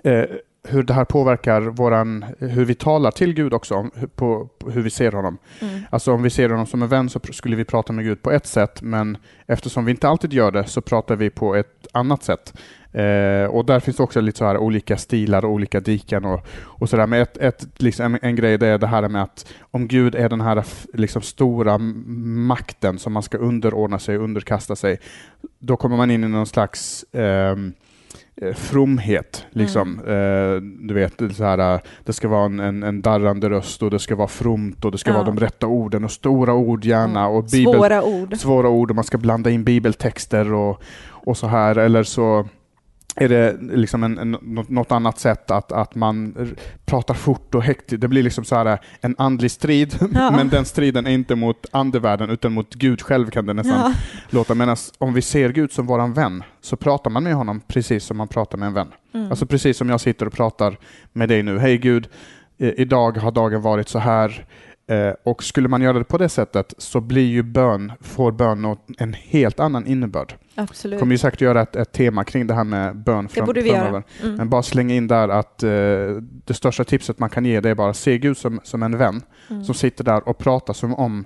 eh, 0.04 0.24
hur 0.64 0.84
det 0.84 0.94
här 0.94 1.06
påverkar 1.06 1.62
våran, 1.62 2.26
hur 2.40 2.66
vi 2.66 2.76
talar 2.76 3.12
till 3.12 3.34
Gud 3.34 3.54
också, 3.54 3.90
på, 4.16 4.50
på 4.60 4.70
hur 4.70 4.82
vi 4.82 4.90
ser 4.90 5.12
honom. 5.12 5.38
Mm. 5.60 5.82
Alltså 5.90 6.14
om 6.14 6.24
vi 6.24 6.30
ser 6.30 6.50
honom 6.50 6.66
som 6.66 6.82
en 6.82 6.88
vän 6.88 7.10
så 7.10 7.20
skulle 7.32 7.56
vi 7.56 7.66
prata 7.66 7.94
med 7.94 8.06
Gud 8.06 8.22
på 8.22 8.32
ett 8.32 8.48
sätt, 8.48 8.82
men 8.82 9.18
eftersom 9.48 9.86
vi 9.86 9.92
inte 9.92 10.08
alltid 10.08 10.34
gör 10.34 10.52
det 10.52 10.64
så 10.66 10.82
pratar 10.82 11.16
vi 11.16 11.30
på 11.30 11.56
ett 11.56 11.88
annat 11.92 12.24
sätt. 12.24 12.54
Eh, 12.94 13.46
och 13.46 13.66
där 13.66 13.80
finns 13.80 14.00
också 14.00 14.22
lite 14.22 14.38
så 14.38 14.46
här 14.46 14.58
olika 14.58 14.98
stilar 14.98 15.46
och 15.46 15.52
olika 15.52 15.80
diken 15.80 16.26
och, 16.26 16.48
och 16.64 16.90
sådär. 16.90 17.08
Men 17.08 17.22
ett, 17.22 17.38
ett, 17.38 17.68
liksom 17.78 18.06
en, 18.06 18.20
en 18.22 18.36
grej 18.36 18.58
det 18.58 18.68
är 18.68 18.78
det 18.78 18.88
här 18.88 19.08
med 19.08 19.24
att 19.24 19.54
om 19.72 19.88
Gud 19.88 20.16
är 20.16 20.30
den 20.30 20.42
här 20.42 20.66
liksom 20.94 21.22
stora 21.22 21.78
makten 21.78 23.00
som 23.00 23.14
man 23.14 23.24
ska 23.24 23.38
underordna 23.38 24.00
sig 24.00 24.18
och 24.18 24.24
underkasta 24.24 24.76
sig, 24.76 25.00
då 25.60 25.78
kommer 25.78 25.98
man 25.98 26.12
in 26.12 26.24
i 26.24 26.28
någon 26.28 26.46
slags 26.46 27.04
eh, 27.04 27.56
fromhet. 28.56 29.46
Liksom. 29.52 30.00
Eh, 30.00 30.62
du 30.88 30.94
vet, 30.94 31.36
så 31.36 31.44
här, 31.44 31.74
eh, 31.76 31.80
det 32.06 32.14
ska 32.14 32.28
vara 32.28 32.46
en, 32.46 32.60
en, 32.60 32.84
en 32.84 33.02
darrande 33.02 33.50
röst 33.50 33.84
och 33.84 33.90
det 33.92 34.00
ska 34.00 34.16
vara 34.16 34.28
fromt 34.28 34.86
och 34.86 34.92
det 34.92 34.98
ska 34.98 35.10
Ja. 35.10 35.14
vara 35.16 35.26
de 35.26 35.40
rätta 35.40 35.68
orden 35.68 36.04
och 36.04 36.12
stora 36.12 36.54
ord 36.54 36.86
gärna. 36.86 37.28
Och 37.28 37.44
bibel, 37.44 37.74
Svåra 37.74 38.04
ord. 38.04 38.38
svåra 38.38 38.70
ord 38.70 38.90
och 38.90 38.96
man 38.96 39.04
ska 39.04 39.18
blanda 39.18 39.50
in 39.50 39.64
bibeltexter 39.64 40.54
och, 40.54 40.82
och 41.10 41.38
så 41.38 41.48
här. 41.48 41.76
Eller 41.78 42.04
så 42.04 42.46
är 43.16 43.30
det 43.30 43.58
liksom 43.62 44.04
en, 44.04 44.18
en, 44.18 44.32
något 44.68 44.92
annat 44.92 45.20
sätt 45.20 45.52
att, 45.52 45.72
att 45.72 45.96
man 45.96 46.36
pratar 46.86 47.14
fort 47.14 47.56
och 47.56 47.64
hektiskt. 47.64 48.02
Det 48.02 48.08
blir 48.08 48.24
liksom 48.24 48.44
så 48.44 48.56
här 48.56 48.80
en 49.02 49.16
andlig 49.18 49.52
strid, 49.52 49.96
ja. 50.14 50.32
men 50.32 50.50
den 50.50 50.66
striden 50.66 51.08
är 51.08 51.12
inte 51.12 51.36
mot 51.36 51.66
andevärlden 51.72 52.30
utan 52.30 52.54
mot 52.54 52.76
Gud 52.76 53.02
själv 53.02 53.30
kan 53.30 53.46
det 53.46 53.54
nästan 53.54 53.80
ja. 53.80 53.94
låta. 54.30 54.56
Medan 54.56 54.78
om 54.98 55.14
vi 55.14 55.22
ser 55.22 55.50
Gud 55.50 55.72
som 55.72 55.88
våran 55.88 56.14
vän 56.14 56.44
så 56.62 56.76
pratar 56.76 57.12
man 57.12 57.24
med 57.24 57.34
honom 57.34 57.62
precis 57.68 58.04
som 58.04 58.18
man 58.18 58.28
pratar 58.28 58.58
med 58.58 58.68
en 58.68 58.74
vän. 58.74 58.92
Mm. 59.14 59.30
Alltså 59.30 59.46
precis 59.46 59.78
som 59.78 59.90
jag 59.90 60.02
sitter 60.02 60.26
och 60.26 60.34
pratar 60.34 60.78
med 61.14 61.30
dig 61.30 61.44
nu. 61.44 61.60
Hej 61.60 61.78
Gud, 61.78 62.08
idag 62.58 63.18
har 63.18 63.32
dagen 63.32 63.62
varit 63.62 63.90
så 63.90 64.00
här. 64.00 64.46
Eh, 64.88 65.14
och 65.24 65.44
skulle 65.44 65.68
man 65.68 65.82
göra 65.82 65.98
det 65.98 66.04
på 66.04 66.18
det 66.18 66.30
sättet 66.30 66.74
så 66.78 67.02
blir 67.02 67.28
ju 67.28 67.44
bön, 67.44 67.92
får 68.02 68.32
bön 68.32 68.78
en 68.98 69.14
helt 69.14 69.60
annan 69.60 69.88
innebörd. 69.88 70.34
Absolut. 70.56 71.00
kommer 71.00 71.14
ju 71.14 71.18
säkert 71.18 71.42
göra 71.42 71.62
ett, 71.62 71.76
ett 71.76 71.92
tema 71.92 72.24
kring 72.24 72.48
det 72.48 72.54
här 72.54 72.64
med 72.64 72.98
bön 72.98 73.30
det 73.34 73.42
borde 73.42 73.62
vi 73.62 73.70
framöver. 73.70 74.04
Mm. 74.24 74.36
Men 74.36 74.50
bara 74.50 74.64
slänga 74.64 74.96
in 74.96 75.08
där 75.08 75.30
att 75.30 75.64
eh, 75.64 75.70
det 76.46 76.54
största 76.54 76.84
tipset 76.84 77.20
man 77.20 77.30
kan 77.30 77.46
ge 77.46 77.62
det 77.62 77.70
är 77.70 77.76
bara 77.76 77.94
se 77.94 78.18
Gud 78.18 78.38
som, 78.38 78.60
som 78.64 78.84
en 78.84 78.98
vän 78.98 79.22
mm. 79.50 79.64
som 79.64 79.76
sitter 79.76 80.04
där 80.04 80.30
och 80.30 80.38
pratar 80.38 80.74
som 80.74 80.96
om 80.96 81.26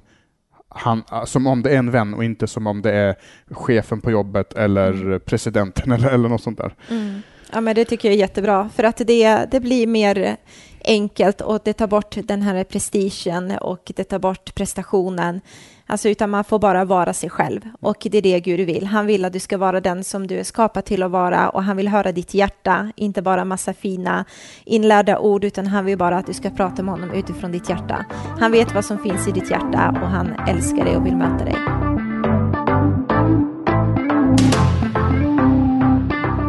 han, 0.70 1.04
som 1.26 1.48
om 1.48 1.64
det 1.64 1.72
är 1.72 1.78
en 1.78 1.92
vän 1.92 2.14
och 2.14 2.24
inte 2.24 2.48
som 2.48 2.68
om 2.68 2.82
det 2.82 2.92
är 2.92 3.16
chefen 3.52 4.02
på 4.02 4.12
jobbet 4.12 4.54
eller 4.54 4.92
mm. 4.92 5.20
presidenten 5.20 5.92
eller, 5.92 6.10
eller 6.10 6.30
något 6.30 6.44
sånt 6.44 6.58
där. 6.58 6.74
Mm. 6.90 7.22
Ja, 7.52 7.62
men 7.62 7.76
det 7.76 7.86
tycker 7.86 8.08
jag 8.08 8.16
är 8.16 8.20
jättebra, 8.20 8.70
för 8.76 8.84
att 8.84 8.98
det, 8.98 9.46
det 9.52 9.60
blir 9.60 9.88
mer 9.88 10.38
enkelt 10.86 11.42
och 11.42 11.60
det 11.64 11.74
tar 11.74 11.88
bort 11.88 12.18
den 12.24 12.42
här 12.42 12.64
prestigen 12.64 13.52
och 13.62 13.92
det 13.96 14.04
tar 14.04 14.20
bort 14.20 14.56
prestationen. 14.56 15.42
Alltså 15.88 16.10
utan 16.10 16.30
man 16.30 16.44
får 16.44 16.60
bara 16.60 16.86
vara 16.86 17.14
sig 17.14 17.30
själv 17.30 17.62
och 17.82 18.08
det 18.12 18.18
är 18.18 18.22
det 18.22 18.40
Gud 18.40 18.60
vill. 18.60 18.86
Han 18.86 19.06
vill 19.06 19.26
att 19.26 19.34
du 19.34 19.40
ska 19.40 19.58
vara 19.58 19.82
den 19.82 20.04
som 20.04 20.28
du 20.28 20.40
är 20.40 20.44
skapad 20.44 20.86
till 20.86 21.04
att 21.04 21.12
vara 21.12 21.50
och 21.50 21.64
han 21.64 21.78
vill 21.78 21.88
höra 21.88 22.12
ditt 22.12 22.34
hjärta, 22.34 22.92
inte 22.96 23.22
bara 23.22 23.46
massa 23.46 23.74
fina 23.74 24.26
inlärda 24.64 25.20
ord 25.20 25.44
utan 25.44 25.68
han 25.68 25.86
vill 25.86 25.98
bara 25.98 26.18
att 26.18 26.28
du 26.28 26.34
ska 26.34 26.50
prata 26.50 26.84
med 26.84 26.94
honom 26.94 27.12
utifrån 27.12 27.52
ditt 27.52 27.70
hjärta. 27.70 28.06
Han 28.40 28.52
vet 28.52 28.74
vad 28.74 28.86
som 28.86 29.00
finns 29.00 29.28
i 29.28 29.32
ditt 29.32 29.52
hjärta 29.52 29.90
och 30.02 30.10
han 30.10 30.34
älskar 30.48 30.86
dig 30.86 30.98
och 30.98 31.06
vill 31.06 31.16
möta 31.16 31.46
dig. 31.46 31.56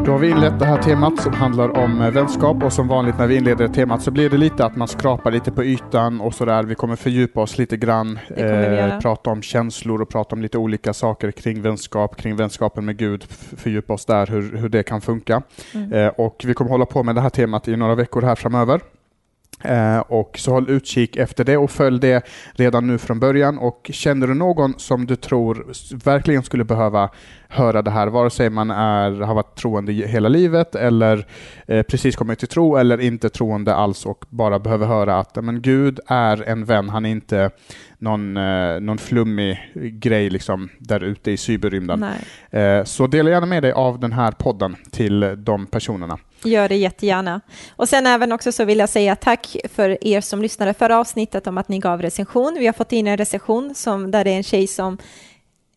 Då 0.07 0.13
har 0.13 0.19
vi 0.19 0.31
inlett 0.31 0.59
det 0.59 0.67
här 0.67 0.83
temat 0.83 1.21
som 1.23 1.33
handlar 1.33 1.77
om 1.77 2.01
eh, 2.01 2.11
vänskap 2.11 2.63
och 2.63 2.73
som 2.73 2.89
vanligt 2.89 3.19
när 3.19 3.27
vi 3.27 3.37
inleder 3.37 3.69
temat 3.69 4.03
så 4.03 4.11
blir 4.11 4.31
det 4.31 4.37
lite 4.37 4.67
att 4.67 4.77
man 4.77 4.89
skrapar 4.89 5.31
lite 5.31 5.53
på 5.53 5.65
ytan 5.65 6.21
och 6.21 6.35
sådär. 6.35 6.63
Vi 6.63 6.75
kommer 6.75 6.97
fördjupa 6.97 7.41
oss 7.41 7.59
lite 7.59 7.77
grann, 7.77 8.19
eh, 8.37 8.99
prata 8.99 9.31
om 9.31 9.43
känslor 9.43 10.03
och 10.03 10.09
prata 10.09 10.35
om 10.35 10.43
lite 10.43 10.59
olika 10.59 10.93
saker 10.93 11.31
kring 11.31 11.63
vänskap, 11.63 12.17
kring 12.17 12.37
vänskapen 12.37 12.85
med 12.85 12.97
Gud, 12.97 13.25
fördjupa 13.57 13.93
oss 13.93 14.05
där, 14.05 14.27
hur, 14.27 14.57
hur 14.57 14.69
det 14.69 14.83
kan 14.83 15.01
funka. 15.01 15.43
Mm. 15.75 15.93
Eh, 15.93 16.09
och 16.09 16.43
vi 16.47 16.55
kommer 16.55 16.71
hålla 16.71 16.87
på 16.87 17.03
med 17.03 17.15
det 17.15 17.21
här 17.21 17.31
temat 17.31 17.69
i 17.69 17.77
några 17.77 17.95
veckor 17.95 18.23
här 18.23 18.35
framöver. 18.35 18.81
Eh, 19.67 19.99
och 19.99 20.39
så 20.39 20.51
håll 20.51 20.71
utkik 20.71 21.17
efter 21.17 21.45
det 21.45 21.57
och 21.57 21.71
följ 21.71 22.01
det 22.01 22.27
redan 22.53 22.87
nu 22.87 22.99
från 22.99 23.21
början. 23.21 23.59
Och 23.59 23.91
känner 23.93 24.27
du 24.27 24.35
någon 24.35 24.75
som 24.79 25.07
du 25.07 25.17
tror 25.17 25.67
verkligen 26.05 26.43
skulle 26.43 26.65
behöva 26.65 27.11
höra 27.49 27.83
det 27.83 27.91
här, 27.91 28.07
vare 28.07 28.31
sig 28.31 28.51
man 28.51 28.71
är, 28.71 29.11
har 29.11 29.35
varit 29.35 29.57
troende 29.57 29.93
hela 29.93 30.29
livet 30.29 30.75
eller 30.75 31.27
eh, 31.67 31.83
precis 31.83 32.17
kommit 32.17 32.39
till 32.39 32.49
tro 32.49 32.77
eller 32.77 33.01
inte 33.01 33.29
troende 33.29 33.75
alls 33.75 34.07
och 34.07 34.25
bara 34.29 34.59
behöver 34.59 34.87
höra 34.87 35.19
att 35.19 35.45
men 35.45 35.63
Gud 35.63 36.01
är 36.07 36.49
en 36.49 36.65
vän, 36.65 36.89
han 36.89 37.07
är 37.07 37.11
inte 37.11 37.51
någon, 37.99 38.37
eh, 38.37 38.81
någon 38.81 38.99
flummig 38.99 39.59
grej 39.75 40.31
liksom 40.31 40.69
där 40.79 41.05
ute 41.05 41.31
i 41.31 41.37
cyberrymden. 41.37 42.05
Eh, 42.51 42.85
så 42.85 43.07
dela 43.07 43.31
gärna 43.31 43.47
med 43.47 43.63
dig 43.63 43.73
av 43.73 44.01
den 44.01 44.13
här 44.13 44.33
podden 44.33 44.77
till 44.91 45.35
de 45.39 45.67
personerna. 45.67 46.19
Gör 46.45 46.69
det 46.69 46.77
jättegärna. 46.77 47.41
Och 47.77 47.89
sen 47.89 48.07
även 48.07 48.33
också 48.33 48.53
så 48.53 48.65
vill 48.65 48.79
jag 48.79 48.89
säga 48.89 49.17
tack 49.17 49.57
för 49.75 50.05
er 50.07 50.21
som 50.21 50.43
lyssnade 50.43 50.75
förra 50.75 50.99
avsnittet 50.99 51.47
om 51.47 51.59
att 51.59 51.69
ni 51.69 51.79
gav 51.79 52.03
recension. 52.03 52.57
Vi 52.59 52.67
har 52.67 52.73
fått 52.73 52.93
in 52.93 53.07
en 53.07 53.17
recension 53.17 53.75
som, 53.75 54.11
där 54.11 54.25
det 54.25 54.31
är 54.31 54.37
en 54.37 54.43
tjej 54.43 54.67
som 54.67 54.99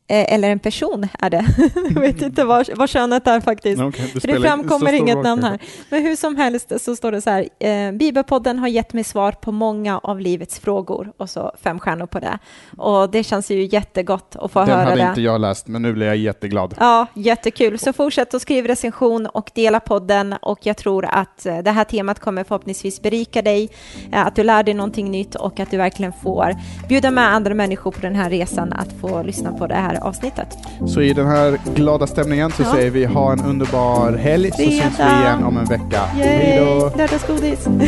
eller 0.10 0.50
en 0.50 0.60
person 0.60 1.08
är 1.19 1.30
det. 1.30 1.45
Jag 1.93 2.02
vet 2.02 2.22
inte 2.22 2.43
vad, 2.43 2.69
vad 2.76 2.89
könet 2.89 3.28
är 3.28 3.39
faktiskt. 3.39 3.82
Okay, 3.82 4.08
det, 4.13 4.28
det 4.28 4.41
framkommer 4.41 4.93
inget 4.93 5.24
namn 5.24 5.43
här. 5.43 5.60
Men 5.89 6.04
hur 6.04 6.15
som 6.15 6.36
helst 6.36 6.72
så 6.82 6.95
står 6.95 7.12
det 7.12 7.22
så 7.22 7.30
här, 7.30 7.50
eh, 7.60 7.91
Bibelpodden 7.91 8.60
har 8.60 8.67
gett 8.67 8.93
mig 8.93 9.04
svar 9.04 9.32
på 9.32 9.52
många 9.52 9.98
av 9.98 10.19
livets 10.19 10.60
frågor 10.60 11.12
och 11.17 11.30
så 11.30 11.52
fem 11.63 11.80
stjärnor 11.80 12.06
på 12.06 12.19
det. 12.19 12.39
Och 12.78 13.10
det 13.10 13.24
känns 13.24 13.52
ju 13.52 13.65
jättegott 13.65 14.36
att 14.36 14.52
få 14.52 14.60
Den 14.60 14.69
höra 14.69 14.80
det. 14.80 14.89
Den 14.89 15.00
hade 15.00 15.10
inte 15.10 15.22
jag 15.22 15.41
läst, 15.41 15.67
men 15.67 15.82
nu 15.82 15.93
blir 15.93 16.06
jag 16.06 16.17
jätteglad. 16.17 16.76
Ja, 16.80 17.08
jättekul. 17.13 17.80
Så 17.80 17.93
fortsätt 17.93 18.34
att 18.34 18.41
skriva 18.41 18.67
recension 18.67 19.26
och 19.26 19.52
dela 19.56 19.80
podden 19.80 20.34
och 20.41 20.60
jag 20.62 20.78
tror 20.78 21.06
att 21.06 21.45
eh, 21.45 21.58
det 21.58 21.72
här 21.72 21.84
temat 21.84 22.19
kommer 22.19 22.43
förhoppningsvis 22.43 23.02
berika 23.02 23.41
dig, 23.41 23.69
eh, 24.12 24.26
att 24.26 24.36
du 24.36 24.43
lär 24.43 24.63
dig 24.63 24.74
någonting 24.74 25.12
nytt 25.12 25.36
och 25.36 25.60
att 25.60 25.72
du 25.72 25.78
verkligen 25.78 26.13
får 26.13 26.56
bjuda 26.88 27.12
med 27.12 27.34
andra 27.34 27.54
människor 27.54 27.91
på 27.91 28.02
den 28.02 28.15
här 28.15 28.30
resan 28.30 28.74
att 28.74 28.93
få 29.02 29.24
lyssna 29.24 29.52
på 29.52 29.67
det 29.67 29.76
här 29.76 29.99
avsnittet. 30.02 30.58
Så 30.88 31.02
i 31.02 31.14
den 31.14 31.28
här 31.28 31.60
glada 31.76 32.08
stämningen 32.08 32.52
så 32.52 32.64
ja. 32.64 32.72
säger 32.72 32.92
vi 32.92 33.06
ha 33.06 33.32
en 33.32 33.46
underbar 33.46 34.14
helg 34.14 34.52
så 34.52 34.58
syns 34.58 35.00
vi 35.00 35.04
igen 35.04 35.44
om 35.44 35.58
en 35.58 35.66
vecka. 35.66 36.02
Hej 36.02 36.60
då! 36.60 36.92
Lördagsgodis! 36.98 37.66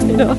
Hej 0.00 0.16
då! 0.18 0.34